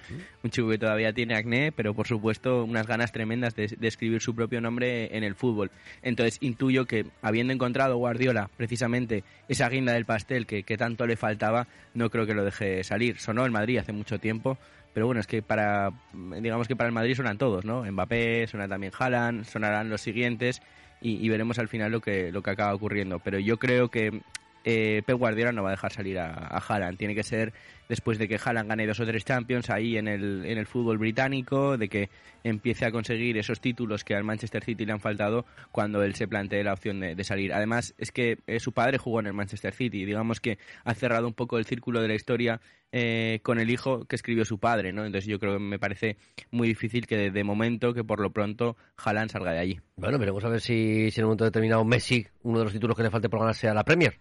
Un 0.43 0.51
chico 0.51 0.69
que 0.69 0.79
todavía 0.79 1.13
tiene 1.13 1.35
acné, 1.37 1.73
pero 1.73 1.95
por 1.95 2.07
supuesto 2.07 2.65
unas 2.65 2.87
ganas 2.87 3.13
tremendas 3.13 3.55
de, 3.55 3.69
de 3.69 3.89
escribir 3.89 4.21
su 4.21 4.35
propio 4.35 4.61
nombre 4.61 5.17
en 5.17 5.25
el 5.25 5.35
fútbol. 5.35 5.71
Entonces 6.03 6.39
intuyo 6.41 6.87
que 6.87 7.07
habiendo 7.23 7.53
encontrado 7.53 7.97
Guardiola 7.97 8.51
precisamente 8.57 9.25
esa 9.49 9.69
guinda 9.69 9.93
del 9.93 10.05
pastel 10.05 10.47
que, 10.47 10.63
que 10.63 10.77
tanto 10.77 11.07
le 11.07 11.17
faltaba, 11.17 11.67
no 11.95 12.09
creo 12.11 12.27
que 12.27 12.35
lo 12.35 12.45
deje 12.45 12.83
salir. 12.85 13.19
Sonó 13.19 13.45
en 13.47 13.53
Madrid 13.53 13.79
hace 13.79 13.93
mucho 13.93 14.19
tiempo, 14.19 14.59
pero 14.93 15.07
bueno, 15.07 15.21
es 15.21 15.27
que 15.27 15.43
para, 15.43 15.91
digamos 16.13 16.69
que 16.69 16.77
para 16.77 16.89
el 16.89 16.95
Madrid 16.95 17.15
suenan 17.15 17.39
todos, 17.39 17.65
¿no? 17.65 17.85
Mbappé, 17.85 18.47
suena 18.47 18.69
también 18.69 18.93
Haaland, 18.99 19.45
sonarán 19.45 19.89
los 19.89 20.01
siguientes 20.01 20.61
y, 21.01 21.25
y 21.25 21.29
veremos 21.29 21.59
al 21.59 21.69
final 21.69 21.93
lo 21.93 22.01
que, 22.01 22.31
lo 22.31 22.43
que 22.43 22.51
acaba 22.51 22.75
ocurriendo. 22.75 23.19
Pero 23.19 23.39
yo 23.39 23.59
creo 23.59 23.89
que 23.89 24.21
eh, 24.65 25.03
Pep 25.05 25.17
Guardiola 25.17 25.53
no 25.53 25.63
va 25.63 25.71
a 25.71 25.73
dejar 25.73 25.93
salir 25.93 26.19
a, 26.19 26.33
a 26.33 26.59
Haaland. 26.59 26.99
Tiene 26.99 27.15
que 27.15 27.23
ser 27.23 27.53
después 27.89 28.19
de 28.19 28.27
que 28.27 28.39
Haaland 28.43 28.71
gane 28.71 28.87
dos 28.87 29.01
o 29.01 29.07
tres 29.07 29.23
Champions 29.25 29.69
ahí 29.69 29.99
en 29.99 30.09
el, 30.09 30.45
en 30.47 30.57
el 30.57 30.67
fútbol 30.67 30.97
británico, 30.97 31.77
de 31.77 31.89
que 31.89 32.09
empiece 32.43 32.87
a 32.87 32.91
conseguir 32.91 33.37
esos 33.37 33.61
títulos 33.61 34.03
que 34.03 34.15
al 34.15 34.25
Manchester 34.25 34.65
City 34.65 34.87
le 34.87 34.93
han 34.93 35.01
faltado 35.01 35.45
cuando 35.71 36.03
él 36.03 36.15
se 36.15 36.27
plantee 36.27 36.65
la 36.65 36.73
opción 36.73 37.01
de, 37.01 37.23
salir. 37.23 37.53
Además, 37.53 37.95
es 37.99 38.11
que 38.11 38.39
eh, 38.47 38.61
su 38.61 38.73
padre 38.73 38.97
jugó 38.99 39.21
en 39.21 39.27
el 39.27 39.35
Manchester 39.35 39.75
City, 39.75 40.07
digamos 40.07 40.41
que 40.41 40.57
ha 40.85 40.95
cerrado 40.95 41.27
un 41.27 41.35
poco 41.35 41.59
el 41.59 41.67
círculo 41.67 42.01
de 42.01 42.09
la 42.09 42.15
historia 42.15 42.61
eh, 42.93 43.41
con 43.43 43.59
el 43.61 43.71
hijo 43.71 44.07
que 44.07 44.17
escribió 44.17 44.45
su 44.45 44.59
padre, 44.59 44.93
¿no? 44.93 45.05
Entonces 45.05 45.27
yo 45.27 45.39
creo 45.39 45.55
que 45.55 45.61
me 45.63 45.79
parece 45.79 46.17
muy 46.51 46.69
difícil 46.69 47.07
que 47.07 47.17
de, 47.17 47.31
de 47.31 47.45
momento, 47.45 47.93
que 47.93 48.05
por 48.05 48.21
lo 48.21 48.33
pronto, 48.33 48.77
Haaland 48.97 49.31
salga 49.31 49.53
de 49.53 49.59
allí. 49.59 49.81
Bueno, 49.97 50.19
veremos 50.19 50.43
a 50.45 50.49
ver 50.49 50.61
si, 50.61 51.11
si 51.11 51.21
en 51.21 51.25
un 51.25 51.29
momento 51.29 51.45
determinado 51.45 51.85
Messi, 51.85 52.27
uno 52.43 52.59
de 52.59 52.65
los 52.65 52.73
títulos 52.73 52.97
que 52.97 53.03
le 53.03 53.11
falte 53.11 53.29
por 53.29 53.41
ganar 53.41 53.55
sea 53.55 53.75
la 53.75 53.85
Premier. 53.85 54.19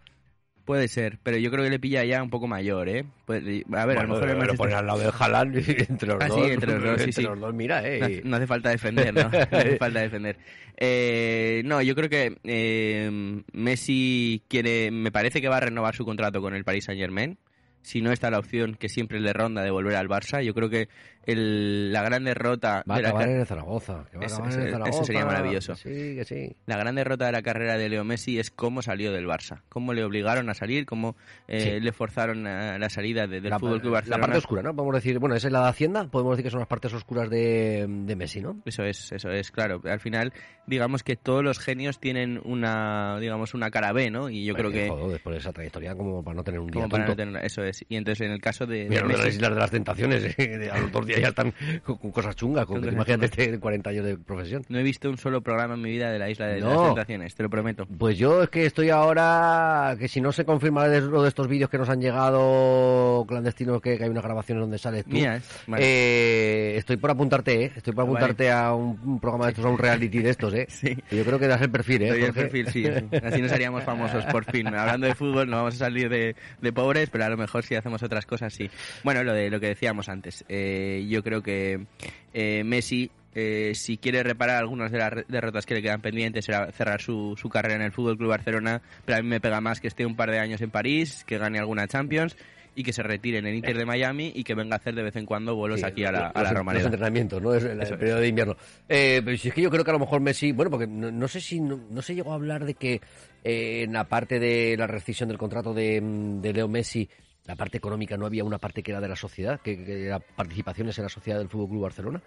Puede 0.66 0.88
ser, 0.88 1.18
pero 1.24 1.38
yo 1.38 1.50
creo 1.52 1.64
que 1.64 1.70
le 1.70 1.80
pilla 1.80 2.04
ya 2.06 2.22
un 2.22 2.30
poco 2.30 2.48
mayor, 2.48 2.88
¿eh? 2.88 3.04
Puede- 3.26 3.66
a 3.74 3.86
ver, 3.86 3.98
a 3.98 4.04
lo 4.04 4.10
mejor 4.10 4.28
lo 4.28 4.34
Manchester 4.36 4.58
ponen 4.58 4.76
al 4.76 4.86
lado 4.88 5.00
de 5.00 5.12
Haaland 5.20 5.56
entre 5.90 6.08
los 6.08 6.22
Ah, 6.22 6.26
sí, 6.30 6.40
dos. 6.40 6.50
entre 6.52 6.72
los 6.74 6.84
dos, 6.84 6.98
sí, 6.98 7.04
entre 7.06 7.12
sí. 7.14 7.22
los 7.24 7.40
dos, 7.40 7.54
mira, 7.54 7.82
No 7.82 7.88
eh. 7.88 8.00
hace, 8.04 8.22
no 8.24 8.36
hace 8.38 8.48
falta 8.48 8.70
defender, 8.70 9.14
¿no? 9.14 9.24
No 9.52 9.58
hace 9.58 9.78
falta 9.78 10.00
defender. 10.02 10.38
Eh, 10.78 11.62
no, 11.66 11.82
yo 11.82 11.94
creo 11.96 12.10
que 12.10 12.38
eh, 12.44 13.42
Messi 13.54 14.42
quiere, 14.48 14.92
me 14.92 15.12
parece 15.12 15.42
que 15.42 15.48
va 15.50 15.58
a 15.58 15.62
renovar 15.62 15.96
su 15.96 16.06
contrato 16.06 16.42
con 16.42 16.56
el 16.56 16.64
Paris 16.64 16.86
Saint 16.86 17.00
Germain. 17.00 17.38
Si 17.82 18.02
no 18.02 18.12
está 18.12 18.30
la 18.30 18.40
opción 18.40 18.76
que 18.76 18.90
siempre 18.90 19.20
le 19.20 19.34
ronda 19.34 19.64
de 19.64 19.72
volver 19.72 19.96
al 19.96 20.08
Barça, 20.08 20.44
yo 20.44 20.54
creo 20.54 20.70
que 20.70 20.88
el- 21.26 21.92
la 21.92 22.02
gran 22.04 22.24
derrota 22.24 22.84
Va 22.90 22.96
a 22.96 22.98
de 22.98 23.04
la 23.04 23.10
acabar 23.10 23.26
car- 23.28 23.36
en 23.36 23.40
el 23.42 23.46
Zaragoza. 23.48 24.06
que 24.12 24.18
va 24.18 24.24
a 24.24 24.28
en 24.28 24.32
el 24.32 24.36
eso- 24.36 24.44
eso 24.48 24.72
Zaragoza. 24.72 25.04
sería 25.04 25.26
maravilloso. 25.26 25.76
Sí, 25.76 25.90
que 26.16 26.26
sí. 26.26 26.56
la 26.66 26.78
gran 26.78 26.96
derrota 26.96 27.26
de 27.28 27.32
la 27.32 27.42
carrera 27.42 27.78
de 27.78 27.90
Leo 27.90 28.04
Messi 28.04 28.40
es 28.40 28.50
cómo 28.50 28.82
salió 28.82 29.12
del 29.12 29.28
Barça, 29.28 29.62
cómo 29.70 29.94
le 29.94 30.04
obligaron 30.04 30.50
a 30.50 30.54
salir, 30.54 30.86
cómo 30.86 31.16
eh, 31.48 31.60
Sí. 31.60 31.80
le 31.80 31.92
forzaron 31.92 32.48
a 32.48 32.78
la 32.80 32.90
salida 32.90 33.28
de- 33.28 33.40
del 33.42 33.50
la, 33.52 33.60
Fútbol 33.60 33.82
Club 33.82 33.92
la 33.94 33.98
Barcelona. 34.00 34.22
parte 34.22 34.38
oscura, 34.40 34.64
¿no? 34.64 34.76
Podemos 34.76 34.96
decir, 34.96 35.20
bueno, 35.20 35.36
esa 35.36 35.48
es 35.48 35.54
la 35.54 35.62
de 35.64 35.70
Hacienda, 35.70 36.08
podemos 36.10 36.34
decir 36.38 36.46
que 36.46 36.52
son 36.52 36.60
las 36.60 36.68
partes 36.70 36.94
oscuras 36.94 37.30
de, 37.30 37.86
de 37.88 38.16
Messi, 38.16 38.42
¿no? 38.42 38.62
Eso 38.66 38.84
es, 38.84 39.12
eso 39.12 39.30
es, 39.30 39.52
claro. 39.52 39.82
Al 39.86 40.00
final, 40.00 40.34
digamos 40.66 41.04
que 41.04 41.16
todos 41.16 41.44
los 41.44 41.60
genios 41.60 42.00
tienen 42.00 42.40
una, 42.44 43.20
digamos, 43.20 43.54
una 43.54 43.70
cara 43.70 43.92
B, 43.94 44.10
¿no? 44.10 44.30
Y 44.30 44.46
yo 44.46 44.54
creo 44.56 44.72
que... 44.72 44.90
Joder, 44.90 45.12
después 45.14 45.34
de 45.36 45.40
esa 45.40 45.52
trayectoria, 45.54 45.96
como 45.96 46.24
para 46.24 46.36
no 46.36 46.44
tener 46.44 46.60
un 46.60 46.68
día 46.72 46.82
no 46.84 46.90
tonto. 46.90 47.16
tener- 47.16 47.46
eso 47.46 47.64
es. 47.64 47.71
Y 47.90 47.96
entonces, 47.96 48.26
en 48.26 48.32
el 48.34 48.42
caso 48.42 48.66
de, 48.66 48.84
de 48.84 48.90
Mira, 48.90 49.04
de 49.04 49.08
las 49.14 49.22
Messi- 49.26 49.30
Islas 49.36 49.54
de 49.54 49.60
las 49.60 49.72
Tentaciones, 49.72 50.36
eh, 50.38 50.70
a 50.72 50.80
los 50.80 50.92
dos 50.92 51.06
días 51.06 51.22
ya 51.22 51.28
están 51.30 51.54
con, 51.84 51.98
con 51.98 52.12
cosas 52.12 52.36
chungas. 52.36 52.66
Con, 52.66 52.78
cosas 52.80 52.94
imagínate 52.94 53.30
chungas. 53.30 53.48
este 53.48 53.60
40 53.60 53.90
años 53.90 54.06
de 54.06 54.18
profesión. 54.18 54.64
no 54.70 54.80
he 54.80 54.84
visto 54.84 55.10
un 55.10 55.18
solo 55.18 55.42
programa 55.42 55.74
en 55.76 55.82
mi 55.82 55.92
vida 55.92 56.12
de 56.12 56.20
la 56.20 56.30
Isla 56.30 56.48
de 56.48 56.60
No. 56.62 56.70
las 56.74 56.86
Tentaciones, 56.96 57.36
te 57.36 57.44
lo 57.44 57.50
prometo. 57.50 57.86
Pues 57.98 58.18
yo 58.18 58.44
es 58.44 58.50
que 58.50 58.66
estoy 58.66 58.90
ahora, 58.90 59.96
que 60.00 60.08
si 60.08 60.22
no 60.22 60.32
se 60.32 60.46
confirma 60.46 60.88
lo 60.88 61.22
de 61.24 61.28
estos 61.30 61.48
vídeos 61.48 61.70
que 61.70 61.78
nos 61.78 61.90
han 61.90 62.02
llegado 62.02 63.26
clandestinos, 63.28 63.82
que, 63.82 63.98
que 63.98 64.04
hay 64.04 64.10
unas 64.10 64.24
grabaciones 64.24 64.62
donde 64.62 64.78
sales 64.78 65.06
tú, 65.06 65.12
Mía, 65.12 65.38
¿eh? 65.38 65.42
Vale. 65.68 65.84
eh, 65.86 66.78
estoy 66.78 66.98
por 66.98 67.12
apuntarte, 67.12 67.64
¿eh? 67.66 67.72
Estoy 67.76 67.94
por 67.94 68.06
Vale. 68.06 68.18
apuntarte 68.18 68.52
a 68.52 68.74
un, 68.74 69.00
un 69.04 69.20
programa 69.20 69.46
de 69.46 69.52
estos, 69.52 69.66
a 69.66 69.70
un 69.70 69.78
reality 69.78 70.20
de 70.20 70.30
estos, 70.30 70.54
¿eh? 70.54 70.68
Sí. 70.82 70.98
Yo 71.12 71.24
creo 71.24 71.38
que 71.40 71.48
das 71.48 71.62
el 71.62 71.70
perfil, 71.70 72.02
¿eh? 72.04 72.10
Doy 72.10 72.24
el 72.24 72.34
perfil, 72.34 72.68
sí, 72.70 72.84
sí. 72.86 73.18
Así 73.24 73.42
nos 73.42 73.52
haríamos 73.52 73.84
famosos 73.84 74.26
por 74.26 74.46
fin. 74.46 74.68
Hablando 74.74 75.06
de 75.08 75.16
fútbol, 75.16 75.50
no 75.50 75.58
vamos 75.58 75.76
a 75.76 75.78
salir 75.78 76.10
de, 76.10 76.36
de 76.62 76.74
pobres, 76.74 77.10
pero 77.10 77.26
a 77.26 77.30
lo 77.30 77.38
mejor 77.38 77.61
si 77.64 77.76
hacemos 77.76 78.02
otras 78.04 78.26
cosas, 78.26 78.54
sí. 78.54 78.70
Bueno, 79.04 79.24
lo 79.24 79.34
de 79.34 79.50
lo 79.50 79.60
que 79.60 79.68
decíamos 79.68 80.10
antes. 80.10 80.44
eh, 80.50 81.06
yo 81.10 81.24
creo 81.24 81.42
que 81.42 81.86
eh, 82.34 82.64
Messi, 82.64 83.10
eh, 83.34 83.72
si 83.76 83.98
quiere 83.98 84.24
reparar 84.24 84.58
algunas 84.58 84.92
de 84.92 84.98
las 84.98 85.14
derrotas 85.28 85.66
que 85.66 85.74
le 85.76 85.82
quedan 85.82 86.02
pendientes, 86.02 86.46
será 86.46 86.72
cerrar 86.72 87.02
su, 87.02 87.36
su 87.40 87.50
carrera 87.50 87.76
en 87.76 87.82
el 87.82 87.92
Fútbol 87.92 88.18
Club 88.18 88.30
Barcelona. 88.30 88.82
Pero 89.06 89.18
a 89.18 89.22
mí 89.22 89.28
me 89.28 89.40
pega 89.40 89.62
más 89.62 89.80
que 89.80 89.88
esté 89.88 90.06
un 90.06 90.16
par 90.16 90.32
de 90.32 90.40
años 90.40 90.62
en 90.62 90.70
París, 90.72 91.24
que 91.26 91.38
gane 91.38 91.60
alguna 91.60 91.88
Champions 91.88 92.36
y 92.74 92.84
que 92.84 92.94
se 92.94 93.04
retire 93.04 93.40
en 93.40 93.46
el 93.46 93.56
Inter 93.56 93.78
de 93.78 93.86
Miami 93.86 94.32
y 94.34 94.46
que 94.46 94.56
venga 94.56 94.76
a 94.76 94.80
hacer 94.80 94.96
de 94.96 95.04
vez 95.04 95.14
en 95.18 95.26
cuando 95.26 95.56
vuelos 95.56 95.82
Sí, 95.82 95.86
aquí 95.86 96.06
a 96.06 96.12
la, 96.14 96.28
a 96.28 96.42
la 96.42 96.50
los- 96.52 96.58
Romareda. 96.60 96.84
Los 96.86 96.94
entrenamientos, 96.94 97.42
¿no? 97.42 97.54
Es 97.54 97.66
el, 97.66 97.82
es. 97.82 97.92
periodo 97.92 98.20
de 98.22 98.28
invierno. 98.30 98.56
Eh, 98.88 99.22
pero 99.26 99.36
si 99.38 99.50
es 99.50 99.54
que 99.54 99.62
yo 99.62 99.70
creo 99.70 99.84
que 99.84 99.90
a 99.92 99.94
lo 99.94 100.00
mejor 100.00 100.22
Messi, 100.22 100.54
bueno, 100.54 100.72
porque 100.72 100.88
no, 100.88 101.12
no 101.12 101.28
sé 101.28 101.42
si 101.42 101.60
no, 101.60 101.82
no 101.90 102.02
se 102.02 102.16
llegó 102.16 102.32
a 102.32 102.36
hablar 102.36 102.64
de 102.64 102.76
que 102.76 103.02
eh, 103.44 103.84
en 103.84 103.92
la 103.92 104.06
parte 104.06 104.40
de 104.40 104.78
la 104.78 104.88
rescisión 104.88 105.28
del 105.28 105.38
contrato 105.38 105.74
de, 105.74 106.00
mm, 106.00 106.40
de 106.42 106.54
Leo 106.54 106.70
Messi, 106.70 107.10
la 107.52 107.56
parte 107.58 107.78
económica 107.78 108.16
no 108.16 108.26
había 108.26 108.46
una 108.46 108.58
parte 108.60 108.82
que 108.82 108.92
era 108.92 109.02
de 109.02 109.10
la 109.10 109.16
sociedad, 109.18 109.60
que, 109.60 109.84
que 109.84 110.06
era 110.06 110.20
participaciones 110.20 110.98
en 110.98 111.04
la 111.04 111.10
sociedad 111.10 111.38
del 111.38 111.50
Fútbol 111.50 111.68
Club 111.70 111.82
Barcelona. 111.84 112.22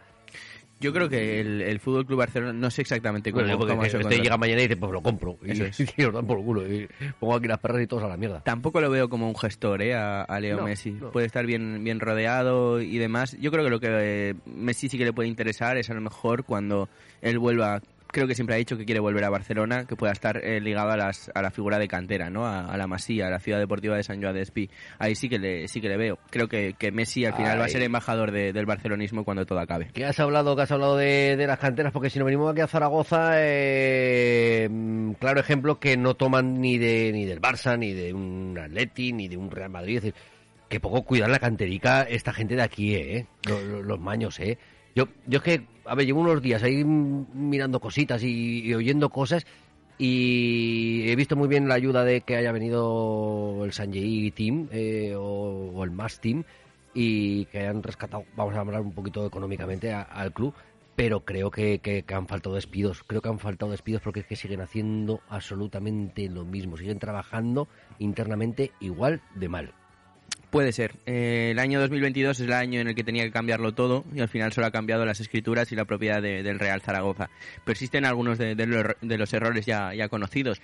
Yo 0.80 0.92
creo 0.92 1.08
que 1.08 1.40
el, 1.40 1.62
el 1.62 1.80
Fútbol 1.80 2.04
Club 2.04 2.18
Barcelona, 2.18 2.52
no 2.52 2.70
sé 2.70 2.82
exactamente 2.82 3.32
cómo, 3.32 3.44
Bueno, 3.44 3.58
porque 3.58 3.88
se 3.88 3.96
este 3.98 4.18
llega 4.18 4.37
mañana 4.37 4.60
y 4.60 4.64
dice, 4.64 4.76
pues 4.76 4.92
lo 4.92 5.00
compro. 5.00 5.38
Y, 5.42 5.52
Eso 5.52 5.64
es. 5.64 5.80
y 5.96 6.04
os 6.04 6.12
dan 6.12 6.26
por 6.26 6.38
el 6.38 6.44
culo. 6.44 6.70
Y 6.70 6.87
pongo 7.18 7.37
aquí 7.37 7.46
las 7.48 7.58
perras 7.58 7.80
y 7.80 7.87
todos 7.87 8.02
a 8.02 8.08
la 8.08 8.16
mierda. 8.18 8.42
Tampoco 8.42 8.80
lo 8.82 8.90
veo 8.90 9.08
como 9.08 9.26
un 9.28 9.37
gestor, 9.37 9.80
¿eh? 9.80 9.94
A, 9.94 10.22
a 10.24 10.40
Leo 10.40 10.58
No, 10.58 10.64
Messi. 10.64 10.90
no. 10.90 11.10
Puede 11.10 11.26
estar 11.26 11.46
bien, 11.46 11.82
bien 11.84 12.00
rodeado 12.00 12.82
y 12.82 12.98
demás. 12.98 13.34
Yo 13.40 13.50
creo 13.50 13.64
que 13.64 13.70
lo 13.70 13.80
que 13.80 13.88
eh, 13.90 14.34
Messi 14.44 14.88
sí 14.90 14.98
que 14.98 15.04
le 15.04 15.12
puede 15.14 15.28
interesar 15.28 15.78
es 15.78 15.88
a 15.88 15.94
lo 15.94 16.02
mejor 16.02 16.44
cuando 16.44 16.88
él 17.22 17.38
vuelva. 17.38 17.80
Creo 18.14 18.29
que 18.29 18.37
siempre 18.37 18.55
ha 18.55 18.59
dicho 18.59 18.77
que 18.79 18.85
quiere 18.85 19.00
volver 19.00 19.24
a 19.24 19.29
Barcelona, 19.29 19.87
que 19.87 19.96
pueda 19.96 20.12
estar 20.12 20.37
eh, 20.44 20.61
ligado 20.61 20.90
a, 20.92 20.96
las, 20.96 21.33
a 21.35 21.42
la 21.42 21.50
figura 21.50 21.81
de 21.81 21.88
cantera, 21.88 22.31
¿no? 22.31 22.46
A, 22.46 22.66
a 22.72 22.77
la 22.77 22.87
Masía, 22.87 23.27
a 23.27 23.31
la 23.31 23.40
ciudad 23.40 23.59
deportiva 23.59 23.96
de 23.96 24.05
San 24.05 24.22
Joan 24.22 24.35
de 24.35 24.42
Espí. 24.42 24.70
Ahí 25.00 25.16
sí 25.16 25.29
que 25.29 25.40
le, 25.40 25.66
sí 25.66 25.81
que 25.81 25.88
le 25.88 25.96
veo. 25.96 26.20
Creo 26.31 26.46
que, 26.46 26.74
que 26.79 26.92
Messi 26.92 27.24
al 27.24 27.35
final 27.35 27.59
va 27.61 27.64
a 27.64 27.68
ser 27.68 27.83
embajador 27.83 28.31
de- 28.31 28.53
del 28.53 28.66
barcelonismo 28.66 29.24
cuando 29.24 29.44
todo 29.44 29.59
acabe. 29.59 29.88
¿Qué 29.92 30.05
has 30.05 30.20
hablado, 30.20 30.55
que 30.55 30.62
has 30.62 30.70
hablado 30.70 30.96
de, 30.96 31.35
de 31.37 31.46
las 31.48 31.59
canteras? 31.59 31.92
Porque 31.92 32.09
si 32.09 32.20
nos 32.20 32.27
venimos 32.27 32.53
aquí 32.53 32.61
a 32.61 32.68
Zaragoza, 32.68 33.33
eh, 33.37 34.68
mm, 34.70 35.12
claro 35.14 35.40
ejemplo 35.40 35.81
que 35.81 35.96
no 35.96 36.14
toman 36.14 36.61
ni 36.61 36.79
de 36.79 37.11
ni 37.12 37.24
del 37.24 37.40
Barça, 37.40 37.77
ni 37.79 37.92
de 37.92 38.12
un 38.14 38.57
Atleti, 38.59 39.12
ni 39.12 39.29
de 39.29 39.37
un 39.37 39.50
Real 39.50 39.70
Madrid. 39.70 39.96
Es 39.96 40.03
decir, 40.05 40.14
que 40.68 40.81
poco 40.81 41.03
cuidan 41.03 41.31
la 41.33 41.38
canterica 41.38 42.03
esta 42.03 42.33
gente 42.33 42.55
de 42.57 42.62
aquí, 42.62 42.94
¿eh? 42.94 43.27
Los- 43.48 43.85
los 43.85 44.00
maños, 44.00 44.38
¿eh? 44.40 44.57
Yo, 44.94 45.09
yo 45.26 45.38
es 45.38 45.42
que, 45.42 45.66
a 45.85 45.94
ver, 45.94 46.07
llevo 46.07 46.20
unos 46.20 46.40
días 46.40 46.62
ahí 46.62 46.85
mirando 46.85 47.80
cositas 47.80 48.22
y, 48.22 48.72
oyendo 48.74 49.11
cosas 49.11 49.46
y 49.98 51.04
he 51.09 51.16
visto 51.16 51.37
muy 51.37 51.48
bien 51.48 51.68
la 51.68 51.74
ayuda 51.74 52.04
de 52.04 52.20
que 52.20 52.37
haya 52.37 52.52
venido 52.52 53.64
el 53.64 53.72
Sanjay 53.72 54.30
Team 54.30 54.68
eh, 54.72 55.14
o, 55.16 55.83
el 55.85 55.90
Más 55.90 56.20
Team 56.20 56.44
y 56.94 57.46
que 57.46 57.61
hayan 57.61 57.83
rescatado, 57.83 58.24
vamos 58.37 58.54
a 58.54 58.61
hablar 58.61 58.80
un 58.83 58.92
poquito 58.92 59.26
económicamente 59.26 59.92
al 59.92 60.33
club, 60.33 60.54
pero 60.94 61.24
creo 61.24 61.50
que 61.50 62.04
han 62.12 62.28
faltado 62.28 62.54
despidos, 62.54 63.02
creo 63.04 63.20
que 63.20 63.28
han 63.28 63.40
faltado 63.40 63.72
despidos 63.72 64.02
porque 64.02 64.20
es 64.20 64.26
que 64.26 64.37
siguen 64.37 64.61
haciendo 64.61 65.20
absolutamente 65.28 66.28
lo 66.28 66.44
mismo, 66.44 66.76
siguen 66.76 67.00
trabajando 67.00 67.66
internamente 67.98 68.70
igual 68.78 69.22
de 69.35 69.48
mal. 69.48 69.74
Puede 70.55 70.71
ser. 70.71 70.93
Eh, 71.05 71.49
el 71.51 71.59
año 71.59 71.81
2022 71.81 72.38
es 72.38 72.47
el 72.47 72.53
año 72.53 72.79
en 72.79 72.87
el 72.87 72.95
que 72.95 73.03
tenía 73.03 73.25
que 73.25 73.33
cambiarlo 73.33 73.75
todo 73.75 74.05
y 74.14 74.21
al 74.21 74.29
final 74.29 74.53
solo 74.53 74.69
ha 74.69 74.71
cambiado 74.71 75.05
las 75.05 75.19
escrituras 75.19 75.73
y 75.73 75.75
la 75.75 75.85
propiedad 75.85 76.23
de- 76.23 76.45
del 76.45 76.61
Real 76.61 76.81
Zaragoza. 76.81 77.29
Persisten 77.64 78.05
algunos 78.05 78.38
de, 78.38 78.55
los, 78.55 78.87
de 79.03 79.19
los 79.19 79.33
errores 79.33 79.67
ya, 79.67 79.90
conocidos. 80.09 80.61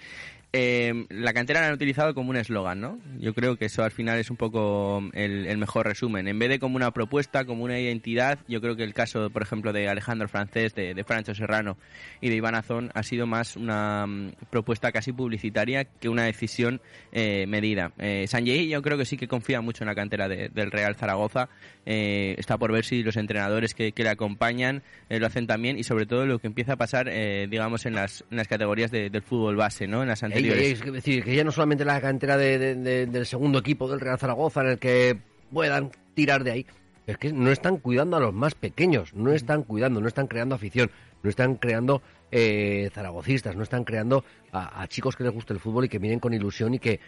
Eh, 0.53 1.07
la 1.11 1.33
cantera 1.33 1.61
la 1.61 1.69
han 1.69 1.75
utilizado 1.75 2.13
como 2.15 2.31
un 2.31 2.37
eslogan, 2.37 2.81
¿no? 2.81 2.99
Yo 3.19 3.35
creo 3.35 3.57
que 3.57 3.67
eso 3.67 3.83
al 3.85 3.91
final 3.93 4.19
es 4.19 4.31
un 4.31 4.37
poco 4.37 5.01
el, 5.13 5.47
el 5.47 5.59
mejor 5.59 5.87
resumen. 5.87 6.27
En 6.29 6.39
vez 6.41 6.49
de 6.51 6.59
como 6.61 6.75
una 6.77 6.91
propuesta, 6.93 7.45
como 7.45 7.63
una 7.65 7.79
identidad, 7.79 8.39
yo 8.49 8.61
creo 8.61 8.75
que 8.77 8.83
el 8.85 8.93
caso, 8.95 9.31
por 9.31 9.43
ejemplo, 9.43 9.73
de 9.73 9.89
Alejandro 9.89 10.29
Francés, 10.29 10.75
de, 10.75 10.95
de 10.95 11.05
Francho 11.05 11.35
Serrano 11.37 11.77
y 12.21 12.31
de 12.31 12.37
Iván 12.37 12.57
Azón 12.57 12.91
ha 12.95 13.03
sido 13.05 13.27
más 13.29 13.57
una 13.57 14.07
mm, 14.07 14.33
propuesta 14.51 14.91
casi 14.93 15.13
publicitaria 15.13 15.85
que 15.85 16.09
una 16.09 16.25
decisión 16.25 16.81
eh, 17.13 17.47
medida. 17.47 17.93
Eh, 17.99 18.27
Sanjay 18.29 18.69
yo 18.69 18.83
creo 18.83 18.99
que 18.99 19.05
sí 19.05 19.17
que 19.17 19.29
confía 19.29 19.61
mucho 19.61 19.80
en 19.85 19.89
la 19.89 19.95
cantera 19.95 20.29
de- 20.29 20.49
del 20.49 20.71
Real 20.71 20.95
Zaragoza. 20.97 21.49
Eh, 21.87 22.35
está 22.39 22.59
por 22.59 22.73
ver 22.73 22.85
si 22.85 23.03
los 23.03 23.17
entrenadores 23.17 23.75
que, 23.75 23.93
que 23.93 24.03
le 24.03 24.11
acompañan 24.11 24.83
eh, 25.09 25.19
lo 25.19 25.27
hacen 25.27 25.47
también 25.47 25.79
y 25.79 25.85
sobre 25.85 26.07
todo 26.07 26.27
lo 26.27 26.39
que 26.39 26.47
empieza 26.47 26.75
a 26.75 26.77
pasar, 26.77 27.09
eh, 27.09 27.47
digamos, 27.51 27.87
en 27.87 27.95
las, 27.95 28.25
en 28.31 28.37
las 28.37 28.49
categorías 28.49 28.91
de- 28.91 29.11
del 29.11 29.23
fútbol 29.23 29.57
base, 29.57 29.87
¿no? 29.87 30.03
En 30.03 30.09
las 30.09 30.23
anteriores. 30.23 30.63
ey, 30.63 30.73
es 30.73 30.93
decir, 30.93 31.25
que 31.25 31.35
ya 31.35 31.45
no 31.45 31.53
solamente 31.53 31.85
la 31.85 32.01
cantera 32.01 32.37
de- 32.37 33.07
del 33.07 33.27
segundo 33.27 33.59
equipo 33.59 33.89
del 33.89 34.01
Real 34.01 34.19
Zaragoza 34.19 34.61
en 34.63 34.67
el 34.69 34.79
que 34.79 35.17
puedan 35.53 35.91
tirar 36.15 36.45
de 36.45 36.51
ahí, 36.53 36.67
es 37.07 37.17
que 37.19 37.33
no 37.33 37.51
están 37.51 37.79
cuidando 37.79 38.17
a 38.17 38.21
los 38.21 38.33
más 38.35 38.55
pequeños, 38.55 39.15
no 39.15 39.33
están 39.33 39.63
cuidando, 39.65 40.01
no 40.01 40.07
están 40.09 40.27
creando 40.29 40.55
afición, 40.55 40.91
no 41.23 41.31
están 41.31 41.57
creando 41.57 42.03
eh, 42.31 42.89
zaragocistas, 42.95 43.57
no 43.57 43.65
están 43.65 43.83
creando 43.85 44.25
a, 44.53 44.81
a 44.83 44.87
chicos 44.87 45.17
que 45.17 45.25
les 45.25 45.33
guste 45.33 45.53
el 45.53 45.59
fútbol 45.59 45.87
y 45.87 45.89
que 45.89 45.99
miren 45.99 46.21
con 46.21 46.33
ilusión 46.33 46.75
y 46.75 46.79
que, 46.79 47.01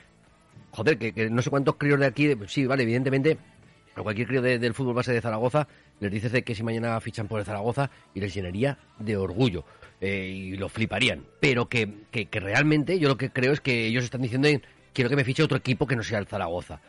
joder, 0.73 0.99
que, 0.99 1.13
que 1.13 1.31
no 1.31 1.41
sé 1.43 1.51
cuántos 1.51 1.77
críos 1.77 2.01
de 2.01 2.07
aquí, 2.07 2.35
sí, 2.49 2.67
vale, 2.67 2.83
evidentemente, 2.83 3.39
a 3.95 4.03
cualquier 4.03 4.27
crío 4.27 4.43
de- 4.43 4.59
del 4.59 4.75
fútbol 4.75 4.95
base 4.95 5.13
de 5.13 5.21
Zaragoza 5.21 5.69
les 6.01 6.11
dices 6.11 6.33
de 6.33 6.43
que 6.43 6.55
si 6.55 6.63
mañana 6.63 6.99
fichan 7.01 7.29
por 7.29 7.39
el 7.39 7.47
Zaragoza 7.47 7.91
y 8.15 8.21
les 8.21 8.35
llenaría 8.35 8.79
de 8.99 9.17
orgullo 9.17 9.65
eh, 10.01 10.27
y 10.35 10.57
lo 10.57 10.69
fliparían. 10.69 11.25
Pero 11.41 11.69
que, 11.69 11.89
que, 12.11 12.27
que 12.27 12.41
realmente 12.41 12.99
yo 12.99 13.09
lo 13.09 13.17
que 13.17 13.31
creo 13.31 13.53
es 13.53 13.61
que 13.61 13.87
ellos 13.87 14.03
están 14.03 14.23
diciendo 14.23 14.49
quiero 14.93 15.09
que 15.09 15.17
me 15.17 15.25
fiche 15.25 15.43
otro 15.43 15.59
equipo 15.59 15.87
que 15.87 15.95
no 15.95 16.03
sea 16.03 16.19
el 16.19 16.27
Zaragoza. 16.27 16.81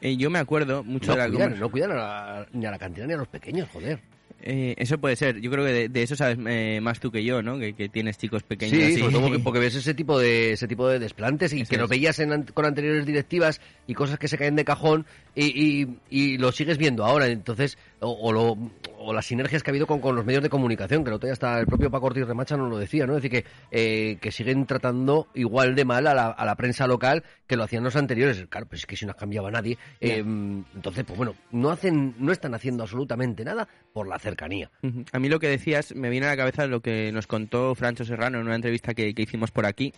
Eh, 0.00 0.16
yo 0.16 0.30
me 0.30 0.38
acuerdo 0.38 0.82
mucho 0.84 1.08
No 1.08 1.12
de 1.16 1.18
la 1.18 1.28
cuidan, 1.28 1.60
no 1.60 1.70
cuidan 1.70 1.90
a 1.92 1.94
la- 1.94 2.46
ni 2.52 2.64
a 2.66 2.70
la 2.70 2.78
cantera 2.78 3.06
ni 3.06 3.12
a 3.12 3.16
los 3.16 3.28
pequeños, 3.28 3.68
joder. 3.72 3.98
Eh, 4.46 4.74
eso 4.76 4.98
puede 4.98 5.16
ser. 5.16 5.40
Yo 5.40 5.50
creo 5.50 5.64
que 5.64 5.72
de, 5.72 5.88
de 5.88 6.02
eso 6.02 6.16
sabes 6.16 6.36
eh, 6.46 6.78
más 6.82 7.00
tú 7.00 7.10
que 7.10 7.24
yo, 7.24 7.42
¿no? 7.42 7.58
Que, 7.58 7.72
que 7.72 7.88
tienes 7.88 8.18
chicos 8.18 8.42
pequeños. 8.42 8.76
Sí, 8.94 9.00
todo 9.00 9.22
porque, 9.22 9.38
porque 9.38 9.58
ves 9.58 9.74
ese 9.74 9.94
tipo 9.94 10.18
de 10.18 10.52
ese 10.52 10.68
tipo 10.68 10.86
de 10.86 10.98
desplantes 10.98 11.54
y 11.54 11.62
Eso 11.62 11.70
que 11.70 11.78
lo 11.78 11.88
veías 11.88 12.18
en, 12.18 12.42
con 12.52 12.66
anteriores 12.66 13.06
directivas 13.06 13.62
y 13.86 13.94
cosas 13.94 14.18
que 14.18 14.28
se 14.28 14.36
caen 14.36 14.54
de 14.54 14.66
cajón 14.66 15.06
y, 15.34 15.46
y, 15.46 15.98
y 16.10 16.36
lo 16.36 16.52
sigues 16.52 16.76
viendo 16.76 17.06
ahora. 17.06 17.28
Entonces, 17.28 17.78
o, 18.04 18.12
o 18.12 18.32
lo, 18.32 18.56
o 18.98 19.12
las 19.12 19.26
sinergias 19.26 19.62
que 19.62 19.70
ha 19.70 19.72
habido 19.72 19.86
con, 19.86 20.00
con 20.00 20.14
los 20.14 20.24
medios 20.24 20.42
de 20.42 20.48
comunicación, 20.50 21.02
que 21.02 21.10
el 21.10 21.14
otro 21.14 21.26
día 21.26 21.32
hasta 21.32 21.58
el 21.58 21.66
propio 21.66 21.90
Paco 21.90 22.06
Ortiz 22.06 22.26
Remacha 22.26 22.56
nos 22.56 22.70
lo 22.70 22.78
decía, 22.78 23.06
¿no? 23.06 23.16
Es 23.16 23.22
decir, 23.22 23.42
que, 23.42 23.48
eh, 23.70 24.18
que 24.20 24.30
siguen 24.30 24.66
tratando 24.66 25.28
igual 25.34 25.74
de 25.74 25.84
mal 25.84 26.06
a 26.06 26.14
la, 26.14 26.28
a 26.28 26.44
la 26.44 26.54
prensa 26.54 26.86
local 26.86 27.24
que 27.46 27.56
lo 27.56 27.64
hacían 27.64 27.84
los 27.84 27.96
anteriores. 27.96 28.46
Claro, 28.48 28.66
pues 28.66 28.82
es 28.82 28.86
que 28.86 28.96
si 28.96 29.04
no 29.06 29.10
has 29.12 29.16
cambiado 29.16 29.46
a 29.46 29.50
nadie. 29.50 29.78
eh, 30.00 30.18
entonces, 30.18 31.04
pues 31.04 31.16
bueno, 31.16 31.34
no 31.50 31.70
hacen, 31.70 32.14
no 32.18 32.32
están 32.32 32.54
haciendo 32.54 32.82
absolutamente 32.82 33.44
nada 33.44 33.66
por 33.92 34.06
la 34.08 34.18
cercanía. 34.18 34.70
A 35.12 35.18
mí 35.18 35.28
lo 35.28 35.40
que 35.40 35.48
decías 35.48 35.94
me 35.94 36.10
viene 36.10 36.26
a 36.26 36.30
la 36.30 36.36
cabeza 36.36 36.66
lo 36.66 36.80
que 36.80 37.10
nos 37.12 37.26
contó 37.26 37.74
Francho 37.74 38.04
Serrano 38.04 38.38
en 38.38 38.46
una 38.46 38.56
entrevista 38.56 38.94
que, 38.94 39.14
que 39.14 39.22
hicimos 39.22 39.50
por 39.50 39.66
aquí. 39.66 39.92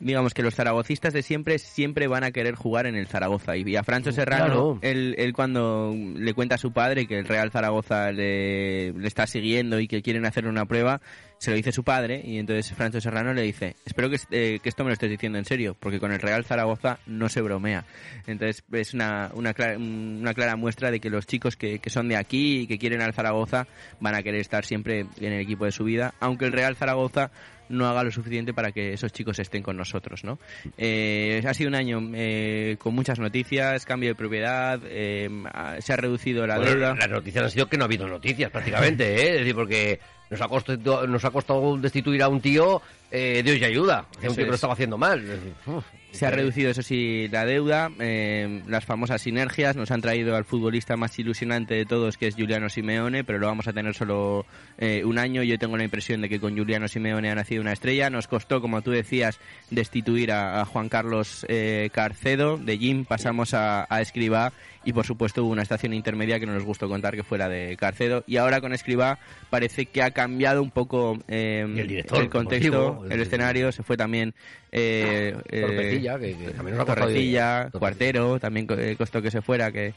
Digamos 0.00 0.32
que 0.32 0.42
los 0.42 0.54
zaragocistas 0.54 1.12
de 1.12 1.22
siempre 1.22 1.58
siempre 1.58 2.06
van 2.08 2.24
a 2.24 2.30
querer 2.30 2.54
jugar 2.54 2.86
en 2.86 2.96
el 2.96 3.06
Zaragoza. 3.06 3.56
Y 3.56 3.76
a 3.76 3.84
Francho 3.84 4.12
Serrano, 4.12 4.44
Claro. 4.46 4.78
él, 4.80 5.14
él 5.18 5.32
cuando 5.34 5.94
le 5.94 6.32
cuenta 6.32 6.54
a 6.54 6.58
su 6.58 6.72
padre 6.72 7.06
que 7.06 7.18
el 7.18 7.26
Real 7.26 7.50
Zaragoza 7.50 8.10
le, 8.10 8.92
le 8.94 9.06
está 9.06 9.26
siguiendo 9.26 9.78
y 9.78 9.86
que 9.88 10.00
quieren 10.00 10.24
hacerle 10.24 10.48
una 10.48 10.64
prueba, 10.64 11.02
se 11.36 11.50
lo 11.50 11.56
dice 11.56 11.70
su 11.72 11.84
padre 11.84 12.22
y 12.24 12.38
entonces 12.38 12.72
Francho 12.74 13.00
Serrano 13.00 13.32
le 13.34 13.42
dice, 13.42 13.76
espero 13.84 14.08
que, 14.10 14.18
eh, 14.30 14.58
que 14.62 14.68
esto 14.70 14.84
me 14.84 14.88
lo 14.88 14.94
estés 14.94 15.10
diciendo 15.10 15.38
en 15.38 15.44
serio, 15.44 15.76
porque 15.78 16.00
con 16.00 16.12
el 16.12 16.18
Real 16.20 16.44
Zaragoza 16.44 16.98
no 17.06 17.28
se 17.28 17.42
bromea. 17.42 17.84
Entonces 18.26 18.64
es 18.72 18.94
una, 18.94 19.30
una, 19.34 19.52
clara, 19.54 19.76
una 19.78 20.32
clara 20.34 20.56
muestra 20.56 20.90
de 20.90 21.00
que 21.00 21.10
los 21.10 21.26
chicos 21.26 21.56
que, 21.56 21.78
que 21.78 21.90
son 21.90 22.08
de 22.08 22.16
aquí 22.16 22.60
y 22.60 22.66
que 22.66 22.78
quieren 22.78 23.02
al 23.02 23.12
Zaragoza 23.12 23.66
van 24.00 24.14
a 24.14 24.22
querer 24.22 24.40
estar 24.40 24.64
siempre 24.64 25.00
en 25.20 25.32
el 25.32 25.40
equipo 25.40 25.66
de 25.66 25.72
su 25.72 25.84
vida, 25.84 26.14
aunque 26.20 26.46
el 26.46 26.52
Real 26.52 26.74
Zaragoza 26.76 27.30
no 27.70 27.88
haga 27.88 28.04
lo 28.04 28.10
suficiente 28.10 28.52
para 28.52 28.72
que 28.72 28.92
esos 28.92 29.12
chicos 29.12 29.38
estén 29.38 29.62
con 29.62 29.76
nosotros, 29.76 30.24
¿no? 30.24 30.38
Eh, 30.76 31.42
ha 31.46 31.54
sido 31.54 31.68
un 31.68 31.74
año 31.74 32.00
eh, 32.14 32.76
con 32.78 32.94
muchas 32.94 33.18
noticias, 33.18 33.84
cambio 33.86 34.10
de 34.10 34.14
propiedad, 34.14 34.78
eh, 34.84 35.30
se 35.78 35.92
ha 35.92 35.96
reducido 35.96 36.46
la 36.46 36.56
Bueno, 36.56 36.70
deuda. 36.72 36.94
Las 36.96 37.08
noticias 37.10 37.44
han 37.44 37.50
sido 37.50 37.66
que 37.68 37.76
no 37.78 37.84
ha 37.84 37.86
habido 37.86 38.06
noticias 38.06 38.50
prácticamente, 38.50 39.14
¿eh? 39.14 39.32
Es 39.34 39.38
decir, 39.40 39.54
porque 39.54 39.98
nos 40.30 40.40
ha 40.40 40.48
costado, 40.48 41.06
nos 41.06 41.24
ha 41.24 41.30
costado 41.30 41.76
destituir 41.78 42.22
a 42.22 42.28
un 42.28 42.40
tío, 42.40 42.80
eh, 43.10 43.42
Dios 43.44 43.58
y 43.58 43.64
ayuda. 43.64 44.06
Que 44.20 44.26
lo 44.28 44.32
es. 44.32 44.54
estaba 44.54 44.74
haciendo 44.74 44.96
mal. 44.98 45.24
Uf, 45.66 45.84
Se 46.12 46.26
ha 46.26 46.30
reducido, 46.30 46.70
eso 46.70 46.82
sí, 46.82 47.28
la 47.30 47.44
deuda, 47.44 47.90
eh, 48.00 48.62
las 48.66 48.84
famosas 48.84 49.22
sinergias, 49.22 49.76
nos 49.76 49.90
han 49.90 50.00
traído 50.00 50.36
al 50.36 50.44
futbolista 50.44 50.96
más 50.96 51.18
ilusionante 51.18 51.74
de 51.74 51.86
todos, 51.86 52.16
que 52.16 52.26
es 52.26 52.34
Juliano 52.34 52.68
Simeone, 52.68 53.22
pero 53.24 53.38
lo 53.38 53.46
vamos 53.46 53.68
a 53.68 53.72
tener 53.72 53.94
solo 53.94 54.44
eh, 54.78 55.02
un 55.04 55.18
año. 55.18 55.42
Yo 55.42 55.58
tengo 55.58 55.76
la 55.76 55.84
impresión 55.84 56.20
de 56.20 56.28
que 56.28 56.40
con 56.40 56.56
Juliano 56.56 56.88
Simeone 56.88 57.30
ha 57.30 57.34
nacido 57.34 57.62
una 57.62 57.72
estrella. 57.72 58.10
Nos 58.10 58.26
costó, 58.26 58.60
como 58.60 58.82
tú 58.82 58.90
decías, 58.90 59.38
destituir 59.70 60.32
a, 60.32 60.60
a 60.60 60.64
Juan 60.64 60.88
Carlos 60.88 61.46
eh, 61.48 61.90
Carcedo. 61.92 62.58
De 62.58 62.76
Jim 62.76 63.04
pasamos 63.04 63.54
a, 63.54 63.86
a 63.88 64.00
Escribá 64.00 64.52
y, 64.84 64.92
por 64.92 65.04
supuesto, 65.04 65.44
hubo 65.44 65.52
una 65.52 65.62
estación 65.62 65.92
intermedia 65.92 66.40
que 66.40 66.46
no 66.46 66.54
nos 66.54 66.64
gustó 66.64 66.88
contar, 66.88 67.14
que 67.14 67.22
fue 67.22 67.36
la 67.38 67.48
de 67.48 67.76
Carcedo. 67.76 68.24
Y 68.26 68.38
ahora 68.38 68.60
con 68.60 68.72
Escribá 68.72 69.18
parece 69.50 69.86
que 69.86 70.02
ha 70.02 70.10
cambiado 70.12 70.62
un 70.62 70.70
poco 70.70 71.18
eh, 71.28 71.64
el 71.66 71.86
director 71.88 72.28
contexto, 72.30 73.04
el 73.06 73.12
el- 73.12 73.20
escenario. 73.20 73.72
Se 73.72 73.82
fue 73.82 73.96
también... 73.96 74.34
Eh, 74.72 75.36
eh, 75.50 75.60
Torrecilla, 75.60 76.18
que, 76.18 76.36
que 76.36 76.50
también 76.52 76.76
nos 76.76 76.82
ha 76.82 76.94
Torrecilla, 76.94 77.68
Torrecilla. 77.70 77.78
Cuartero, 77.78 78.38
también 78.40 78.66
eh, 78.70 78.94
costó 78.96 79.20
que 79.20 79.30
se 79.30 79.42
fuera, 79.42 79.70
que 79.70 79.92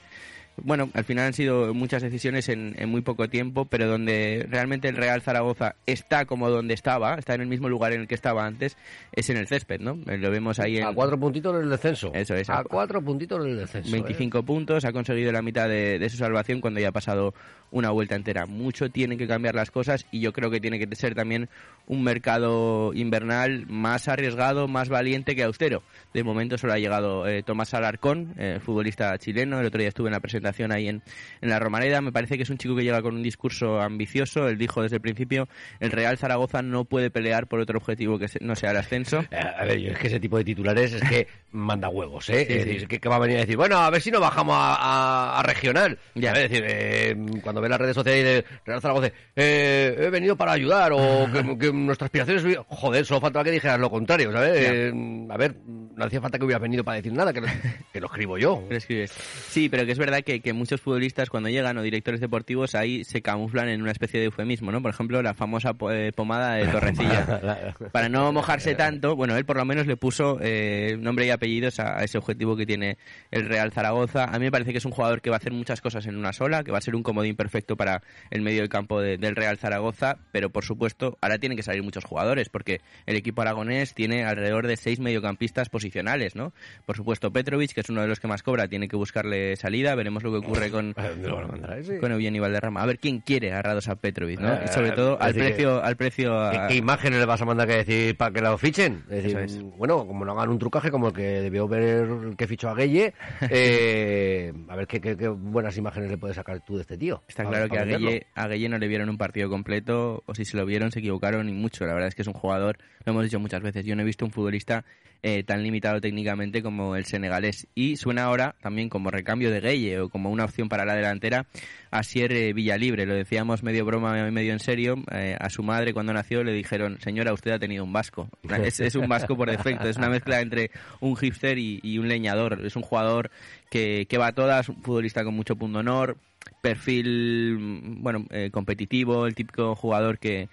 bueno, 0.57 0.89
al 0.93 1.03
final 1.03 1.25
han 1.25 1.33
sido 1.33 1.73
muchas 1.73 2.01
decisiones 2.03 2.47
en, 2.49 2.75
en 2.77 2.89
muy 2.89 3.01
poco 3.01 3.27
tiempo, 3.27 3.65
pero 3.65 3.87
donde 3.87 4.45
realmente 4.49 4.87
el 4.87 4.95
Real 4.95 5.21
Zaragoza 5.21 5.75
está 5.85 6.25
como 6.25 6.49
donde 6.49 6.73
estaba, 6.73 7.15
está 7.15 7.33
en 7.33 7.41
el 7.41 7.47
mismo 7.47 7.69
lugar 7.69 7.91
en 7.93 8.01
el 8.01 8.07
que 8.07 8.15
estaba 8.15 8.45
antes, 8.45 8.77
es 9.11 9.29
en 9.29 9.37
el 9.37 9.47
césped, 9.47 9.79
¿no? 9.81 9.97
Eh, 10.07 10.17
Lo 10.17 10.29
vemos 10.31 10.59
ahí 10.59 10.77
en 10.77 10.83
A 10.85 10.93
cuatro 10.93 11.19
puntitos 11.19 11.57
del 11.57 11.69
descenso. 11.69 12.11
Eso 12.13 12.35
es, 12.35 12.49
A 12.49 12.59
a- 12.59 12.63
cuatro 12.63 13.01
puntitos 13.01 13.43
del 13.43 13.57
descenso. 13.57 13.89
¿eh? 13.89 13.91
25 13.93 14.43
puntos, 14.43 14.85
ha 14.85 14.91
conseguido 14.93 15.31
la 15.31 15.41
mitad 15.41 15.67
de, 15.67 15.97
de 15.99 16.09
su 16.09 16.17
salvación 16.17 16.61
cuando 16.61 16.79
ya 16.79 16.89
ha 16.89 16.91
pasado 16.93 17.33
una 17.73 17.89
vuelta 17.89 18.15
entera. 18.15 18.45
Mucho 18.45 18.89
tienen 18.89 19.17
que 19.17 19.27
cambiar 19.27 19.55
las 19.55 19.69
cosas 19.71 20.05
y 20.11 20.21
yo 20.21 20.31
creo 20.31 20.49
que 20.49 20.61
tiene 20.61 20.79
que 20.79 20.95
ser 20.95 21.15
también 21.15 21.49
un 21.87 22.01
mercado 22.03 22.93
invernal 22.93 23.65
más 23.67 24.07
arriesgado, 24.07 24.67
más 24.69 24.87
valiente 24.87 25.35
que 25.35 25.43
austero. 25.43 25.83
De 26.13 26.23
momento 26.23 26.57
solo 26.57 26.73
ha 26.73 26.77
llegado 26.79 27.27
eh, 27.27 27.43
Tomás 27.43 27.73
Alarcón, 27.73 28.33
eh, 28.37 28.59
futbolista 28.63 29.17
chileno. 29.17 29.59
El 29.59 29.65
otro 29.65 29.79
día 29.79 29.89
estuve 29.89 30.07
en 30.07 30.13
la 30.13 30.19
presentación 30.21 30.71
ahí 30.71 30.87
en, 30.87 31.01
en 31.41 31.49
la 31.49 31.59
Romareda. 31.59 31.99
Me 31.99 32.11
parece 32.13 32.37
que 32.37 32.43
es 32.43 32.49
un 32.49 32.57
chico 32.57 32.75
que 32.75 32.83
llega 32.83 33.01
con 33.01 33.15
un 33.15 33.23
discurso 33.23 33.81
ambicioso. 33.81 34.47
Él 34.47 34.57
dijo 34.57 34.81
desde 34.81 34.97
el 34.97 35.01
principio, 35.01 35.47
el 35.79 35.91
Real 35.91 36.17
Zaragoza 36.17 36.61
no 36.61 36.85
puede 36.85 37.09
pelear 37.09 37.47
por 37.47 37.59
otro 37.59 37.79
objetivo 37.79 38.17
que 38.19 38.27
no 38.39 38.55
sea 38.55 38.71
el 38.71 38.77
ascenso. 38.77 39.25
Eh, 39.31 39.37
A 39.37 39.65
ver, 39.65 39.79
yo 39.79 39.91
es 39.91 39.97
que 39.97 40.07
ese 40.07 40.19
tipo 40.19 40.37
de 40.37 40.43
titulares 40.45 40.93
es 40.93 41.01
que 41.09 41.27
manda 41.51 41.89
huevos, 41.89 42.29
¿eh? 42.29 42.45
Sí, 42.47 42.53
es 42.53 42.63
sí. 42.63 42.69
decir, 42.69 42.87
que, 42.87 42.99
que 42.99 43.09
va 43.09 43.15
a 43.15 43.19
venir 43.19 43.37
a 43.37 43.41
decir, 43.41 43.57
bueno, 43.57 43.77
a 43.77 43.89
ver 43.89 44.01
si 44.01 44.11
nos 44.11 44.21
bajamos 44.21 44.55
a, 44.55 44.75
a- 44.75 45.39
a 45.39 45.43
regional. 45.43 45.97
Ya. 46.15 46.31
A 46.31 46.33
ver, 46.33 46.45
es 46.45 46.49
decir, 46.51 46.65
eh, 46.67 47.15
cuando 47.41 47.61
las 47.69 47.79
redes 47.79 47.95
sociales 47.95 48.23
de 48.23 48.45
Real 48.65 48.81
Zaragoza, 48.81 49.11
eh, 49.35 49.95
he 49.97 50.09
venido 50.09 50.35
para 50.35 50.53
ayudar 50.53 50.91
o 50.93 51.27
que, 51.33 51.57
que 51.57 51.73
nuestra 51.73 52.05
aspiración 52.05 52.37
es... 52.37 52.57
Joder, 52.67 53.05
solo 53.05 53.21
faltaba 53.21 53.43
que 53.43 53.51
dijeras 53.51 53.79
lo 53.79 53.89
contrario, 53.89 54.31
¿sabes? 54.31 54.51
Eh, 54.55 54.93
a 55.29 55.37
ver, 55.37 55.55
no 55.65 56.05
hacía 56.05 56.21
falta 56.21 56.37
que 56.37 56.45
hubieras 56.45 56.61
venido 56.61 56.83
para 56.83 56.97
decir 56.97 57.13
nada, 57.13 57.33
que 57.33 57.41
lo, 57.41 57.47
que 57.93 57.99
lo 57.99 58.07
escribo 58.07 58.37
yo. 58.37 58.63
Lo 58.69 58.75
escribes. 58.75 59.11
Sí, 59.11 59.69
pero 59.69 59.85
que 59.85 59.91
es 59.91 59.99
verdad 59.99 60.23
que, 60.23 60.41
que 60.41 60.53
muchos 60.53 60.81
futbolistas 60.81 61.29
cuando 61.29 61.49
llegan 61.49 61.77
o 61.77 61.81
directores 61.81 62.19
deportivos 62.19 62.75
ahí 62.75 63.03
se 63.03 63.21
camuflan 63.21 63.69
en 63.69 63.81
una 63.81 63.91
especie 63.91 64.19
de 64.19 64.27
eufemismo, 64.27 64.71
¿no? 64.71 64.81
Por 64.81 64.91
ejemplo, 64.91 65.21
la 65.21 65.33
famosa 65.33 65.75
eh, 65.91 66.11
pomada 66.15 66.55
de 66.55 66.67
Torrecilla. 66.71 67.71
Para 67.91 68.09
no 68.09 68.31
mojarse 68.31 68.75
tanto, 68.75 69.15
bueno, 69.15 69.37
él 69.37 69.45
por 69.45 69.57
lo 69.57 69.65
menos 69.65 69.87
le 69.87 69.97
puso 69.97 70.37
eh, 70.41 70.97
nombre 70.99 71.25
y 71.25 71.29
apellidos 71.29 71.79
a, 71.79 71.99
a 71.99 72.03
ese 72.03 72.17
objetivo 72.17 72.55
que 72.55 72.65
tiene 72.65 72.97
el 73.31 73.47
Real 73.47 73.71
Zaragoza. 73.71 74.25
A 74.25 74.39
mí 74.39 74.45
me 74.45 74.51
parece 74.51 74.71
que 74.71 74.77
es 74.77 74.85
un 74.85 74.91
jugador 74.91 75.21
que 75.21 75.29
va 75.29 75.35
a 75.35 75.37
hacer 75.37 75.53
muchas 75.53 75.81
cosas 75.81 76.05
en 76.07 76.15
una 76.17 76.33
sola, 76.33 76.63
que 76.63 76.71
va 76.71 76.77
a 76.77 76.81
ser 76.81 76.95
un 76.95 77.03
comodín 77.03 77.35
perfecto 77.35 77.52
para 77.53 78.01
el 78.31 78.41
medio 78.41 78.61
del 78.61 78.69
campo 78.69 78.99
de- 78.99 79.17
del 79.17 79.35
Real 79.35 79.57
Zaragoza, 79.57 80.17
pero 80.31 80.49
por 80.49 80.65
supuesto 80.65 81.17
ahora 81.21 81.37
tienen 81.37 81.55
que 81.55 81.63
salir 81.63 81.83
muchos 81.83 82.03
jugadores 82.03 82.49
porque 82.49 82.81
el 83.05 83.15
equipo 83.15 83.41
aragonés 83.41 83.93
tiene 83.93 84.23
alrededor 84.25 84.65
de 84.67 84.75
seis 84.77 84.99
mediocampistas 84.99 85.69
posicionales, 85.69 86.35
¿no? 86.35 86.53
Por 86.85 86.95
supuesto 86.97 87.31
Petrovic, 87.31 87.73
que 87.73 87.81
es 87.81 87.89
uno 87.89 88.01
de 88.01 88.07
los 88.07 88.19
que 88.19 88.27
más 88.27 88.41
cobra, 88.43 88.67
tiene 88.67 88.87
que 88.87 88.95
buscarle 88.95 89.55
salida, 89.55 89.93
veremos 89.95 90.23
lo 90.23 90.31
que 90.31 90.37
ocurre 90.37 90.71
con, 90.71 90.93
¿A 90.97 91.01
a 91.01 91.07
a 91.07 91.99
con 91.99 92.11
Eugenio 92.11 92.41
Valderrama. 92.41 92.81
A 92.81 92.85
ver 92.85 92.99
quién 92.99 93.19
quiere 93.19 93.53
a 93.53 93.61
Radoslav 93.61 93.97
Petrovic, 93.97 94.39
¿no? 94.39 94.57
Y 94.63 94.67
sobre 94.69 94.91
todo 94.91 95.21
al 95.21 95.33
precio, 95.33 95.83
al 95.83 95.95
precio 95.95 96.39
a- 96.39 96.67
¿Qué, 96.67 96.75
imágenes 96.75 97.19
le 97.19 97.25
vas 97.25 97.41
a 97.41 97.45
mandar 97.45 97.67
que 97.67 97.75
decir 97.77 98.17
para 98.17 98.31
que 98.33 98.41
lo 98.41 98.57
fichen? 98.57 99.03
Es 99.09 99.23
decir, 99.23 99.37
Eso 99.37 99.39
es. 99.39 99.61
bueno, 99.77 100.05
como 100.07 100.25
no 100.25 100.31
hagan 100.33 100.49
un 100.49 100.59
trucaje 100.59 100.91
como 100.91 101.07
el 101.09 101.13
que 101.13 101.21
debió 101.41 101.67
ver 101.67 101.83
el 102.07 102.35
que 102.35 102.47
fichó 102.47 102.69
a 102.69 102.75
Gueye, 102.75 103.13
eh, 103.49 104.53
a 104.69 104.75
ver 104.75 104.87
qué, 104.87 104.99
qué- 105.01 105.17
qué 105.17 105.27
buenas 105.27 105.77
imágenes 105.77 106.09
le 106.09 106.17
puedes 106.17 106.35
sacar 106.35 106.59
tú 106.65 106.75
de 106.75 106.81
este 106.81 106.97
tío. 106.97 107.21
Está 107.27 107.42
Claro 107.49 107.69
que 107.69 107.79
a. 107.79 107.85
Gueye, 107.85 108.25
a 108.35 108.69
no 108.69 108.77
le 108.77 108.87
vieron 108.87 109.09
un 109.09 109.17
partido 109.17 109.49
completo, 109.49 110.23
o 110.25 110.35
si 110.35 110.45
se 110.45 110.57
lo 110.57 110.65
vieron 110.65 110.91
se 110.91 110.99
equivocaron 110.99 111.49
y 111.49 111.53
mucho. 111.53 111.85
La 111.85 111.93
verdad 111.93 112.09
es 112.09 112.15
que 112.15 112.21
es 112.21 112.27
un 112.27 112.33
jugador, 112.33 112.77
lo 113.05 113.11
hemos 113.11 113.23
dicho 113.23 113.39
muchas 113.39 113.61
veces, 113.61 113.85
yo 113.85 113.95
no 113.95 114.01
he 114.01 114.05
visto 114.05 114.25
un 114.25 114.31
futbolista 114.31 114.85
eh, 115.25 115.43
tan 115.43 115.63
limitado 115.63 116.01
técnicamente 116.01 116.61
como 116.61 116.97
el 116.97 117.05
senegalés. 117.05 117.67
Y 117.75 117.95
suena 117.95 118.25
ahora 118.25 118.55
también 118.61 118.89
como 118.89 119.09
recambio 119.09 119.51
de 119.51 119.61
Gueye 119.61 120.01
o 120.01 120.09
como 120.09 120.29
una 120.29 120.43
opción 120.43 120.67
para 120.67 120.83
la 120.83 120.95
delantera 120.95 121.45
a 121.91 122.03
Sier 122.03 122.33
eh, 122.33 122.51
Villalibre. 122.51 123.05
Lo 123.05 123.15
decíamos 123.15 123.63
medio 123.63 123.85
broma 123.85 124.27
y 124.27 124.31
medio 124.31 124.51
en 124.51 124.59
serio. 124.59 124.95
Eh, 125.13 125.37
a 125.39 125.49
su 125.49 125.63
madre 125.63 125.93
cuando 125.93 126.11
nació 126.11 126.43
le 126.43 126.51
dijeron, 126.51 126.99
señora, 126.99 127.31
usted 127.31 127.51
ha 127.51 127.59
tenido 127.59 127.85
un 127.85 127.93
vasco. 127.93 128.27
Es, 128.63 128.81
es 128.81 128.95
un 128.95 129.07
vasco 129.07 129.37
por 129.37 129.49
defecto, 129.49 129.87
es 129.87 129.95
una 129.95 130.09
mezcla 130.09 130.41
entre 130.41 130.71
un 130.99 131.15
hipster 131.15 131.57
y, 131.57 131.79
y 131.81 131.99
un 131.99 132.09
leñador. 132.09 132.59
Es 132.65 132.75
un 132.75 132.81
jugador 132.81 133.31
que, 133.69 134.05
que 134.09 134.17
va 134.17 134.27
a 134.27 134.33
todas, 134.33 134.67
un 134.67 134.83
futbolista 134.83 135.23
con 135.23 135.35
mucho 135.35 135.55
punto 135.55 135.79
honor, 135.79 136.17
perfil 136.61 137.57
bueno 137.99 138.25
eh, 138.29 138.49
competitivo, 138.51 139.25
el 139.25 139.35
típico 139.35 139.75
jugador 139.75 140.19
que 140.19 140.49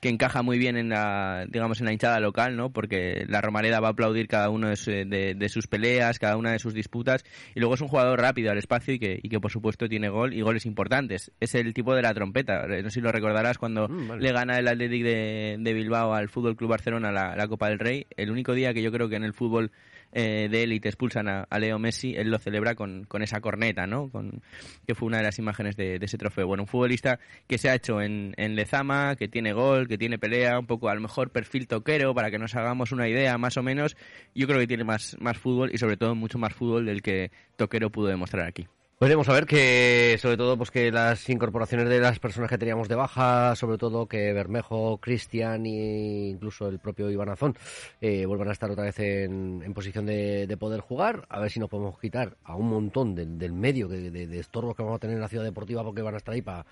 que 0.00 0.10
encaja 0.10 0.42
muy 0.42 0.58
bien 0.58 0.76
en 0.76 0.90
la, 0.90 1.46
digamos, 1.48 1.80
en 1.80 1.86
la 1.86 1.92
hinchada 1.94 2.20
local, 2.20 2.56
¿no? 2.58 2.68
Porque 2.68 3.24
la 3.26 3.40
Romareda 3.40 3.80
va 3.80 3.88
a 3.88 3.90
aplaudir 3.92 4.28
cada 4.28 4.50
uno 4.50 4.68
de, 4.68 4.76
su- 4.76 4.90
de- 4.90 5.34
de 5.34 5.48
sus 5.48 5.66
peleas, 5.66 6.18
cada 6.18 6.36
una 6.36 6.52
de 6.52 6.58
sus 6.58 6.74
disputas, 6.74 7.24
y 7.54 7.60
luego 7.60 7.74
es 7.74 7.80
un 7.80 7.88
jugador 7.88 8.20
rápido 8.20 8.50
al 8.52 8.58
espacio 8.58 8.92
y 8.92 8.98
que, 8.98 9.18
y 9.22 9.30
que 9.30 9.40
por 9.40 9.50
supuesto 9.50 9.88
tiene 9.88 10.10
gol 10.10 10.34
y 10.34 10.42
goles 10.42 10.66
importantes. 10.66 11.32
Es 11.40 11.54
el 11.54 11.72
tipo 11.72 11.94
de 11.94 12.02
la 12.02 12.12
trompeta. 12.12 12.66
No 12.66 12.90
sé 12.90 12.96
si 12.96 13.00
lo 13.00 13.12
recordarás 13.12 13.56
cuando 13.56 13.88
Mm, 13.88 14.08
vale. 14.08 14.22
le 14.22 14.32
gana 14.32 14.58
el 14.58 14.68
Athletic 14.68 15.04
de, 15.04 15.56
de 15.58 15.72
Bilbao 15.72 16.12
al 16.12 16.28
Fútbol 16.28 16.54
Club 16.54 16.68
Barcelona 16.68 17.10
la, 17.10 17.34
la 17.34 17.48
Copa 17.48 17.70
del 17.70 17.78
Rey. 17.78 18.06
El 18.14 18.30
único 18.30 18.52
día 18.52 18.74
que 18.74 18.82
yo 18.82 18.92
creo 18.92 19.08
que 19.08 19.16
en 19.16 19.24
el 19.24 19.32
fútbol 19.32 19.72
eh, 20.14 20.48
de 20.50 20.62
élite 20.62 20.88
expulsan 20.88 21.28
a, 21.28 21.42
a 21.42 21.58
Leo 21.58 21.78
Messi, 21.78 22.14
él 22.16 22.30
lo 22.30 22.38
celebra 22.38 22.74
con, 22.74 23.04
con 23.04 23.22
esa 23.22 23.40
corneta, 23.40 23.86
¿no? 23.86 24.08
Con, 24.08 24.40
que 24.86 24.94
fue 24.94 25.06
una 25.06 25.18
de 25.18 25.24
las 25.24 25.38
imágenes 25.38 25.76
de, 25.76 25.98
de 25.98 26.06
ese 26.06 26.16
trofeo. 26.16 26.46
Bueno, 26.46 26.62
un 26.62 26.68
futbolista 26.68 27.18
que 27.46 27.58
se 27.58 27.68
ha 27.68 27.74
hecho 27.74 28.00
en, 28.00 28.32
en 28.36 28.54
Lezama, 28.56 29.16
que 29.16 29.28
tiene 29.28 29.52
gol, 29.52 29.88
que 29.88 29.98
tiene 29.98 30.18
pelea, 30.18 30.58
un 30.58 30.66
poco 30.66 30.88
a 30.88 30.94
lo 30.94 31.00
mejor 31.00 31.30
perfil 31.30 31.66
toquero, 31.66 32.14
para 32.14 32.30
que 32.30 32.38
nos 32.38 32.54
hagamos 32.54 32.92
una 32.92 33.08
idea 33.08 33.36
más 33.36 33.56
o 33.56 33.62
menos. 33.62 33.96
Yo 34.34 34.46
creo 34.46 34.58
que 34.58 34.66
tiene 34.66 34.84
más, 34.84 35.16
más 35.20 35.36
fútbol 35.36 35.70
y 35.74 35.78
sobre 35.78 35.96
todo 35.96 36.14
mucho 36.14 36.38
más 36.38 36.54
fútbol 36.54 36.86
del 36.86 37.02
que 37.02 37.30
toquero 37.56 37.90
pudo 37.90 38.08
demostrar 38.08 38.46
aquí. 38.46 38.66
Veremos 39.00 39.28
a 39.28 39.32
ver 39.32 39.44
que, 39.44 40.16
sobre 40.20 40.36
todo, 40.36 40.56
pues 40.56 40.70
que 40.70 40.92
las 40.92 41.28
incorporaciones 41.28 41.88
de 41.88 41.98
las 41.98 42.20
personas 42.20 42.48
que 42.48 42.58
teníamos 42.58 42.88
de 42.88 42.94
baja, 42.94 43.56
sobre 43.56 43.76
todo 43.76 44.06
que 44.06 44.32
Bermejo, 44.32 44.98
Cristian 44.98 45.66
e 45.66 46.28
incluso 46.28 46.68
el 46.68 46.78
propio 46.78 47.10
Iván 47.10 47.28
Azón, 47.28 47.56
eh, 48.00 48.24
vuelvan 48.24 48.48
a 48.48 48.52
estar 48.52 48.70
otra 48.70 48.84
vez 48.84 48.98
en, 49.00 49.62
en 49.64 49.74
posición 49.74 50.06
de, 50.06 50.46
de 50.46 50.56
poder 50.56 50.80
jugar. 50.80 51.26
A 51.28 51.40
ver 51.40 51.50
si 51.50 51.58
nos 51.58 51.68
podemos 51.68 51.98
quitar 51.98 52.36
a 52.44 52.54
un 52.54 52.68
montón 52.68 53.16
del, 53.16 53.36
del 53.36 53.52
medio 53.52 53.88
de, 53.88 54.12
de, 54.12 54.26
de 54.28 54.38
estorbos 54.38 54.76
que 54.76 54.82
vamos 54.84 54.96
a 54.96 55.00
tener 55.00 55.16
en 55.16 55.22
la 55.22 55.28
ciudad 55.28 55.44
deportiva 55.44 55.82
porque 55.82 56.00
van 56.00 56.14
a 56.14 56.18
estar 56.18 56.32
ahí 56.32 56.42
para 56.42 56.64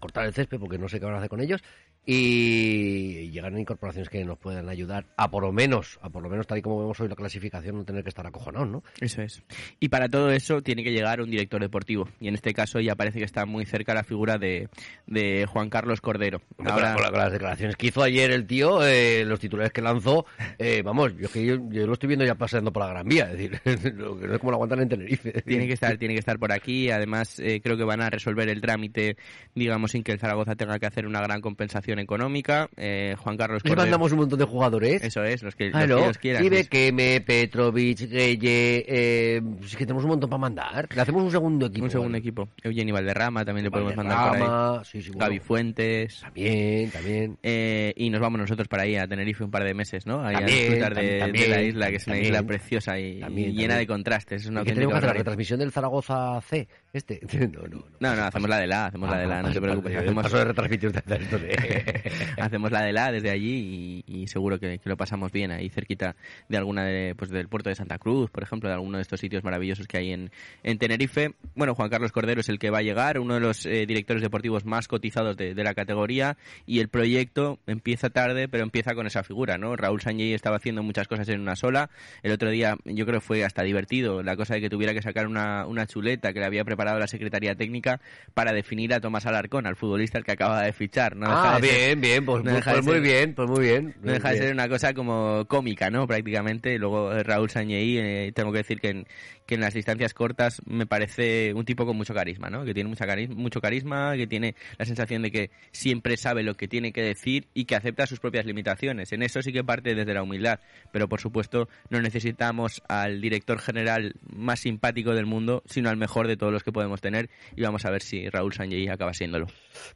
cortar 0.00 0.26
el 0.26 0.32
césped, 0.34 0.58
porque 0.58 0.78
no 0.78 0.88
sé 0.88 0.98
qué 0.98 1.06
van 1.06 1.14
a 1.14 1.18
hacer 1.18 1.28
con 1.30 1.40
ellos. 1.40 1.62
Y 2.06 3.30
llegar 3.30 3.52
a 3.54 3.60
incorporaciones 3.60 4.08
que 4.08 4.24
nos 4.24 4.38
puedan 4.38 4.68
ayudar 4.68 5.06
a 5.16 5.30
por 5.30 5.42
lo 5.42 5.52
menos, 5.52 5.98
a 6.02 6.10
por 6.10 6.22
lo 6.22 6.28
menos 6.30 6.46
tal 6.46 6.58
y 6.58 6.62
como 6.62 6.80
vemos 6.80 6.98
hoy 7.00 7.08
la 7.08 7.14
clasificación, 7.16 7.76
no 7.76 7.84
tener 7.84 8.02
que 8.02 8.08
estar 8.08 8.26
acojonados, 8.26 8.68
¿no? 8.68 8.82
Eso 9.00 9.22
es. 9.22 9.42
Y 9.80 9.88
para 9.88 10.08
todo 10.08 10.30
eso 10.30 10.62
tiene 10.62 10.82
que 10.82 10.92
llegar 10.92 11.20
un 11.20 11.30
director 11.30 11.60
deportivo. 11.60 12.08
Y 12.20 12.28
en 12.28 12.34
este 12.34 12.52
caso 12.52 12.80
ya 12.80 12.94
parece 12.96 13.18
que 13.18 13.24
está 13.24 13.46
muy 13.46 13.64
cerca 13.66 13.94
la 13.94 14.02
figura 14.04 14.38
de, 14.38 14.68
de 15.06 15.46
Juan 15.46 15.70
Carlos 15.70 16.00
Cordero. 16.00 16.40
Hombre, 16.58 16.74
la- 16.82 16.94
con 16.94 17.02
la- 17.02 17.10
con 17.10 17.18
las 17.18 17.32
declaraciones 17.32 17.76
que 17.76 17.86
hizo 17.88 18.02
ayer 18.02 18.30
el 18.30 18.46
tío, 18.46 18.84
eh, 18.86 19.24
los 19.24 19.40
titulares 19.40 19.72
que 19.72 19.82
lanzó, 19.82 20.26
eh, 20.58 20.82
vamos, 20.82 21.16
yo, 21.16 21.30
que 21.30 21.44
yo, 21.44 21.56
yo 21.70 21.86
lo 21.86 21.92
estoy 21.94 22.08
viendo 22.08 22.24
ya 22.24 22.34
paseando 22.34 22.72
por 22.72 22.82
la 22.82 22.88
Gran 22.90 23.08
Vía, 23.08 23.30
es 23.32 23.38
decir, 23.38 23.60
no 23.96 24.32
es 24.34 24.38
como 24.38 24.50
lo 24.50 24.56
aguantan 24.56 24.80
en 24.80 24.88
Tenerife. 24.88 25.42
Tiene 25.42 25.66
que 25.66 25.74
estar, 25.74 25.96
tiene 25.96 26.14
que 26.14 26.20
estar 26.20 26.38
por 26.38 26.52
aquí. 26.52 26.90
Además, 26.90 27.38
eh, 27.38 27.60
creo 27.62 27.76
que 27.76 27.84
van 27.84 28.00
a 28.00 28.10
resolver 28.10 28.48
el 28.48 28.60
trámite, 28.60 29.16
digamos, 29.54 29.69
sin 29.88 30.02
que 30.02 30.12
el 30.12 30.18
Zaragoza 30.18 30.54
tenga 30.56 30.78
que 30.78 30.86
hacer 30.86 31.06
una 31.06 31.20
gran 31.20 31.40
compensación 31.40 31.98
económica. 31.98 32.68
Eh, 32.76 33.14
Juan 33.18 33.36
Carlos 33.36 33.62
Le 33.64 33.70
Cordero. 33.70 33.82
mandamos 33.86 34.12
un 34.12 34.18
montón 34.18 34.38
de 34.38 34.44
jugadores. 34.44 35.02
Eso 35.02 35.22
es, 35.24 35.42
los 35.42 35.54
que, 35.56 35.70
los 35.70 35.78
que 35.86 35.92
ellos 35.92 36.18
quieran. 36.18 36.44
Ibe 36.44 36.66
Keme, 36.66 37.20
Petrovic, 37.20 37.98
Gueye, 38.08 38.84
eh, 38.88 39.42
es 39.62 39.76
que 39.76 39.84
tenemos 39.86 40.04
un 40.04 40.10
montón 40.10 40.30
para 40.30 40.40
mandar. 40.40 40.88
Le 40.94 41.00
hacemos 41.00 41.22
un 41.22 41.30
segundo 41.30 41.66
equipo. 41.66 41.84
un 41.84 41.90
segundo 41.90 42.10
¿vale? 42.12 42.18
equipo. 42.18 42.48
Eugenio 42.62 42.94
Valderrama 42.94 43.44
también 43.44 43.64
le 43.64 43.70
podemos 43.70 43.96
mandar 43.96 44.28
por 44.28 44.36
ahí. 44.42 44.84
Sí, 44.84 45.02
sí, 45.02 45.10
bueno. 45.10 45.26
Gaby 45.26 45.38
Fuentes. 45.40 46.20
También, 46.20 46.90
también. 46.90 47.38
Eh, 47.42 47.92
y 47.96 48.10
nos 48.10 48.20
vamos 48.20 48.40
nosotros 48.40 48.68
para 48.68 48.84
ahí 48.84 48.96
a 48.96 49.06
Tenerife 49.06 49.44
un 49.44 49.50
par 49.50 49.64
de 49.64 49.74
meses, 49.74 50.06
¿no? 50.06 50.20
Ahí 50.24 50.34
También, 50.34 50.58
a 50.58 50.60
disfrutar 50.62 50.94
de, 50.94 51.02
tam- 51.02 51.04
de 51.04 51.18
la 51.18 51.24
también, 51.26 51.68
isla, 51.68 51.90
que 51.90 51.96
es 51.96 52.06
una 52.06 52.14
también. 52.16 52.34
isla 52.34 52.42
preciosa 52.46 52.98
y, 52.98 53.20
También, 53.20 53.48
y 53.50 53.52
llena 53.52 53.68
también. 53.68 53.78
de 53.78 53.86
contrastes. 53.86 54.42
Es 54.42 54.48
una 54.48 54.60
¿Y 54.60 54.64
¿Qué 54.64 54.70
auténtica 54.70 54.74
tenemos 54.74 54.92
que 54.92 54.96
hacer? 54.98 55.08
¿La 55.08 55.18
retransmisión 55.18 55.58
del 55.60 55.72
Zaragoza 55.72 56.40
C? 56.42 56.68
¿Este? 56.92 57.20
No, 57.50 57.62
no, 57.62 57.68
no. 57.68 57.84
No, 58.00 58.16
no, 58.16 58.24
hacemos 58.24 58.48
la 58.50 58.58
de 58.58 58.66
la, 58.66 58.86
hacemos 58.86 59.10
la 59.10 59.18
de 59.18 59.26
la, 59.26 59.42
no 59.42 59.52
te 59.60 59.66
preocupes. 59.66 59.96
Hacemos, 59.96 60.22
Paso 60.22 60.38
de 60.38 60.44
retransmitir 60.44 60.92
esto 60.94 61.38
de... 61.38 62.12
hacemos 62.40 62.70
la 62.70 62.82
de 62.82 62.92
la 62.92 63.12
desde 63.12 63.30
allí 63.30 64.04
y, 64.06 64.22
y 64.22 64.26
seguro 64.26 64.58
que, 64.58 64.78
que 64.78 64.88
lo 64.88 64.96
pasamos 64.96 65.32
bien 65.32 65.50
ahí 65.50 65.68
cerquita 65.68 66.16
de 66.48 66.56
alguna 66.56 66.84
de, 66.84 67.14
pues 67.14 67.30
del 67.30 67.48
puerto 67.48 67.68
de 67.68 67.74
Santa 67.74 67.98
Cruz, 67.98 68.30
por 68.30 68.42
ejemplo, 68.42 68.68
de 68.68 68.74
alguno 68.74 68.98
de 68.98 69.02
estos 69.02 69.20
sitios 69.20 69.44
maravillosos 69.44 69.86
que 69.86 69.98
hay 69.98 70.12
en, 70.12 70.30
en 70.62 70.78
Tenerife. 70.78 71.34
Bueno, 71.54 71.74
Juan 71.74 71.90
Carlos 71.90 72.12
Cordero 72.12 72.40
es 72.40 72.48
el 72.48 72.58
que 72.58 72.70
va 72.70 72.78
a 72.78 72.82
llegar, 72.82 73.18
uno 73.18 73.34
de 73.34 73.40
los 73.40 73.66
eh, 73.66 73.86
directores 73.86 74.22
deportivos 74.22 74.64
más 74.64 74.88
cotizados 74.88 75.36
de, 75.36 75.54
de 75.54 75.64
la 75.64 75.74
categoría 75.74 76.36
y 76.66 76.80
el 76.80 76.88
proyecto 76.88 77.58
empieza 77.66 78.10
tarde, 78.10 78.48
pero 78.48 78.64
empieza 78.64 78.94
con 78.94 79.06
esa 79.06 79.22
figura, 79.22 79.58
¿no? 79.58 79.76
Raúl 79.76 80.00
Sanjay 80.00 80.32
estaba 80.32 80.56
haciendo 80.56 80.82
muchas 80.82 81.08
cosas 81.08 81.28
en 81.28 81.40
una 81.40 81.56
sola. 81.56 81.90
El 82.22 82.32
otro 82.32 82.50
día 82.50 82.76
yo 82.84 83.06
creo 83.06 83.20
que 83.20 83.26
fue 83.26 83.44
hasta 83.44 83.62
divertido 83.62 84.22
la 84.22 84.36
cosa 84.36 84.54
de 84.54 84.60
que 84.60 84.70
tuviera 84.70 84.94
que 84.94 85.02
sacar 85.02 85.26
una, 85.26 85.66
una 85.66 85.86
chuleta 85.86 86.32
que 86.32 86.40
le 86.40 86.46
había 86.46 86.64
preparado 86.64 86.98
la 86.98 87.06
Secretaría 87.06 87.54
Técnica 87.54 88.00
para 88.34 88.52
definir 88.52 88.94
a 88.94 89.00
Tomás 89.00 89.26
Alarcón, 89.40 89.66
al 89.66 89.76
futbolista 89.76 90.18
al 90.18 90.24
que 90.24 90.32
acaba 90.32 90.62
de 90.62 90.72
fichar. 90.72 91.16
No 91.16 91.26
Ah, 91.28 91.58
de 91.60 91.66
ser- 91.68 91.78
bien, 91.86 92.00
bien, 92.00 92.24
pues, 92.26 92.44
no 92.44 92.50
pues- 92.52 92.64
de 92.64 92.72
pues 92.72 92.84
muy 92.84 92.92
ser- 92.94 93.02
bien, 93.02 93.34
pues 93.34 93.48
muy 93.48 93.60
bien. 93.64 93.94
no 94.02 94.12
deja 94.12 94.28
de 94.28 94.34
Bien. 94.34 94.44
ser 94.46 94.54
una 94.54 94.68
cosa 94.68 94.92
como 94.94 95.44
cómica, 95.48 95.90
¿no? 95.90 96.06
Prácticamente. 96.06 96.78
Luego 96.78 97.12
eh, 97.12 97.22
Raúl 97.22 97.50
Sañeí, 97.50 97.98
eh, 97.98 98.32
tengo 98.34 98.52
que 98.52 98.58
decir 98.58 98.80
que 98.80 98.88
en, 98.90 99.06
que 99.50 99.56
en 99.56 99.60
las 99.62 99.74
distancias 99.74 100.14
cortas 100.14 100.62
me 100.64 100.86
parece 100.86 101.52
un 101.54 101.64
tipo 101.64 101.84
con 101.84 101.96
mucho 101.96 102.14
carisma, 102.14 102.50
¿no? 102.50 102.64
Que 102.64 102.72
tiene 102.72 102.88
mucha 102.88 103.04
cari- 103.04 103.26
mucho 103.28 103.60
carisma, 103.60 104.14
que 104.16 104.28
tiene 104.28 104.54
la 104.78 104.84
sensación 104.84 105.22
de 105.22 105.32
que 105.32 105.50
siempre 105.72 106.16
sabe 106.16 106.44
lo 106.44 106.54
que 106.54 106.68
tiene 106.68 106.92
que 106.92 107.02
decir 107.02 107.48
y 107.52 107.64
que 107.64 107.74
acepta 107.74 108.06
sus 108.06 108.20
propias 108.20 108.46
limitaciones. 108.46 109.12
En 109.12 109.24
eso 109.24 109.42
sí 109.42 109.52
que 109.52 109.64
parte 109.64 109.96
desde 109.96 110.14
la 110.14 110.22
humildad. 110.22 110.60
Pero 110.92 111.08
por 111.08 111.20
supuesto 111.20 111.68
no 111.88 112.00
necesitamos 112.00 112.80
al 112.88 113.20
director 113.20 113.58
general 113.58 114.14
más 114.32 114.60
simpático 114.60 115.14
del 115.16 115.26
mundo, 115.26 115.64
sino 115.66 115.90
al 115.90 115.96
mejor 115.96 116.28
de 116.28 116.36
todos 116.36 116.52
los 116.52 116.62
que 116.62 116.70
podemos 116.70 117.00
tener. 117.00 117.28
Y 117.56 117.62
vamos 117.62 117.84
a 117.84 117.90
ver 117.90 118.02
si 118.02 118.28
Raúl 118.28 118.52
Sañeí 118.52 118.86
acaba 118.86 119.12
siéndolo. 119.14 119.48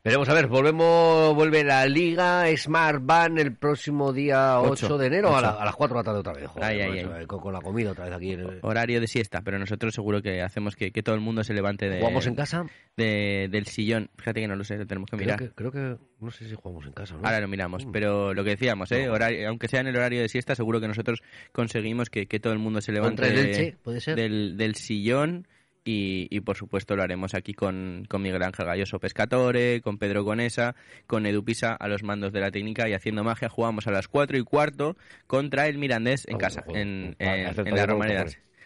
Veremos 0.03 0.29
a 0.29 0.35
ver, 0.35 0.49
volvemos, 0.49 1.33
vuelve 1.37 1.62
la 1.62 1.87
Liga 1.87 2.45
Smart 2.57 2.99
Van 3.05 3.38
el 3.38 3.55
próximo 3.55 4.12
día 4.12 4.59
8, 4.61 4.87
Ocho, 4.87 4.99
de 4.99 5.07
enero 5.07 5.37
a, 5.37 5.40
la- 5.40 5.51
a 5.51 5.64
las 5.64 5.77
4 5.77 5.95
de 5.97 6.01
la 6.01 6.05
tarde 6.05 6.19
otra 6.19 6.33
vez. 6.33 6.47
Joder, 6.49 6.64
Ay, 6.64 6.81
ay, 6.81 6.88
macho, 7.05 7.14
ay. 7.14 7.23
eh, 7.23 7.27
Con, 7.29 7.38
con 7.40 7.53
la 7.53 7.61
comida 7.61 7.93
otra 7.93 8.07
vez 8.07 8.14
aquí. 8.14 8.33
en 8.33 8.40
el- 8.40 8.59
Horario 8.62 9.01
de 9.01 9.07
siesta, 9.07 9.43
pero 9.44 9.59
nosotros 9.59 9.94
seguro 9.94 10.22
que 10.22 10.42
hacemos 10.42 10.74
que, 10.76 10.90
que 10.90 11.02
todo 11.02 11.14
el 11.14 11.20
mundo 11.20 11.44
se 11.44 11.54
levante 11.54 11.88
de, 11.88 11.98
¿Jugamos 12.00 12.26
en 12.26 12.35
casa? 12.35 12.66
de- 12.96 13.48
del 13.50 13.66
sillón. 13.66 14.11
Fíjate 14.16 14.40
que 14.40 14.48
no 14.48 14.57
lo 14.57 14.64
sé, 14.64 14.76
lo 14.78 14.87
tenemos 14.87 15.11
que 15.11 15.16
Creo 15.16 15.26
mirar. 15.26 15.38
que, 15.38 15.50
creo 15.54 15.70
que, 15.70 15.96
no 16.20 16.30
sé 16.30 16.48
si 16.48 16.54
jugamos 16.54 16.87
en 16.87 16.92
casa, 16.92 17.14
¿no? 17.14 17.20
Ahora 17.24 17.40
lo 17.40 17.48
miramos, 17.48 17.87
Mm. 17.87 17.92
pero 17.92 18.35
lo 18.35 18.42
que 18.44 18.50
decíamos, 18.50 18.90
¿eh? 18.92 19.07
No. 19.07 19.12
Horario- 19.12 19.48
aunque 19.48 19.68
sea 19.68 19.80
en 19.80 19.87
el 19.88 19.96
horario 19.96 20.20
de 20.22 20.28
siesta, 20.28 20.54
seguro 20.54 20.80
que 20.80 20.88
nosotros 20.88 21.22
conseguimos 21.52 22.11
que, 22.11 22.26
que 22.26 22.40
todo 22.40 22.52
el 22.52 22.59
mundo 22.59 22.80
se 22.80 22.92
levante 22.92 23.22
Contra 23.22 23.26
el 23.28 23.35
de- 23.35 23.50
Elche, 23.50 23.76
¿puede 23.83 24.00
ser? 24.00 24.16
del, 24.16 24.57
del 24.57 24.74
sillón 24.74 25.46
y, 25.87 26.28
y, 26.30 26.40
por 26.40 26.57
supuesto 26.57 26.96
lo 26.96 27.02
haremos 27.02 27.35
aquí 27.35 27.52
con, 27.52 28.07
con 28.09 28.22
Miguel 28.22 28.42
Ángel 28.42 28.64
Galloso 28.64 28.98
Pescatore, 28.98 29.83
con 29.83 29.98
Pedro 29.98 30.24
Conesa, 30.24 30.74
con 31.07 31.26
Edu 31.26 31.44
Pisa 31.44 31.74
a 31.74 31.88
los 31.88 32.02
mandos 32.02 32.33
de 32.33 32.40
la 32.40 32.50
técnica 32.50 32.88
y 32.88 32.94
haciendo 32.94 33.22
magia 33.22 33.50
jugamos 33.50 33.87
a 33.87 33.90
las 33.90 34.09
4 34.09 34.38
y 34.38 34.42
cuarto 34.44 34.96
contra 35.26 35.66
el 35.68 35.76
Mirandés 35.76 36.26
en 36.26 36.37
Oh, 36.37 36.38
casa, 36.38 36.64
en, 36.74 37.14
Ah, 37.20 37.52
la 37.66 37.85
Romareda. 37.85 38.24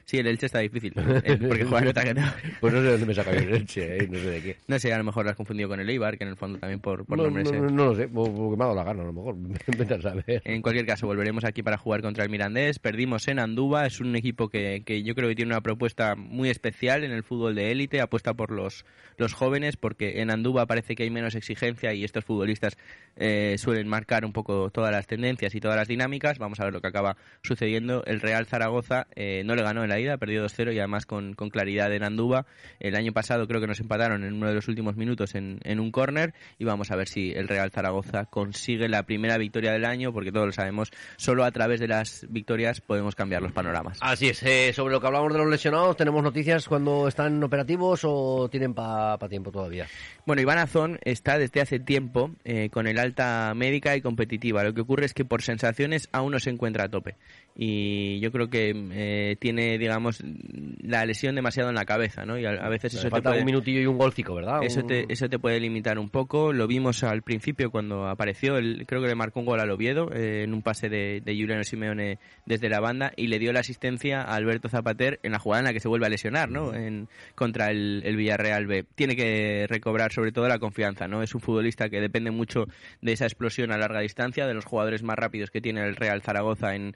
Sí, 0.09 0.16
el 0.16 0.27
Elche 0.27 0.47
está 0.47 0.61
difícil, 0.61 0.94
eh, 0.97 1.37
porque 1.37 1.64
juega 1.64 1.81
en 1.83 1.88
otra 1.88 2.03
categoría. 2.03 2.35
Pues 2.61 2.73
no 2.73 2.81
sé 2.81 2.85
de 2.87 2.90
dónde 2.92 3.07
me 3.07 3.14
saca 3.14 3.31
yo 3.35 3.40
el 3.40 3.55
Elche, 3.55 3.99
eh, 3.99 4.09
no 4.11 4.18
sé 4.18 4.31
de 4.31 4.42
qué. 4.42 4.57
No 4.66 4.79
sé, 4.79 4.90
a 4.94 4.97
lo 4.97 5.05
mejor 5.05 5.25
lo 5.27 5.31
has 5.33 5.37
confundido 5.37 5.68
con 5.68 5.81
el 5.81 5.90
Eibar, 5.90 6.16
que 6.16 6.25
en 6.25 6.31
el 6.31 6.37
fondo 6.37 6.59
también 6.59 6.81
por, 6.81 7.05
por 7.05 7.18
No, 7.18 7.25
nombres. 7.25 7.53
no, 7.53 7.59
eh. 7.59 7.61
no, 7.61 7.68
no 7.68 7.85
lo 7.88 7.94
sé, 7.94 8.09
porque 8.09 8.57
me 8.57 8.64
ha 8.64 8.68
dado 8.68 8.75
la 8.75 8.85
gana, 8.85 9.03
a 9.03 9.07
lo 9.07 9.12
mejor. 9.12 9.37
Vete 9.77 9.94
a 9.94 10.01
saber. 10.01 10.40
En 10.47 10.62
cualquier 10.62 10.87
caso, 10.87 11.07
volveremos 11.07 11.44
aquí 11.44 11.62
para 11.62 11.77
jugar 11.77 12.01
contra 12.01 12.25
el 12.25 12.31
Mirandés. 12.31 12.79
Perdimos 12.79 13.29
en 13.29 13.38
Andúba, 13.38 13.85
es 13.87 14.01
un 14.01 14.16
equipo 14.16 14.49
que, 14.49 14.83
que 14.87 15.03
yo 15.03 15.14
creo 15.14 15.29
que 15.29 15.35
tiene 15.35 15.53
una 15.53 15.61
propuesta 15.61 16.14
muy 16.16 16.49
especial 16.49 17.05
en 17.05 17.12
el 17.12 17.23
fútbol 17.23 17.55
de 17.55 17.71
élite, 17.71 18.01
apuesta 18.01 18.33
por 18.33 18.51
los, 18.51 18.87
los 19.18 19.35
jóvenes, 19.35 19.77
porque 19.77 20.23
en 20.23 20.31
Andúba 20.31 20.64
parece 20.64 20.94
que 20.94 21.03
hay 21.03 21.11
menos 21.11 21.35
exigencia 21.35 21.92
y 21.92 22.05
estos 22.05 22.25
futbolistas 22.25 22.79
eh, 23.16 23.57
suelen 23.59 23.87
marcar 23.88 24.25
un 24.25 24.33
poco 24.33 24.71
todas 24.71 24.90
las 24.90 25.07
tendencias 25.07 25.55
y 25.55 25.61
todas 25.61 25.77
las 25.77 25.87
dinámicas. 25.87 26.38
Vamos 26.38 26.61
a 26.61 26.64
ver 26.64 26.73
lo 26.73 26.81
que 26.81 26.88
acaba 26.88 27.18
sucediendo. 27.42 28.05
El 28.07 28.23
Real 28.23 28.47
Zaragoza 28.47 29.07
eh, 29.14 29.42
no 29.44 29.55
le 29.55 29.62
ganó 29.62 29.83
en 29.83 29.90
la 29.90 29.97
ida, 29.98 30.16
perdió 30.16 30.44
2-0 30.44 30.74
y 30.74 30.78
además 30.78 31.06
con, 31.06 31.34
con 31.34 31.50
claridad 31.50 31.92
en 31.92 32.04
Andúba. 32.04 32.46
El 32.80 32.96
año 32.96 33.12
pasado 33.12 33.46
creo 33.46 33.61
que 33.61 33.66
nos 33.66 33.80
empataron 33.80 34.24
en 34.24 34.34
uno 34.34 34.48
de 34.48 34.54
los 34.54 34.68
últimos 34.68 34.96
minutos 34.96 35.34
en, 35.34 35.61
en 35.64 35.80
un 35.80 35.90
córner 35.90 36.34
y 36.58 36.64
vamos 36.64 36.90
a 36.90 36.96
ver 36.96 37.08
si 37.08 37.32
el 37.32 37.48
Real 37.48 37.70
Zaragoza 37.70 38.26
consigue 38.26 38.88
la 38.88 39.04
primera 39.04 39.38
victoria 39.38 39.72
del 39.72 39.84
año, 39.84 40.12
porque 40.12 40.32
todos 40.32 40.46
lo 40.46 40.52
sabemos, 40.52 40.90
solo 41.16 41.44
a 41.44 41.50
través 41.50 41.80
de 41.80 41.88
las 41.88 42.26
victorias 42.28 42.80
podemos 42.80 43.14
cambiar 43.14 43.42
los 43.42 43.52
panoramas. 43.52 43.98
Así 44.00 44.28
es, 44.28 44.42
eh, 44.42 44.72
sobre 44.72 44.94
lo 44.94 45.00
que 45.00 45.06
hablamos 45.06 45.32
de 45.32 45.38
los 45.38 45.48
lesionados, 45.48 45.96
¿tenemos 45.96 46.22
noticias 46.22 46.68
cuando 46.68 47.08
están 47.08 47.42
operativos 47.42 48.00
o 48.04 48.48
tienen 48.50 48.74
para 48.74 49.18
tiempo 49.28 49.50
todavía? 49.50 49.87
Bueno, 50.26 50.42
Iván 50.42 50.58
Azón 50.58 50.98
está 51.02 51.38
desde 51.38 51.61
hace 51.61 51.80
tiempo 51.80 52.30
eh, 52.44 52.70
con 52.70 52.87
el 52.87 52.98
alta 52.98 53.52
médica 53.54 53.96
y 53.96 54.00
competitiva. 54.00 54.62
Lo 54.62 54.74
que 54.74 54.82
ocurre 54.82 55.06
es 55.06 55.14
que 55.14 55.24
por 55.24 55.42
sensaciones 55.42 56.08
aún 56.12 56.32
no 56.32 56.38
se 56.38 56.50
encuentra 56.50 56.84
a 56.84 56.88
tope. 56.88 57.16
Y 57.61 58.21
yo 58.21 58.31
creo 58.31 58.49
que 58.49 58.73
eh, 58.92 59.37
tiene, 59.40 59.79
digamos, 59.79 60.23
la 60.81 61.05
lesión 61.05 61.35
demasiado 61.35 61.71
en 61.71 61.75
la 61.75 61.85
cabeza, 61.85 62.25
¿no? 62.25 62.38
Y 62.38 62.47
a, 62.47 62.51
a 62.51 62.68
veces 62.68 62.94
eso 62.94 63.03
te 63.03 63.11
falta 63.11 63.31
puede... 63.31 63.40
un 63.40 63.47
minutillo 63.47 63.81
y 63.81 63.87
un 63.87 63.99
golcico, 63.99 64.37
¿verdad? 64.37 64.61
Eso 64.62 64.85
te, 64.85 65.12
eso 65.12 65.29
te 65.29 65.40
puede 65.40 65.59
limitar 65.59 65.99
un 65.99 66.09
poco. 66.09 66.53
Lo 66.53 66.68
vimos 66.68 67.03
al 67.03 67.23
principio 67.23 67.73
cuando 67.73 68.07
apareció. 68.07 68.59
El, 68.59 68.87
creo 68.87 69.03
que 69.03 69.09
le 69.09 69.16
marcó 69.16 69.40
un 69.40 69.47
gol 69.47 69.59
al 69.59 69.73
Oviedo 69.73 70.12
eh, 70.14 70.44
en 70.44 70.55
un 70.55 70.62
pase 70.62 70.88
de, 70.88 71.21
de 71.25 71.33
Juliano 71.35 71.64
Simeone 71.64 72.21
desde 72.47 72.68
la 72.68 72.79
banda 72.79 73.12
y 73.16 73.27
le 73.27 73.40
dio 73.40 73.53
la 73.53 73.59
asistencia 73.59 74.23
a 74.23 74.37
Alberto 74.37 74.68
Zapater 74.68 75.18
en 75.25 75.33
la 75.33 75.40
jugada 75.40 75.62
en 75.62 75.66
la 75.66 75.73
que 75.73 75.81
se 75.81 75.88
vuelve 75.88 76.07
a 76.07 76.11
lesionar, 76.11 76.49
¿no? 76.49 76.73
En, 76.73 77.09
contra 77.35 77.73
el, 77.73 78.03
el 78.05 78.14
Villarreal 78.14 78.68
B. 78.68 78.85
Tiene 78.94 79.16
que 79.16 79.66
recobrar 79.68 80.12
sobre 80.12 80.31
todo 80.31 80.47
la 80.47 80.61
confianza, 80.61 81.09
¿no? 81.09 81.25
Es 81.25 81.35
un 81.35 81.40
futbolista 81.40 81.88
que 81.88 82.01
depende 82.01 82.31
mucho 82.31 82.66
de 83.03 83.12
esa 83.12 83.25
explosión 83.25 83.73
a 83.73 83.79
larga 83.79 83.99
distancia, 83.99 84.47
de 84.47 84.55
los 84.55 84.64
jugadores 84.64 85.03
más 85.03 85.16
rápidos 85.16 85.51
que 85.51 85.61
tiene 85.61 85.81
el 85.81 85.97
Real 85.97 86.23
Zaragoza 86.23 86.77
en 86.77 86.94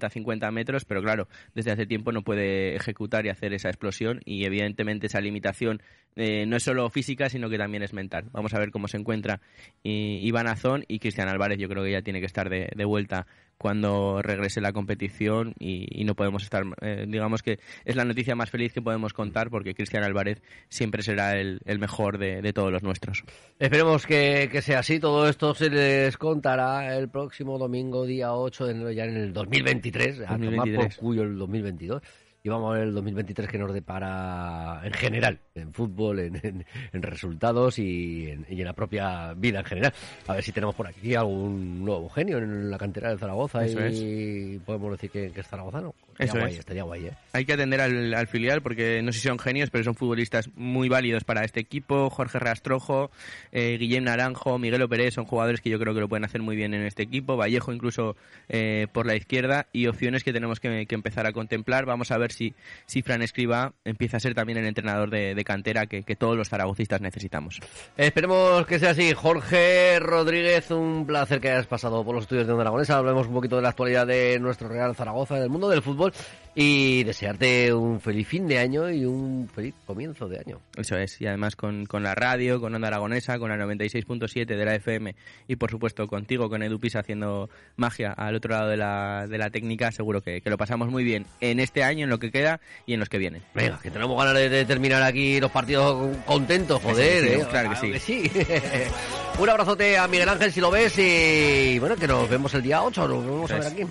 40-50 0.00 0.50
metros, 0.52 0.84
pero 0.84 1.02
claro, 1.02 1.28
desde 1.54 1.70
hace 1.72 1.86
tiempo 1.86 2.12
no 2.12 2.22
puede 2.22 2.76
ejecutar 2.76 3.26
y 3.26 3.28
hacer 3.30 3.52
esa 3.54 3.68
explosión 3.68 4.20
y 4.24 4.44
evidentemente 4.44 5.06
esa 5.06 5.20
limitación 5.20 5.82
eh, 6.16 6.46
no 6.46 6.56
es 6.56 6.62
solo 6.62 6.88
física, 6.90 7.28
sino 7.28 7.50
que 7.50 7.58
también 7.58 7.82
es 7.82 7.92
mental. 7.92 8.26
Vamos 8.32 8.54
a 8.54 8.58
ver 8.58 8.70
cómo 8.70 8.88
se 8.88 8.96
encuentra 8.96 9.40
I- 9.82 10.20
Iván 10.22 10.46
Azón 10.46 10.84
y 10.88 10.98
Cristian 10.98 11.28
Álvarez. 11.28 11.58
Yo 11.58 11.68
creo 11.68 11.82
que 11.84 11.92
ya 11.92 12.02
tiene 12.02 12.20
que 12.20 12.26
estar 12.26 12.48
de 12.48 12.84
vuelta 12.84 13.26
cuando 13.58 14.20
regrese 14.22 14.60
la 14.60 14.72
competición 14.72 15.54
y, 15.58 16.00
y 16.00 16.04
no 16.04 16.14
podemos 16.14 16.42
estar, 16.42 16.64
eh, 16.80 17.06
digamos 17.08 17.42
que 17.42 17.58
es 17.84 17.96
la 17.96 18.04
noticia 18.04 18.34
más 18.34 18.50
feliz 18.50 18.72
que 18.72 18.82
podemos 18.82 19.12
contar 19.12 19.50
porque 19.50 19.74
Cristian 19.74 20.04
Álvarez 20.04 20.42
siempre 20.68 21.02
será 21.02 21.38
el, 21.38 21.60
el 21.64 21.78
mejor 21.78 22.18
de, 22.18 22.42
de 22.42 22.52
todos 22.52 22.72
los 22.72 22.82
nuestros. 22.82 23.24
Esperemos 23.58 24.06
que, 24.06 24.48
que 24.50 24.62
sea 24.62 24.80
así. 24.80 24.98
Todo 24.98 25.28
esto 25.28 25.54
se 25.54 25.70
les 25.70 26.16
contará 26.16 26.96
el 26.96 27.08
próximo 27.08 27.58
domingo, 27.58 28.04
día 28.04 28.34
8 28.34 28.66
de 28.66 28.72
enero, 28.72 28.90
ya 28.90 29.04
en 29.04 29.16
el 29.16 29.32
2023. 29.32 30.20
A 30.20 30.26
tomar 30.26 30.40
2023. 30.40 30.96
por 30.96 31.04
cuyo 31.04 31.22
el 31.22 31.38
2022. 31.38 32.02
Y 32.46 32.50
vamos 32.50 32.70
a 32.70 32.74
ver 32.78 32.88
el 32.88 32.94
2023 32.94 33.48
que 33.48 33.56
nos 33.56 33.72
depara 33.72 34.82
en 34.84 34.92
general, 34.92 35.38
en 35.54 35.72
fútbol, 35.72 36.18
en, 36.20 36.36
en- 36.42 36.66
en 36.92 37.02
resultados 37.02 37.78
y 37.78 38.28
en, 38.28 38.44
y 38.50 38.60
en 38.60 38.66
la 38.66 38.74
propia 38.74 39.32
vida 39.32 39.60
en 39.60 39.64
general. 39.64 39.94
A 40.26 40.34
ver 40.34 40.44
si 40.44 40.52
tenemos 40.52 40.74
por 40.74 40.86
aquí 40.86 41.14
algún 41.14 41.82
nuevo 41.82 42.10
genio 42.10 42.36
en 42.36 42.70
la 42.70 42.76
cantera 42.76 43.08
de 43.10 43.16
Zaragoza 43.16 43.64
Eso 43.64 43.78
y 44.04 44.58
podemos 44.58 44.90
decir 44.90 45.10
que, 45.10 45.30
que 45.30 45.40
es 45.40 45.46
zaragozano. 45.48 45.94
Estaría 46.18 46.30
Eso 46.32 46.38
guay, 46.40 46.52
es. 46.52 46.58
estaría 46.60 46.82
guay, 46.84 47.06
¿eh? 47.06 47.12
Hay 47.32 47.44
que 47.44 47.52
atender 47.52 47.80
al, 47.80 48.14
al 48.14 48.26
filial 48.28 48.62
porque 48.62 49.02
no 49.02 49.12
sé 49.12 49.18
si 49.18 49.28
son 49.28 49.38
genios, 49.38 49.70
pero 49.70 49.82
son 49.84 49.94
futbolistas 49.96 50.48
muy 50.54 50.88
válidos 50.88 51.24
para 51.24 51.44
este 51.44 51.60
equipo. 51.60 52.08
Jorge 52.10 52.38
Rastrojo, 52.38 53.10
eh, 53.52 53.76
Guillem 53.78 54.04
Naranjo, 54.04 54.58
Miguel 54.58 54.88
Pérez 54.88 55.14
son 55.14 55.24
jugadores 55.24 55.60
que 55.60 55.70
yo 55.70 55.78
creo 55.78 55.94
que 55.94 56.00
lo 56.00 56.08
pueden 56.08 56.24
hacer 56.24 56.42
muy 56.42 56.56
bien 56.56 56.74
en 56.74 56.82
este 56.86 57.02
equipo. 57.02 57.36
Vallejo 57.36 57.72
incluso 57.72 58.16
eh, 58.48 58.86
por 58.92 59.06
la 59.06 59.16
izquierda 59.16 59.66
y 59.72 59.86
opciones 59.86 60.22
que 60.22 60.32
tenemos 60.32 60.60
que, 60.60 60.86
que 60.86 60.94
empezar 60.94 61.26
a 61.26 61.32
contemplar. 61.32 61.86
Vamos 61.86 62.10
a 62.10 62.18
ver 62.18 62.32
si, 62.32 62.54
si 62.86 63.02
Fran 63.02 63.22
Escriba 63.22 63.72
empieza 63.84 64.16
a 64.18 64.20
ser 64.20 64.34
también 64.34 64.58
el 64.58 64.66
entrenador 64.66 65.10
de, 65.10 65.34
de 65.34 65.44
cantera 65.44 65.86
que, 65.86 66.02
que 66.02 66.16
todos 66.16 66.36
los 66.36 66.48
zaragocistas 66.48 67.00
necesitamos. 67.00 67.60
Esperemos 67.96 68.66
que 68.66 68.78
sea 68.78 68.90
así. 68.90 69.12
Jorge 69.14 69.98
Rodríguez, 70.00 70.70
un 70.70 71.06
placer 71.06 71.40
que 71.40 71.50
hayas 71.50 71.66
pasado 71.66 72.04
por 72.04 72.14
los 72.14 72.24
estudios 72.24 72.46
de 72.46 72.52
Onda 72.52 72.62
Aragonesa. 72.62 72.98
Hablemos 72.98 73.26
un 73.26 73.34
poquito 73.34 73.56
de 73.56 73.62
la 73.62 73.70
actualidad 73.70 74.06
de 74.06 74.38
nuestro 74.38 74.68
Real 74.68 74.94
Zaragoza, 74.94 75.38
del 75.40 75.50
mundo 75.50 75.68
del 75.68 75.82
fútbol 75.82 76.03
fútbol. 76.10 76.43
Y 76.54 77.02
desearte 77.04 77.72
un 77.72 78.00
feliz 78.00 78.28
fin 78.28 78.46
de 78.46 78.58
año 78.58 78.88
y 78.90 79.04
un 79.04 79.48
feliz 79.52 79.74
comienzo 79.86 80.28
de 80.28 80.38
año. 80.38 80.60
Eso 80.76 80.96
es, 80.96 81.20
y 81.20 81.26
además 81.26 81.56
con, 81.56 81.86
con 81.86 82.02
la 82.02 82.14
radio, 82.14 82.60
con 82.60 82.74
Onda 82.74 82.88
Aragonesa, 82.88 83.38
con 83.38 83.50
la 83.50 83.56
96.7 83.56 84.46
de 84.46 84.64
la 84.64 84.74
FM 84.76 85.14
y 85.48 85.56
por 85.56 85.70
supuesto 85.70 86.06
contigo, 86.06 86.48
con 86.48 86.62
Edu 86.62 86.78
Pisa 86.78 87.00
haciendo 87.00 87.50
magia 87.76 88.12
al 88.12 88.36
otro 88.36 88.52
lado 88.52 88.68
de 88.68 88.76
la, 88.76 89.26
de 89.28 89.38
la 89.38 89.50
técnica, 89.50 89.90
seguro 89.90 90.22
que, 90.22 90.40
que 90.40 90.50
lo 90.50 90.56
pasamos 90.56 90.88
muy 90.88 91.02
bien 91.02 91.26
en 91.40 91.58
este 91.60 91.82
año, 91.82 92.04
en 92.04 92.10
lo 92.10 92.18
que 92.18 92.30
queda 92.30 92.60
y 92.86 92.94
en 92.94 93.00
los 93.00 93.08
que 93.08 93.18
vienen. 93.18 93.42
Venga, 93.54 93.80
que 93.82 93.90
tenemos 93.90 94.16
ganas 94.16 94.34
de, 94.34 94.48
de 94.48 94.64
terminar 94.64 95.02
aquí 95.02 95.40
los 95.40 95.50
partidos 95.50 96.16
contentos, 96.24 96.80
joder. 96.82 97.24
Sí, 97.24 97.30
¿eh? 97.30 97.46
claro 97.50 97.70
que 97.70 97.98
sí. 97.98 98.30
un 99.38 99.48
abrazote 99.48 99.98
a 99.98 100.06
Miguel 100.06 100.28
Ángel 100.28 100.52
si 100.52 100.60
lo 100.60 100.70
ves 100.70 100.98
y 100.98 101.78
bueno, 101.78 101.96
que 101.96 102.06
nos 102.06 102.28
vemos 102.28 102.54
el 102.54 102.62
día 102.62 102.82
8, 102.82 103.08
nos 103.08 103.26
vamos 103.26 103.50
a 103.50 103.54
ver 103.58 103.66
aquí. 103.66 103.82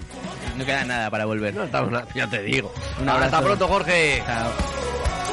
No 0.58 0.66
queda 0.66 0.86
nada 0.86 1.10
para 1.10 1.26
volver. 1.26 1.54
No, 1.54 1.64
estamos 1.64 1.92
nada, 1.92 2.08
ya 2.14 2.30
te 2.30 2.44
digo. 2.44 2.53
Un 2.62 3.10
hasta 3.10 3.42
pronto, 3.42 3.68
Jorge. 3.68 4.22
Chao. 4.26 4.83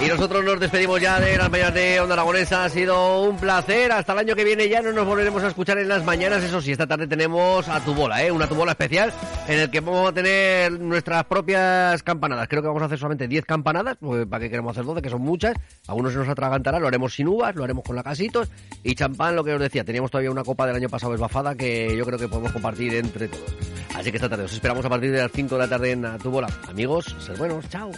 Y 0.02 0.08
nosotros 0.08 0.42
nos 0.42 0.58
despedimos 0.58 0.98
ya 0.98 1.20
de 1.20 1.36
las 1.36 1.50
mañanas 1.50 1.74
de 1.74 2.00
Onda 2.00 2.14
Aragonesa. 2.14 2.64
Ha 2.64 2.70
sido 2.70 3.20
un 3.20 3.36
placer. 3.36 3.92
Hasta 3.92 4.14
el 4.14 4.20
año 4.20 4.34
que 4.34 4.44
viene 4.44 4.66
ya 4.66 4.80
no 4.80 4.92
nos 4.92 5.06
volveremos 5.06 5.42
a 5.42 5.48
escuchar 5.48 5.76
en 5.76 5.88
las 5.88 6.02
mañanas. 6.06 6.42
Eso 6.42 6.62
sí, 6.62 6.72
esta 6.72 6.86
tarde 6.86 7.06
tenemos 7.06 7.68
a 7.68 7.84
tu 7.84 7.92
bola, 7.92 8.24
¿eh? 8.24 8.32
Una 8.32 8.46
tu 8.46 8.54
bola 8.54 8.72
especial 8.72 9.12
en 9.46 9.58
el 9.60 9.70
que 9.70 9.80
vamos 9.80 10.08
a 10.08 10.12
tener 10.14 10.72
nuestras 10.80 11.24
propias 11.24 12.02
campanadas. 12.02 12.48
Creo 12.48 12.62
que 12.62 12.68
vamos 12.68 12.82
a 12.82 12.86
hacer 12.86 12.98
solamente 12.98 13.28
10 13.28 13.44
campanadas, 13.44 13.98
pues, 14.00 14.26
para 14.26 14.42
que 14.42 14.48
queremos 14.48 14.70
hacer 14.70 14.86
12, 14.86 15.02
que 15.02 15.10
son 15.10 15.20
muchas. 15.20 15.54
Algunos 15.86 16.14
se 16.14 16.18
nos 16.18 16.28
atragantará, 16.30 16.78
lo 16.78 16.88
haremos 16.88 17.12
sin 17.12 17.28
uvas, 17.28 17.54
lo 17.54 17.64
haremos 17.64 17.84
con 17.84 17.94
lacasitos. 17.94 18.48
Y 18.82 18.94
champán, 18.94 19.36
lo 19.36 19.44
que 19.44 19.52
os 19.52 19.60
decía, 19.60 19.84
teníamos 19.84 20.10
todavía 20.10 20.30
una 20.30 20.44
copa 20.44 20.66
del 20.66 20.76
año 20.76 20.88
pasado 20.88 21.12
esbafada 21.12 21.54
que 21.54 21.94
yo 21.94 22.06
creo 22.06 22.18
que 22.18 22.26
podemos 22.26 22.52
compartir 22.52 22.94
entre 22.94 23.28
todos. 23.28 23.54
Así 23.94 24.10
que 24.10 24.16
esta 24.16 24.30
tarde 24.30 24.44
os 24.44 24.52
esperamos 24.54 24.82
a 24.82 24.88
partir 24.88 25.10
de 25.12 25.18
las 25.18 25.30
5 25.30 25.56
de 25.56 25.60
la 25.60 25.68
tarde 25.68 25.90
en 25.90 26.06
a 26.06 26.16
tu 26.16 26.30
bola. 26.30 26.48
Amigos, 26.70 27.14
sed 27.20 27.36
buenos, 27.36 27.68
chao. 27.68 27.90